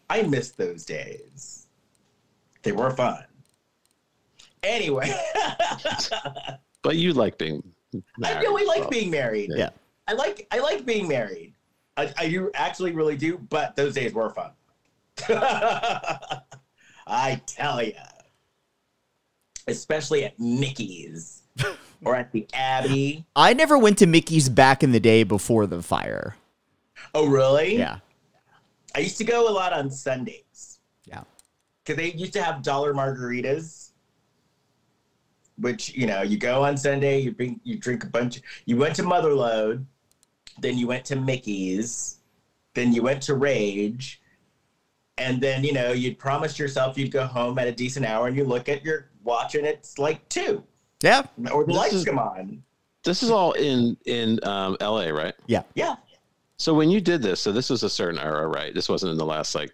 [0.09, 1.67] I miss those days.
[2.63, 3.25] They were fun.
[4.65, 5.15] Anyway,
[6.83, 7.63] But you like being
[7.95, 8.41] I married.
[8.43, 9.51] really like so- being married.
[9.55, 9.71] Yeah.
[10.09, 11.55] I like I like being married.
[11.97, 14.51] I, I do actually really do, but those days were fun.
[17.07, 17.93] I tell you.
[19.67, 21.43] Especially at Mickey's
[22.05, 23.25] or at the Abbey.
[23.35, 26.37] I never went to Mickey's back in the day before the fire.
[27.15, 27.77] Oh, really?
[27.79, 27.99] Yeah.
[28.95, 30.81] I used to go a lot on Sundays.
[31.07, 31.23] Yeah.
[31.85, 33.84] because they used to have dollar margaritas
[35.59, 38.95] which you know you go on sunday you drink you drink a bunch you went
[38.97, 39.85] to motherlode
[40.61, 42.19] then you went to mickey's
[42.75, 44.21] then you went to rage
[45.19, 48.37] and then you know you'd promised yourself you'd go home at a decent hour and
[48.37, 50.63] you look at your watch and it's like two
[51.03, 51.23] Yeah.
[51.53, 52.63] or the This lights is- come on
[53.05, 55.35] This is all in in um, L.A., right?
[55.47, 55.63] Yeah.
[55.77, 55.97] yeah
[56.57, 58.75] So when you did this, so this was a certain era, right?
[58.75, 59.73] This wasn't in the last like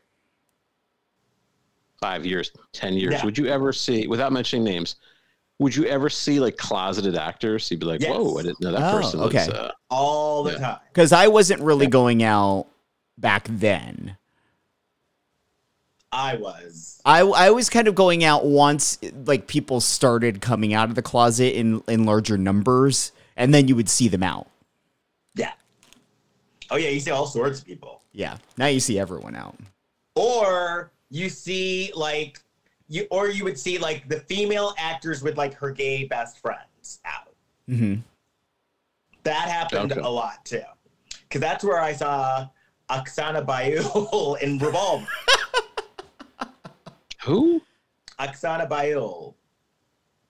[2.01, 3.12] five years, ten years.
[3.15, 3.24] Yeah.
[3.24, 4.97] Would you ever see, without mentioning names,
[5.61, 7.70] would you ever see like closeted actors?
[7.70, 8.11] You'd be like, Yes.
[8.16, 9.47] "Whoa, I didn't know that Oh, person was." okay.
[9.57, 10.59] Uh, all the Yeah.
[10.59, 12.66] time Because I wasn't really going out
[13.19, 14.16] back then.
[16.12, 20.89] i was I, I was kind of going out once like people started coming out
[20.89, 24.49] of the closet in in larger numbers and then you would see them out.
[25.37, 25.53] yeah
[26.70, 28.39] oh yeah you see all sorts of people Yeah.
[28.57, 29.57] Now you see everyone out.
[30.16, 32.41] or you see like
[32.90, 36.98] you or you would see like the female actors with like her gay best friends
[37.04, 37.32] out
[37.68, 38.02] Mhm.
[39.22, 40.00] that happened Okay.
[40.00, 40.60] a lot too
[41.22, 42.46] because that's where i saw
[42.90, 45.06] oksana baiul in revolver
[47.24, 47.62] who?
[48.18, 49.34] oksana baiul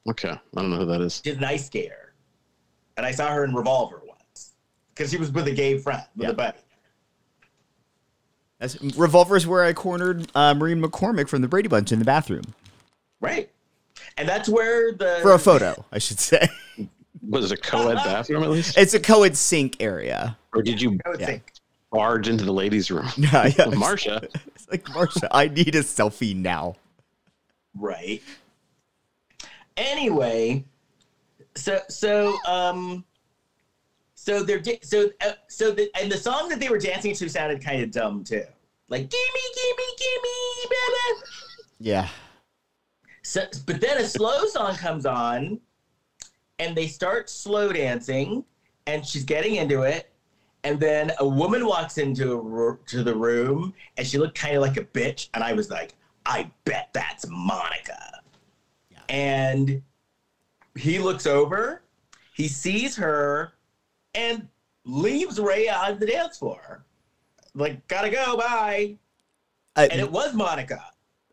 [0.09, 1.21] Okay, I don't know who that is.
[1.25, 2.15] she's an ice skater
[2.97, 4.53] and I saw her in Revolver once
[4.95, 6.31] because she was with a gay friend, with Yeah.
[6.31, 6.59] a buddy.
[8.61, 12.45] That's, Revolver's where I cornered uh, Maureen McCormick from the Brady Bunch in the bathroom
[13.21, 13.51] Right.
[14.17, 16.49] And that's where the for a photo, I should say.
[17.29, 20.37] Was it a co-ed bathroom at least, It's a co-ed sink area.
[20.55, 21.27] or did you Yeah.
[21.27, 21.53] think.
[21.91, 23.09] barge into the ladies' room?
[23.17, 23.67] Yeah, yeah.
[23.67, 24.25] Marsha.
[24.55, 26.77] It's like Marsha, I need a selfie now.
[27.75, 28.23] Right.
[29.77, 30.65] Anyway,
[31.55, 33.05] so so um
[34.23, 37.65] so they're so uh, so the and the song that they were dancing to sounded
[37.65, 38.45] kind of dumb too.
[38.91, 41.23] Like gimme gimme gimme baby.
[41.79, 42.09] Yeah.
[43.23, 45.59] So but then a slow song comes on
[46.59, 48.45] and they start slow dancing
[48.87, 50.13] and she's getting into it
[50.65, 54.61] and then a woman walks into a, to the room and she looked kind of
[54.61, 55.95] like a bitch and I was like
[56.27, 58.21] I bet that's Monica.
[59.09, 59.83] And
[60.77, 61.83] he looks over,
[62.35, 63.55] he sees her,
[64.15, 64.49] and
[64.85, 66.85] leaves Ray on the dance floor.
[67.55, 68.97] Like, gotta go, bye.
[69.77, 70.85] Uh, And it was Monica.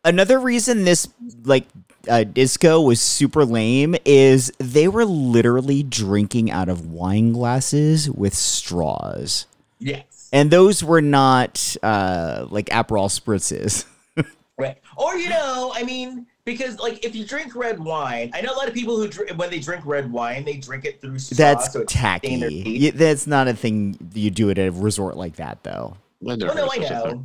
[0.04, 1.08] another reason this
[1.44, 1.66] like
[2.08, 8.32] uh, disco was super lame is they were literally drinking out of wine glasses with
[8.34, 9.46] straws,
[9.80, 10.28] Yes.
[10.32, 13.84] and those were not uh, like Aperol spritzes.
[14.60, 14.78] Right.
[14.96, 18.56] Or, you know, I mean, because, like, if you drink red wine, I know a
[18.56, 21.36] lot of people who, dr- when they drink red wine, they drink it through straw.
[21.36, 22.40] That's so it's tacky.
[22.40, 22.66] teeth.
[22.66, 25.96] Yeah, that's not a thing you do at a resort like that, though.
[26.22, 27.24] I've Well, oh, no, heard I of such a know.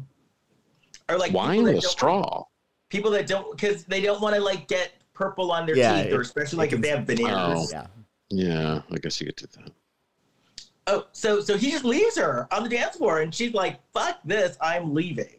[1.09, 2.43] Or, like, Wine people with a don't- straw.
[2.89, 6.13] People that don't, because they don't want to, like, get purple on their Yeah, teeth,
[6.13, 7.31] or especially, like, if they have veneers.
[7.31, 7.67] Oh.
[7.71, 7.87] Yeah.
[8.29, 9.71] Yeah, I guess you could do that.
[10.87, 14.17] Oh, so so he just leaves her on the dance floor, and she's like, "Fuck
[14.25, 15.35] this, I'm leaving."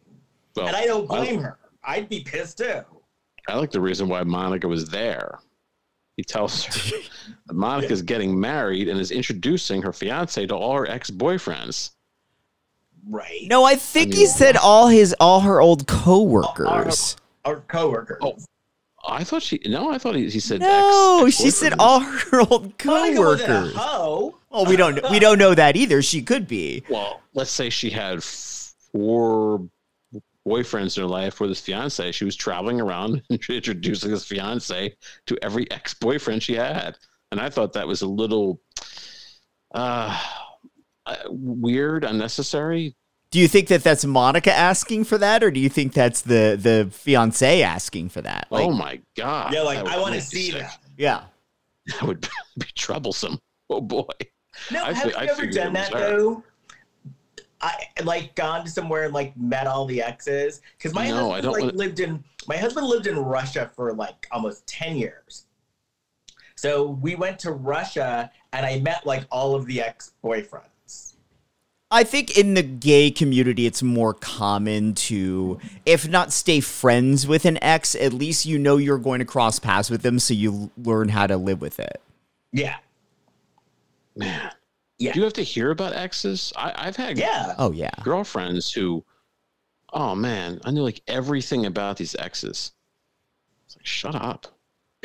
[0.57, 1.59] Well, and I don't I- blame her.
[1.85, 2.81] I'd be pissed too.
[3.49, 5.39] I like the reason why Monica was there.
[6.17, 6.97] He tells her
[7.47, 11.91] that Monica's getting married and is introducing her fiance to all her ex-boyfriends.
[13.07, 13.47] Right.
[13.49, 17.17] No, I think I he said all his all her old coworkers.
[17.45, 18.19] Our coworkers.
[18.23, 18.37] Oh,
[19.07, 19.61] I thought she.
[19.67, 20.61] No, I thought he, he said.
[20.61, 23.75] No, ex- she said all her old Monica wasn't a coworkers.
[23.75, 24.39] hoe.
[24.51, 26.01] Well, we don't we don't know that either.
[26.01, 26.83] She could be.
[26.89, 29.69] Well, let's say she had four
[30.47, 32.13] boyfriends in her life with his fiance.
[32.13, 34.95] She was traveling around and introducing his fiance
[35.27, 36.97] to every ex-boyfriend she had,
[37.31, 38.61] and I thought that was a little
[39.75, 40.21] uh,
[41.07, 42.95] uh, weird, unnecessary.
[43.31, 46.57] Do you think that that's Monica asking for that, or do you think that's the
[46.61, 48.47] the fiance asking for that?
[48.51, 49.53] Like, oh my god!
[49.53, 50.61] Yeah, like I want to see sick.
[50.61, 50.79] that.
[50.97, 51.25] yeah.
[51.87, 53.39] That would be troublesome.
[53.69, 54.07] Oh boy.
[54.71, 56.45] No, I have fi- I you ever done that though?
[57.65, 61.37] I like gone to somewhere and like met all the exes because my No, I
[61.37, 64.97] husband don't like wanna- lived in my husband lived in Russia for like almost ten
[64.97, 65.47] years.
[66.57, 71.15] So we went to Russia and I met like all of the ex boyfriends.
[71.91, 77.45] I think in the gay community, it's more common to, if not stay friends with
[77.45, 80.71] an ex, at least you know you're going to cross paths with them, so you
[80.77, 82.01] learn how to live with it.
[82.53, 82.77] Yeah,
[84.17, 84.51] Man.
[84.99, 85.13] Yeah.
[85.13, 86.53] Do you have to hear about exes?
[86.57, 87.55] I, I've had yeah.
[87.59, 87.91] Oh yeah.
[88.03, 89.05] girlfriends who,
[89.93, 92.73] oh man, I knew like everything about these exes.
[93.67, 94.47] It's like, shut up.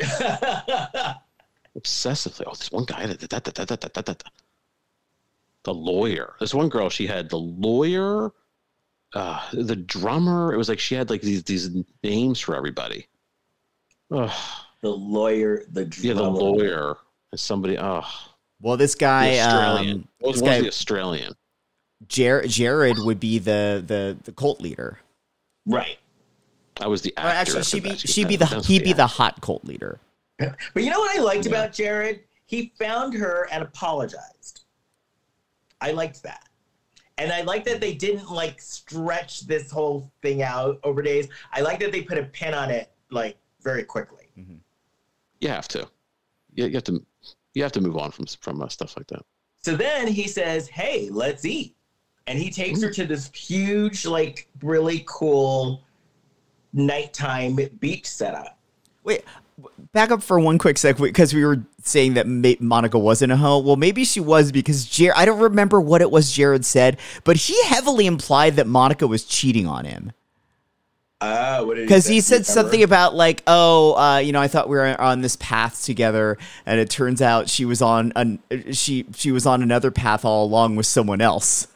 [1.78, 2.44] Obsessively.
[2.46, 3.06] Oh, this one guy.
[3.06, 4.30] Da, da, da, da, da, da, da, da.
[5.64, 6.34] The lawyer.
[6.38, 6.88] There's one girl.
[6.88, 8.32] She had the lawyer,
[9.14, 10.52] uh, the drummer.
[10.52, 11.70] It was like she had like these these
[12.02, 13.06] names for everybody.
[14.10, 14.30] Ugh.
[14.80, 16.96] the lawyer, the Yeah, the lawyer.
[17.30, 17.78] And somebody.
[17.78, 18.06] Oh,
[18.60, 19.96] Well, this the guy, Australian.
[19.96, 21.32] um, what was, this guy the Australian?
[22.08, 24.98] Jar- Jared would be the the the cult leader.
[25.66, 25.98] right?
[26.80, 29.14] I was the Or actually, she'd be she'd be the he'd be the actor.
[29.16, 29.98] hot cult leader.
[30.38, 31.50] But you know what I liked Yeah.
[31.52, 32.20] about Jared?
[32.46, 34.62] He found her and apologized.
[35.80, 36.48] I liked that.
[37.18, 41.28] And I like that they didn't like stretch this whole thing out over days.
[41.52, 44.24] I like that they put a pin on it like very quickly.
[45.40, 45.86] You have to.
[46.54, 47.04] You, you have to.
[47.54, 49.22] You have to move on from from uh, stuff like that.
[49.62, 51.76] So then he says, "Hey, let's eat."
[52.26, 55.82] And he takes her to this huge like really cool
[56.72, 58.58] nighttime beach setup.
[59.02, 59.24] Wait,
[59.92, 63.36] back up for one quick sec because we were saying that Ma- Monica wasn't a
[63.36, 63.58] hoe.
[63.58, 65.16] Well, maybe she was because Jared.
[65.16, 69.24] I don't remember what it was Jared said, but he heavily implied that Monica was
[69.24, 70.12] cheating on him
[71.22, 72.14] Oh, what did because say?
[72.14, 75.36] he said something about like, oh, uh, you know, I thought we were on this
[75.36, 78.40] path together, and it turns out she was on an
[78.72, 81.66] she she was on another path all along with someone else.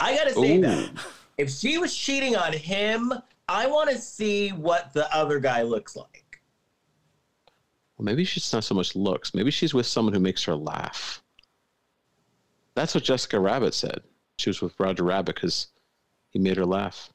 [0.00, 0.62] I gotta say Ooh.
[0.62, 0.88] though,
[1.36, 3.12] if she was cheating on him,
[3.46, 6.40] I want to see what the other guy looks like.
[7.98, 9.34] Well, maybe she's not so much looks.
[9.34, 11.22] Maybe she's with someone who makes her laugh.
[12.74, 14.00] That's what Jessica Rabbit said.
[14.38, 15.66] She was with Roger Rabbit because
[16.30, 17.11] he made her laugh.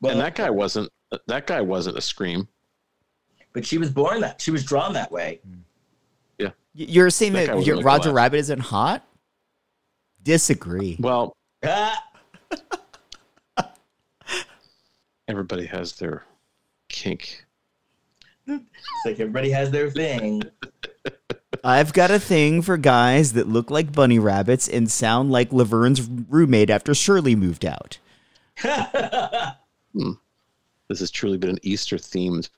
[0.00, 0.90] Well, and that guy wasn't.
[1.26, 2.48] That guy wasn't a scream.
[3.52, 4.40] but she was born that.
[4.40, 5.40] She was drawn that way.
[6.38, 6.50] Yeah.
[6.74, 8.12] You're saying That that was your- really Roger.
[8.12, 9.04] Rabbit isn't hot?
[10.22, 10.96] Disagree.
[11.00, 11.34] Well,
[15.28, 16.24] everybody has their
[16.88, 17.44] kink.
[18.46, 18.62] it's
[19.04, 20.42] like everybody has their thing.
[21.64, 26.02] I've got a thing for guys that look like bunny rabbits and sound like Laverne's
[26.28, 27.98] roommate after Shirley moved out.
[29.94, 30.12] Hmm.
[30.88, 32.48] This has truly been an Easter themed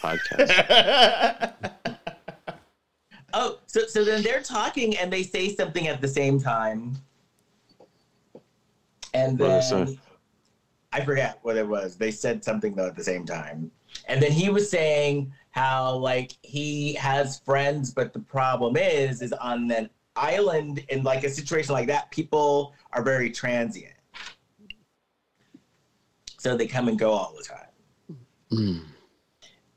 [0.00, 1.52] podcast.
[3.38, 6.96] Oh, so so then they're talking and they say something at the same time.
[9.12, 9.98] And What did they then?
[10.90, 11.96] I forget what it was.
[11.96, 13.70] They said something though at the same time.
[14.08, 19.34] And then he was saying how like he has friends, but the problem is is
[19.34, 23.92] on an island in like a situation like that, people are very transient.
[26.46, 27.66] So they come and go all the time.
[28.52, 28.84] Mm.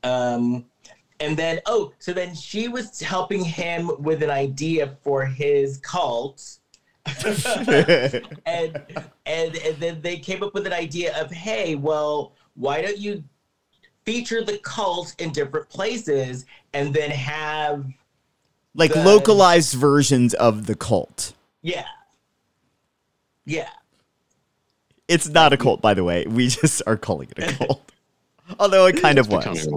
[0.04, 0.64] Um,
[1.18, 6.58] and then, oh, so then she was helping him with an idea for his cult.
[8.46, 8.80] and,
[9.26, 13.24] and and then they came up with an idea of, hey, well, why don't you
[14.04, 17.84] feature the cult in different places and then have,
[18.76, 21.32] like The- localized versions of the cult.
[21.62, 21.86] yeah,
[23.44, 23.70] yeah,
[25.10, 26.24] It's not a cult, by the way.
[26.26, 27.92] We just are calling it a cult.
[28.58, 29.68] Although it kind of was.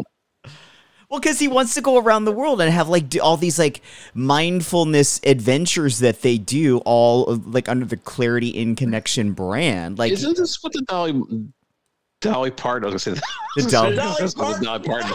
[1.09, 3.59] Well, because he wants to go around the world and have like do all these
[3.59, 3.81] like
[4.15, 9.99] mindfulness adventures that they do, all like under the Clarity in Connection brand.
[9.99, 11.21] Like Isn't this what the Dolly
[12.21, 12.89] Dolly Parton?
[12.89, 13.21] I was gonna say
[13.57, 15.09] The Dolly- I was gonna say the Dolly Parton.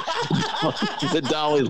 [1.13, 1.69] the Dolly.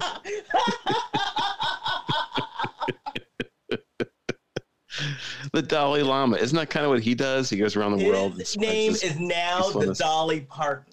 [5.52, 6.36] The Dalai Lama.
[6.36, 7.50] Isn't that kind of what he does?
[7.50, 8.38] He goes around the world.
[8.38, 9.98] His name is now the peacefulness.
[9.98, 10.92] Dolly Parton.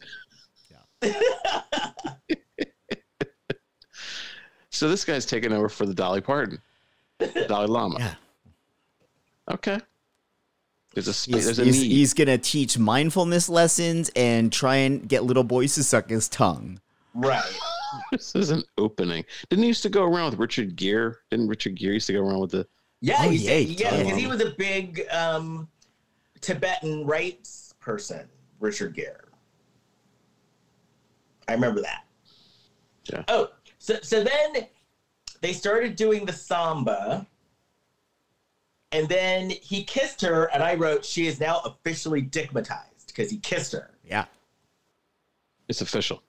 [4.75, 6.59] So this guy's taking over for the Dolly Parton,
[7.19, 7.95] the Dalai Lama.
[7.97, 8.15] Yeah.
[9.51, 9.79] Okay.
[10.93, 11.91] There's a spa- he's, there's a he's, need.
[11.91, 16.81] he's gonna teach mindfulness lessons and try and get little boys to suck his tongue.
[17.13, 17.57] Right.
[18.11, 19.23] this is an opening.
[19.49, 21.13] Didn't he used to go around with Richard Gere?
[21.31, 22.67] Didn't Richard Gere used to go around with the?
[23.05, 25.67] Yeah, Oh, yeah, yeah, because he was a big um,
[26.41, 28.27] Tibetan rights person,
[28.59, 29.19] Richard Gere.
[31.47, 32.03] I remember that.
[33.03, 33.21] Yeah.
[33.27, 34.65] Oh, so so then
[35.41, 37.27] they started doing the samba,
[38.91, 43.37] and then he kissed her, and I wrote, "She is now officially dickmatized because he
[43.37, 44.25] kissed her." Yeah.
[45.67, 46.23] It's official.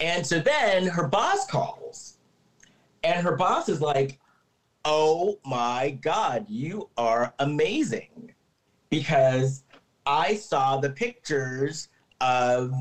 [0.00, 2.14] And so then her boss calls,
[3.04, 4.18] and her boss is like,
[4.84, 8.32] Oh my God, you are amazing.
[8.90, 9.64] Because
[10.06, 11.88] I saw the pictures
[12.20, 12.72] of,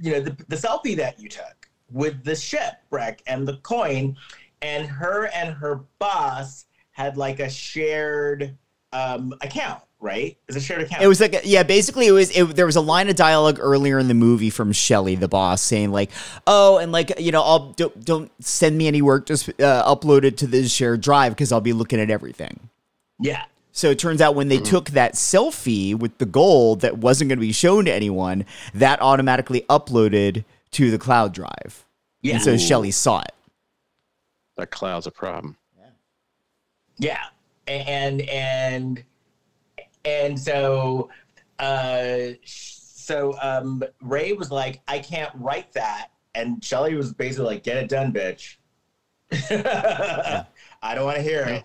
[0.00, 4.16] you know, the, the selfie that you took with the shipwreck and the coin.
[4.60, 8.56] And her and her boss had like a shared
[8.92, 10.36] um, account, right?
[10.48, 11.02] It's a shared account.
[11.02, 13.98] It was like yeah, basically it was it, there was a line of dialogue earlier
[13.98, 16.10] in the movie from Shelley, the boss, saying like,
[16.46, 20.24] "Oh, and like you know, I'll don't, don't send me any work, just uh, upload
[20.24, 22.68] it to this shared drive because I'll be looking at everything."
[23.20, 23.44] yeah.
[23.74, 27.38] So it turns out when they took that selfie with the gold that wasn't going
[27.38, 31.86] to be shown to anyone, that automatically uploaded to the cloud drive.
[32.20, 32.34] Yeah.
[32.34, 33.32] And so Shelley saw it.
[34.58, 35.56] That cloud's a problem.
[35.78, 35.86] Yeah.
[36.98, 37.24] Yeah,
[37.66, 39.04] and and
[40.04, 41.10] and so
[41.58, 47.64] uh so um Ray was like, I can't write that, and Shelley was basically like,
[47.64, 48.56] Get it done, bitch.
[50.82, 51.64] I don't want to hear it.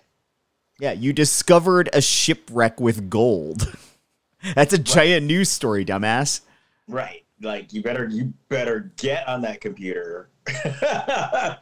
[0.80, 3.76] Yeah, you discovered a shipwreck with gold.
[4.54, 6.42] That's a giant news story, dumbass.
[6.86, 10.30] Right, like you better you better get on that computer.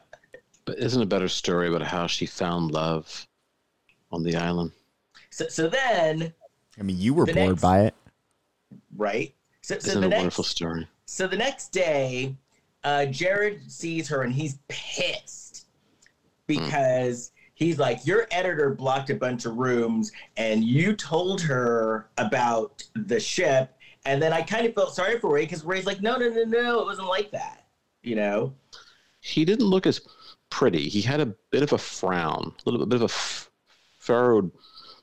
[0.66, 3.26] But isn't a better story about how she found love
[4.10, 4.72] on the island?
[5.30, 6.32] so so then
[6.78, 7.94] I mean, you were The bored next- by it.
[8.96, 9.34] right.
[9.62, 10.88] So so Isn't the a next wonderful story?
[11.06, 12.36] So the next day,
[12.84, 15.66] uh, Jared sees her and he's pissed
[16.46, 22.82] because he's like, Your editor blocked a bunch of rooms and you told her about
[22.94, 23.72] the ship.
[24.04, 26.44] And then I kind of felt sorry for Ray because Ray's like, No, no, no,
[26.44, 27.66] no, it wasn't like that.
[28.02, 28.54] You know?
[29.20, 30.00] He didn't look as
[30.50, 30.88] pretty.
[30.88, 33.50] He had a bit of a frown, a little bit of a f-
[33.98, 34.52] furrowed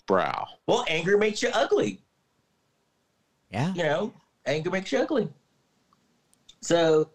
[0.08, 0.48] brow.
[0.68, 2.02] Well, anger makes you ugly.
[3.52, 3.74] Yeah.
[3.76, 4.14] you know,
[4.46, 5.30] anger makes you ugly.
[6.62, 7.10] So,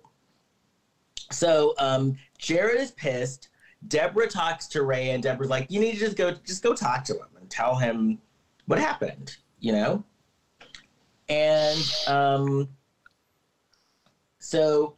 [1.31, 3.49] so um, Jared is pissed.
[3.89, 7.05] Deborah talks to Ray, and Deborah's like, "You need to just go, just go talk
[7.05, 8.19] to him and tell him
[8.67, 10.05] what happened." You know.
[11.29, 12.69] And um,
[14.39, 14.98] so,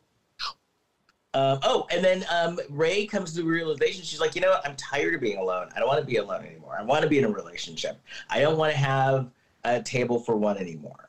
[1.33, 4.03] um, oh, and then um, Ray comes to the realization.
[4.03, 4.67] She's like, "You know what?
[4.67, 5.69] I'm tired of being alone.
[5.75, 6.77] I don't want to be alone anymore.
[6.79, 8.01] I want to be in a relationship.
[8.29, 9.31] I don't want to have
[9.65, 11.09] a table for one anymore."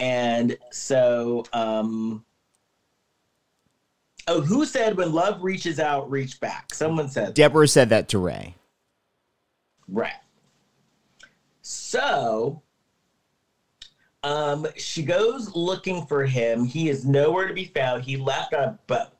[0.00, 2.24] And so, um,
[4.26, 6.74] oh, who said when love reaches out, reach back?
[6.74, 8.54] Someone said, Deborah said that to Ray.
[9.88, 10.12] right.
[11.62, 12.62] So,
[14.22, 16.64] um, she goes looking for him.
[16.64, 18.02] He is nowhere to be found.
[18.02, 19.12] He left on a boat.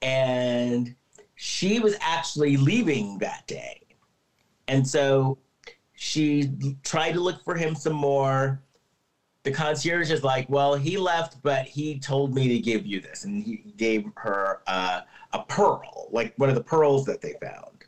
[0.00, 0.94] And
[1.34, 3.80] she was actually leaving that day.
[4.68, 5.38] And so
[5.94, 6.52] she
[6.84, 8.62] tried to look for him some more.
[9.42, 13.24] The concierge is like, Well, he left, but he told me to give you this.
[13.24, 15.00] And he gave her uh,
[15.32, 17.84] a pearl, like one of the pearls that they found.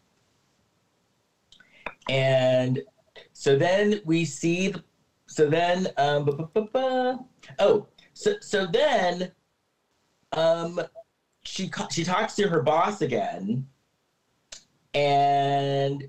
[2.09, 2.83] And
[3.33, 4.83] so then we see, the,
[5.35, 6.49] so then, um,
[7.59, 9.33] oh, so, so then
[10.31, 10.81] um,
[11.43, 13.67] she, she talks to her boss again.
[14.95, 16.09] And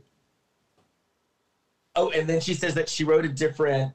[1.96, 3.94] oh, and then she says that she wrote a different,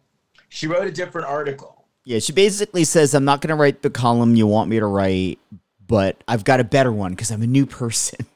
[0.49, 1.87] she wrote a different article.
[2.05, 4.87] Yeah, she basically says, I'm not going to write the column you want me to
[4.87, 5.39] write,
[5.87, 8.27] but I've got a better one because I'm a new person.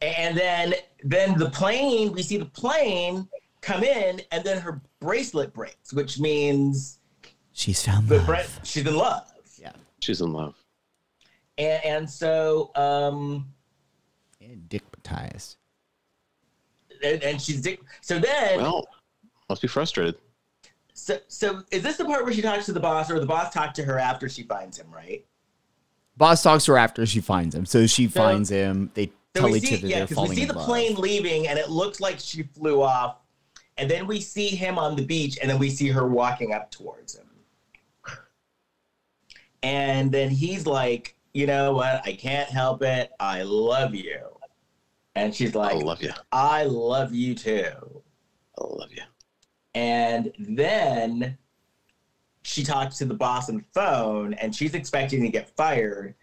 [0.00, 3.28] And then then the plane, we see the plane
[3.62, 6.98] come in, and then her bracelet breaks, which means
[7.52, 8.26] She's found the love.
[8.26, 9.30] bra- she's in love.
[9.58, 10.54] Yeah, she's in love.
[11.58, 13.46] And, and so um
[14.40, 15.56] And dickmatized.
[17.04, 18.86] and, and she's dick- so then Well,
[19.48, 20.16] must be frustrated.
[20.94, 23.52] so so is this the part where she talks to the boss or the boss
[23.52, 25.24] talked to her after she finds him, right?
[26.16, 27.64] Boss talks to her after she finds him.
[27.66, 28.90] So she finds him.
[28.94, 30.66] They So tell each see other yeah, they're because we see the love.
[30.66, 33.16] plane leaving and it looks like she flew off.
[33.78, 36.70] And then we see him on the beach, and then we see her walking up
[36.70, 37.26] towards him.
[39.62, 42.02] And then he's like, you know what?
[42.04, 43.12] I can't help it.
[43.20, 44.20] I love you.
[45.14, 46.12] And she's like, I love you.
[46.32, 48.02] I love you too.
[48.58, 49.02] I love you.
[49.74, 51.38] And then
[52.42, 56.14] she talks to the boss on the phone and she's expecting to get fired.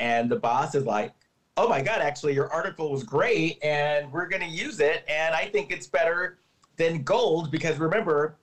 [0.00, 1.12] And the boss is like,
[1.56, 5.04] Oh my God, actually, your article was great and we're going to use it.
[5.08, 6.38] And I think it's better
[6.76, 8.36] than gold because remember,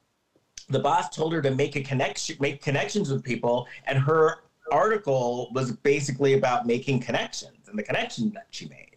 [0.69, 3.67] the boss told her to make a connection, make connections with people.
[3.85, 8.95] And her article was basically about making connections and the connection that she made.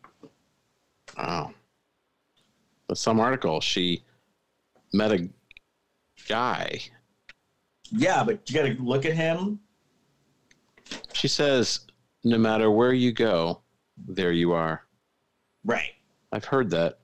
[1.16, 1.52] Wow.
[2.86, 4.04] But some article, she
[4.92, 5.28] met a
[6.28, 6.80] guy.
[7.90, 9.60] Yeah, but you got to look at him.
[11.12, 11.80] She says,
[12.24, 13.60] no matter where you go,
[13.96, 14.82] there you are.
[15.64, 15.92] Right.
[16.32, 16.98] I've heard that.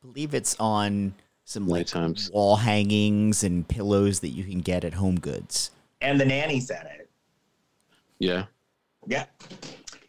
[0.00, 1.14] believe it's on
[1.48, 2.30] some Many like times.
[2.30, 5.70] wall hangings and pillows that you can get at Home Goods.
[6.02, 7.08] And the nanny said it.
[8.18, 8.44] Yeah.
[9.06, 9.24] Yeah.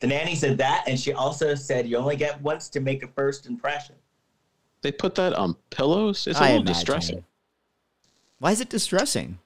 [0.01, 3.07] The nanny said that, and she also said you only get once to make a
[3.07, 3.95] first impression.
[4.81, 6.27] They put that on pillows.
[6.27, 6.73] It's a I little imagine.
[6.73, 7.23] distressing.
[8.39, 9.39] Why is it distressing?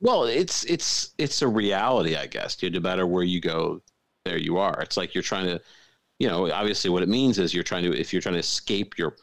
[0.00, 2.56] Well, it's it's it's a reality, I guess.
[2.62, 3.82] No matter where you go,
[4.24, 4.80] there you are.
[4.80, 5.60] It's like you're trying to,
[6.18, 8.96] you know, obviously what it means is you're trying to if you're trying to escape
[8.98, 9.16] your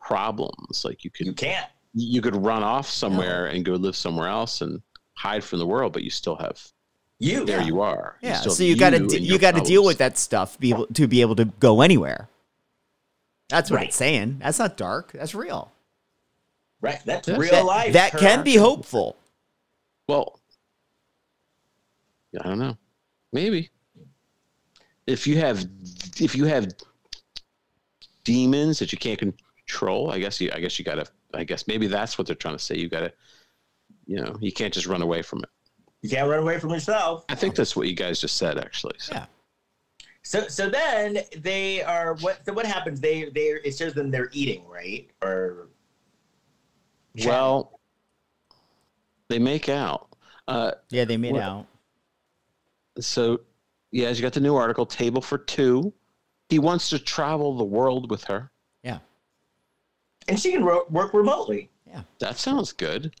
[0.00, 1.66] problems, like you You can't.
[1.94, 4.80] you could run off somewhere and go live somewhere else and
[5.14, 6.60] hide from the world, but you still have
[7.18, 7.44] You.
[7.44, 8.16] there you are.
[8.22, 10.70] Yeah, still so you got to and you got to deal with that stuff be
[10.70, 12.28] able, to be able to go anywhere.
[13.48, 13.88] That's what Right.
[13.88, 14.38] it's saying.
[14.42, 15.12] That's not dark.
[15.12, 15.72] That's real.
[16.80, 17.00] Right.
[17.04, 17.92] That's That- real That, life.
[17.92, 19.16] that can be hopeful.
[20.08, 20.40] Well,
[22.40, 22.76] I don't know.
[23.32, 23.70] Maybe
[25.06, 25.66] if you have
[26.20, 26.72] if you have
[28.24, 29.18] demons that you can't
[29.70, 32.56] control, I guess you I guess you gotta I guess maybe that's what they're trying
[32.56, 32.76] to say.
[32.76, 33.12] You gotta
[34.06, 35.48] you know you can't just run away from it.
[36.02, 37.24] You can't run away from yourself.
[37.28, 38.94] I think that's what you guys just said actually.
[38.98, 39.14] So.
[39.14, 39.26] Yeah.
[40.22, 43.00] So so then they are what so what happens?
[43.00, 45.08] They they it shows them they're eating, right?
[45.22, 45.68] Or
[47.24, 47.78] Well,
[49.28, 50.08] they make out.
[50.48, 51.66] Uh, Yeah, they made Well-
[52.98, 53.04] out.
[53.04, 53.40] so
[53.92, 55.92] yeah, you got the new article, Table for Two.
[56.48, 58.50] He wants to travel the world with her.
[60.30, 60.34] Yeah.
[60.34, 61.70] and she can ro- work remotely.
[61.86, 63.14] Yeah, that sounds good.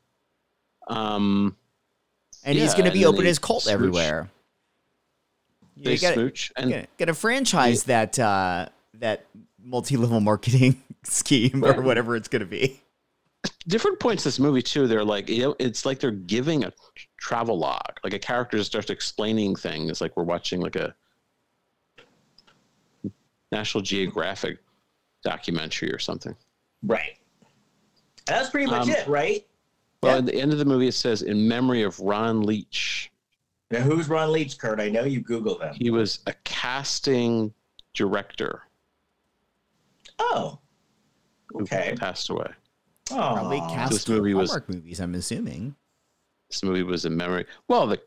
[0.88, 1.56] Um,
[2.44, 3.72] And he's going to be then opening his cult smooch.
[3.72, 4.30] everywhere.
[5.76, 9.26] they You gotta, smooch, and gotta, gotta franchise that uh, that
[9.62, 12.80] multi-level marketing scheme or whatever it's going to be.
[13.68, 14.86] different points this movie too.
[14.86, 16.72] They're like, you know, it's like they're giving a
[17.18, 17.98] travel log.
[18.04, 20.00] Like a character just starts explaining things.
[20.00, 20.94] Like we're watching like a
[23.52, 24.58] National Geographic
[25.24, 26.34] documentary or something.
[26.82, 27.16] Right.
[27.40, 29.46] And that's pretty much Um, it, right?
[30.02, 30.18] Well, Yeah.
[30.18, 33.10] at the end of the movie, it says in memory of Ron Leach.
[33.70, 34.80] Now, who's Ron Leach, Kurt?
[34.80, 35.74] I know you Googled him.
[35.74, 37.52] He was a casting
[37.94, 38.62] director
[40.18, 40.58] Oh.
[41.48, 41.94] who Okay.
[41.98, 42.52] passed away.
[43.06, 43.68] Probably Oh.
[43.68, 45.00] cast This movie was- Hallmark movies.
[45.00, 45.74] I'm assuming.
[46.48, 47.46] This movie was in memory.
[47.68, 48.00] Well, the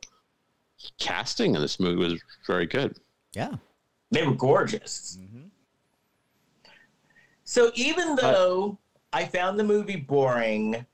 [0.99, 2.97] casting in this movie was very good.
[3.33, 3.55] Yeah.
[4.11, 5.17] They were gorgeous.
[5.19, 5.42] Mm-hmm.
[7.53, 8.79] So even though
[9.13, 10.87] I found the movie boring,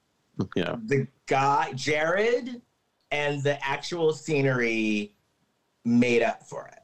[0.58, 2.62] You know, the guy Jared
[3.12, 5.14] and the actual scenery
[5.86, 6.80] made up for it.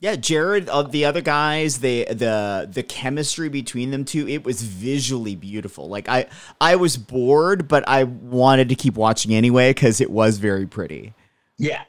[0.00, 4.60] Yeah, Jared of the other guys, the the the chemistry between them two, it was
[4.60, 5.88] visually beautiful.
[5.88, 6.26] Like I
[6.60, 11.14] I was bored, but I wanted to keep watching anyway cuz it was very pretty.
[11.56, 11.84] Yeah.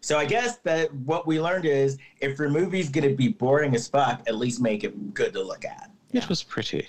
[0.00, 3.88] So I guess that what we learned is if your movie's gonna be boring as
[3.88, 5.90] fuck, at least make it good to look at.
[6.12, 6.88] It was pretty.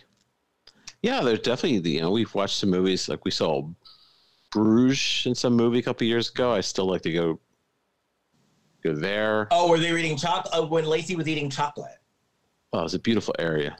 [1.02, 3.68] Yeah, there's definitely the you know we've watched some movies like we saw
[4.52, 6.52] Bruges in some movie a couple years ago.
[6.52, 7.39] I still like to go
[8.84, 9.48] go there.
[9.52, 10.53] Oh, were they eating chocolate?
[10.53, 11.98] Oh, when Lacey was eating chocolate.
[12.73, 13.76] Oh, it's a beautiful area.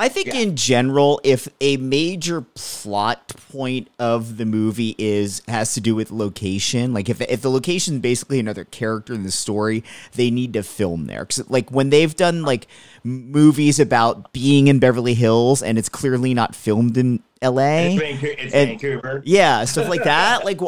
[0.00, 0.36] I think Yeah.
[0.36, 6.12] in general, if a major plot point of the movie is has to do with
[6.12, 9.82] location, like if if the location is basically another character in the story,
[10.14, 11.24] they need to film there.
[11.24, 12.68] Cause like when they've done like
[13.02, 17.94] movies about being in Beverly Hills and it's clearly not filmed in L.A.
[17.94, 19.22] It's, Vancouver, it's And- Vancouver.
[19.24, 20.44] Yeah, stuff like that.
[20.44, 20.60] like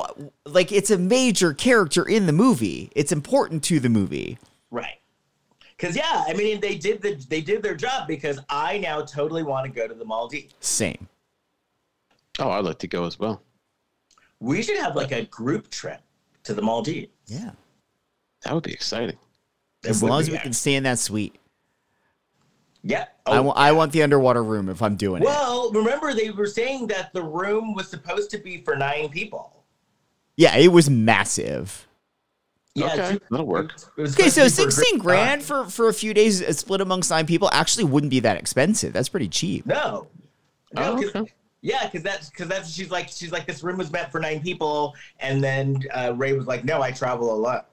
[0.47, 2.90] like it's a major character in the movie.
[2.97, 4.39] It's important to the movie.
[4.70, 4.99] Right.
[5.81, 9.43] Cause yeah, I mean they did the they did their job because I now totally
[9.43, 10.55] want to go to the Maldives.
[10.61, 11.09] Same.
[12.39, 13.43] Oh, I'd like to go as well.
[14.40, 16.01] We should have like a group trip
[16.44, 17.09] to the Maldives.
[17.27, 17.52] Yeah.
[18.44, 19.16] That would be exciting.
[19.86, 21.36] As long as we can stay in that suite.
[22.82, 23.07] Yeah.
[23.27, 25.27] I Oh, want I want the underwater room if I'm doing it.
[25.27, 29.65] well, remember they were saying that the room was supposed to be for nine people.
[30.36, 31.86] Yeah, it was massive.
[32.74, 33.72] Yeah, okay, it's- that'll work.
[33.98, 35.40] Okay, so to be for sixteen grand nine.
[35.40, 38.92] for for a few days uh, split amongst nine people actually wouldn't be that expensive.
[38.92, 39.66] That's pretty cheap.
[39.66, 40.06] No.
[40.74, 41.32] No, Oh, 'cause- okay.
[41.62, 44.40] yeah, because that's because that's she's like she's like this room was meant for nine
[44.40, 47.66] people, and then uh, Ray was like, no, I travel a lot.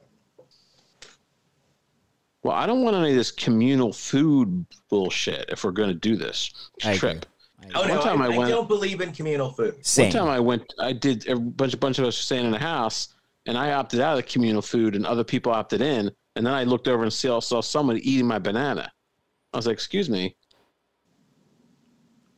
[2.44, 6.16] Well, I don't want any of this communal food bullshit if we're going to do
[6.16, 6.52] this
[6.84, 7.00] I agree.
[7.12, 7.26] trip.
[7.76, 9.76] Oh One no, time I, I I don't believe in communal food.
[9.86, 10.06] Same.
[10.06, 12.60] One time I went, I did a bunch, a bunch of us staying in a
[12.60, 13.10] house,
[13.48, 16.12] and I opted out of the communal food, and other people opted in.
[16.36, 18.92] And then I looked over and saw, saw someone eating my banana.
[19.54, 20.36] I was like, "Excuse me,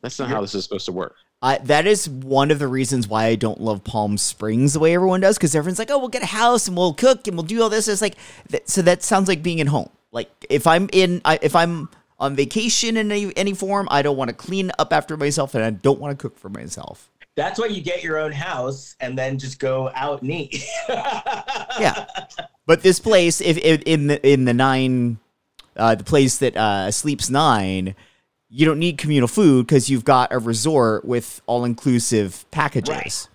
[0.00, 3.08] that's not how this is supposed to work." I, that is one of the reasons
[3.08, 6.08] why I don't love Palm Springs the way everyone does because everyone's like, "Oh, we'll
[6.08, 8.16] get a house and we'll cook and we'll do all this." It's like,
[8.50, 9.90] that, so that sounds like being at home.
[10.12, 11.88] Like if I'm in, I, if I'm
[12.18, 15.64] on vacation in any, any form, I don't want to clean up after myself and
[15.64, 17.09] I don't want to cook for myself.
[17.36, 20.64] That's why you get your own house and then just go out and eat.
[21.78, 22.04] Yeah,
[22.66, 25.18] but this place, if, if in the in the nine,
[25.76, 27.94] uh, the place that uh, sleeps nine,
[28.50, 32.90] you don't need communal food because you've got a resort with all inclusive packages.
[32.90, 33.28] Right.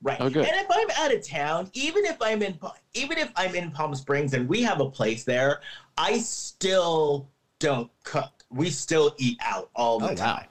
[0.00, 0.20] Right.
[0.20, 0.44] Oh, good.
[0.44, 2.58] And if I'm out of town, even if I'm in
[2.94, 5.60] even if I'm in Palm Springs and we have a place there,
[5.96, 8.44] I still don't cook.
[8.50, 10.44] We still eat out all the Oh, wow.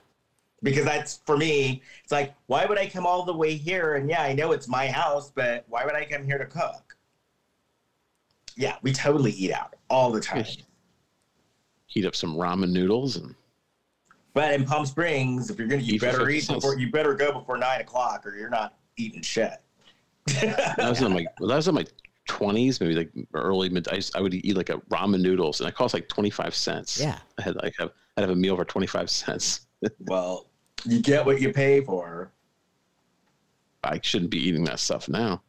[0.58, 0.64] Time.
[0.64, 3.96] Because that's for me, it's like, why would I come all the way here?
[3.96, 6.96] And yeah, I know it's my house, but why would I come here to cook?
[8.56, 10.46] Yeah, we totally eat out all the time.
[11.86, 13.36] Heat up some ramen noodles and
[14.34, 17.32] But in Palm Springs, if you're gonna, you Eat better eat before you better go
[17.32, 19.62] before nine o'clock, or you're not eating shit.
[20.42, 21.86] that was in my well, that was in my
[22.28, 23.88] twenties, maybe like early mid.
[23.90, 27.00] I, I would eat like a ramen noodles, and it cost like twenty five cents.
[27.00, 27.20] Yeah.
[27.38, 29.67] I had like have I'd have a meal for twenty five cents.
[30.02, 30.48] Well,
[30.86, 32.32] you get what you pay for.
[33.84, 35.42] I shouldn't be eating that stuff now.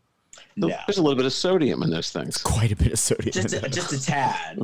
[0.56, 0.76] There's- No.
[0.86, 2.28] There's a little bit of sodium in those things.
[2.36, 3.32] It's Quite a bit of sodium.
[3.32, 4.60] just in a, just a tad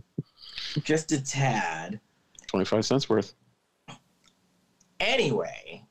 [0.84, 2.00] just a tad
[2.48, 3.34] Twenty five cents worth.
[5.00, 5.82] anyway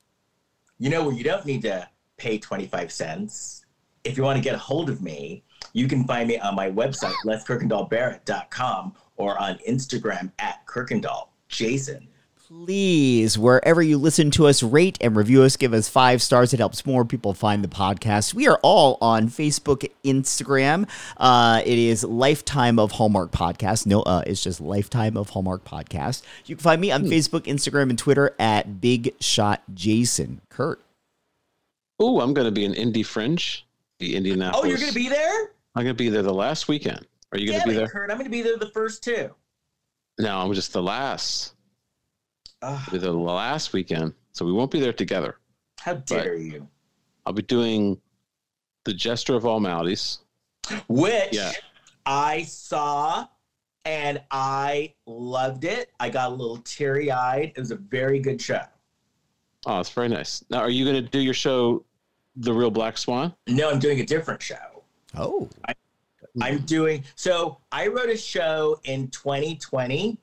[0.78, 1.88] you know where you don't need to
[2.18, 3.64] pay 25 cents
[4.04, 5.42] if you want to get a hold of me
[5.72, 12.06] you can find me on my website leskirkendallbarrett.com or on instagram at kirkendall jason
[12.48, 15.56] Please, wherever you listen to us, rate and review us.
[15.56, 16.54] Give us five stars.
[16.54, 18.34] It helps more people find the podcast.
[18.34, 20.88] We are all on Facebook, Instagram.
[21.16, 23.84] Uh, it is Lifetime of Hallmark Podcast.
[23.84, 26.22] No, uh, it's just Lifetime of Hallmark Podcast.
[26.44, 30.40] You can find me on Facebook, Instagram, and Twitter at Big Shot Jason.
[30.48, 30.80] Kurt.
[31.98, 33.66] Oh, I'm going to be in Indy Fringe,
[33.98, 34.64] the Indianapolis.
[34.64, 37.04] oh you're gonna be there I'm going to be there the last weekend.
[37.32, 37.88] Are you going to be but there?
[37.88, 39.34] Kurt, i'm gonna be there the first two
[40.20, 41.54] No, I'm just the last.
[42.62, 45.38] Ugh, It'll be the last weekend, so we won't be there together.
[45.80, 46.66] how dare you?
[47.24, 48.00] I'll be doing
[48.84, 50.18] the Jester of All Maladies.
[50.88, 51.52] Which Yeah.
[52.06, 53.26] I saw
[53.84, 55.92] and I loved it.
[56.00, 57.52] I got a little teary eyed.
[57.54, 58.62] It was a very good show.
[59.66, 60.44] Oh, it's very nice.
[60.50, 61.84] Now, are you going to do your show,
[62.36, 63.34] The Real Black Swan?
[63.48, 64.82] No, I'm doing a different show.
[65.16, 65.48] Oh,
[66.40, 70.18] I'm doing so I wrote a show in 2020,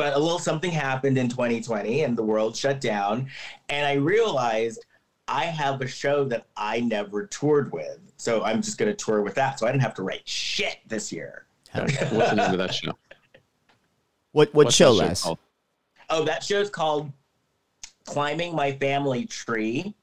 [0.00, 3.28] but a little something happened in 2020 and the world shut down.
[3.68, 4.86] And I realized
[5.28, 7.98] I have a show that I never toured with.
[8.16, 9.58] So I'm just going to tour with that.
[9.58, 11.44] So I didn't have to write shit this year.
[11.74, 12.92] What's the name of that show?
[14.32, 15.22] what what What's show, that Les?
[15.22, 15.38] called?
[16.08, 17.12] Oh, that show's called
[18.06, 19.94] Climbing My Family Tree.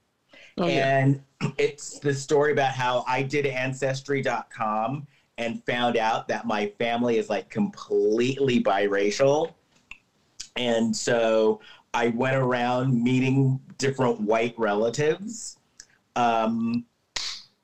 [0.60, 1.00] Oh, yeah.
[1.00, 1.24] and
[1.58, 5.08] it's the story about how I did ancestry.com
[5.40, 9.54] and found out that my family is like completely biracial.
[10.58, 11.62] And so
[11.94, 15.58] I went around meeting different white relatives.
[16.16, 16.86] Um,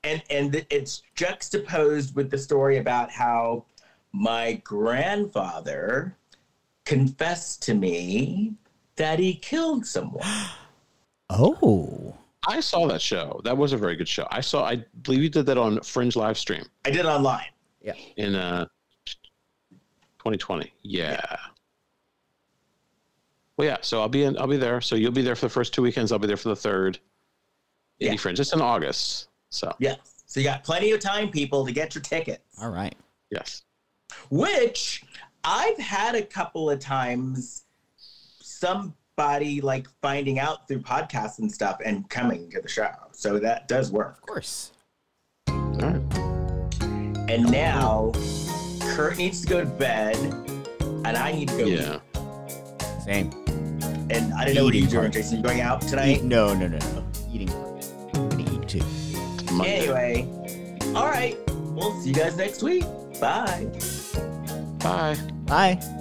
[0.04, 3.66] and and it's juxtaposed with the story about how
[4.12, 6.16] my grandfather
[6.86, 8.54] confessed to me
[8.96, 10.24] that he killed someone.
[11.36, 12.16] Oh,
[12.48, 13.42] I saw that show.
[13.44, 14.28] That was a very good show.
[14.30, 17.48] I saw, I believe you did that on Fringe live stream I did online.
[17.82, 17.94] Yeah.
[18.18, 18.66] In uh,
[20.20, 20.72] 2020.
[20.84, 21.20] Yeah.
[23.58, 23.78] Well, yeah.
[23.82, 24.38] So I'll be in.
[24.38, 24.82] I'll be there.
[24.82, 26.12] So you'll be there for the first two weekends.
[26.12, 27.00] I'll be there for the third.
[28.00, 28.20] Indy Yeah.
[28.20, 28.40] Fringe.
[28.40, 29.28] It's in August.
[29.50, 29.96] So yeah.
[30.26, 32.42] So you got plenty of time, people, to get your tickets.
[32.62, 32.96] all right.
[33.30, 33.62] yes.
[34.32, 35.04] Which
[35.44, 37.66] I've had a couple of times
[38.42, 42.90] somebody like finding out through podcasts and stuff and coming to the show.
[43.12, 44.18] So that does work.
[44.18, 44.72] Of course.
[45.50, 46.02] All right.
[47.30, 48.12] And now
[48.96, 50.16] Kurt needs to go to bed
[51.06, 52.00] and I need to go Yeah.
[53.06, 53.32] Same.
[54.10, 55.12] And I don't know what you're doing.
[55.12, 55.38] Jason.
[55.38, 56.24] You going out Eat, tonight?
[56.24, 57.06] no, no, no, no.
[57.32, 57.50] Eating.
[58.14, 58.84] I'm gonna eat too.
[59.54, 59.90] Monday.
[59.90, 60.94] Anyway.
[60.96, 61.38] All right.
[61.74, 62.84] We'll see you guys next week.
[63.20, 63.68] Bye.
[64.80, 65.18] Bye.
[65.46, 66.00] Bye.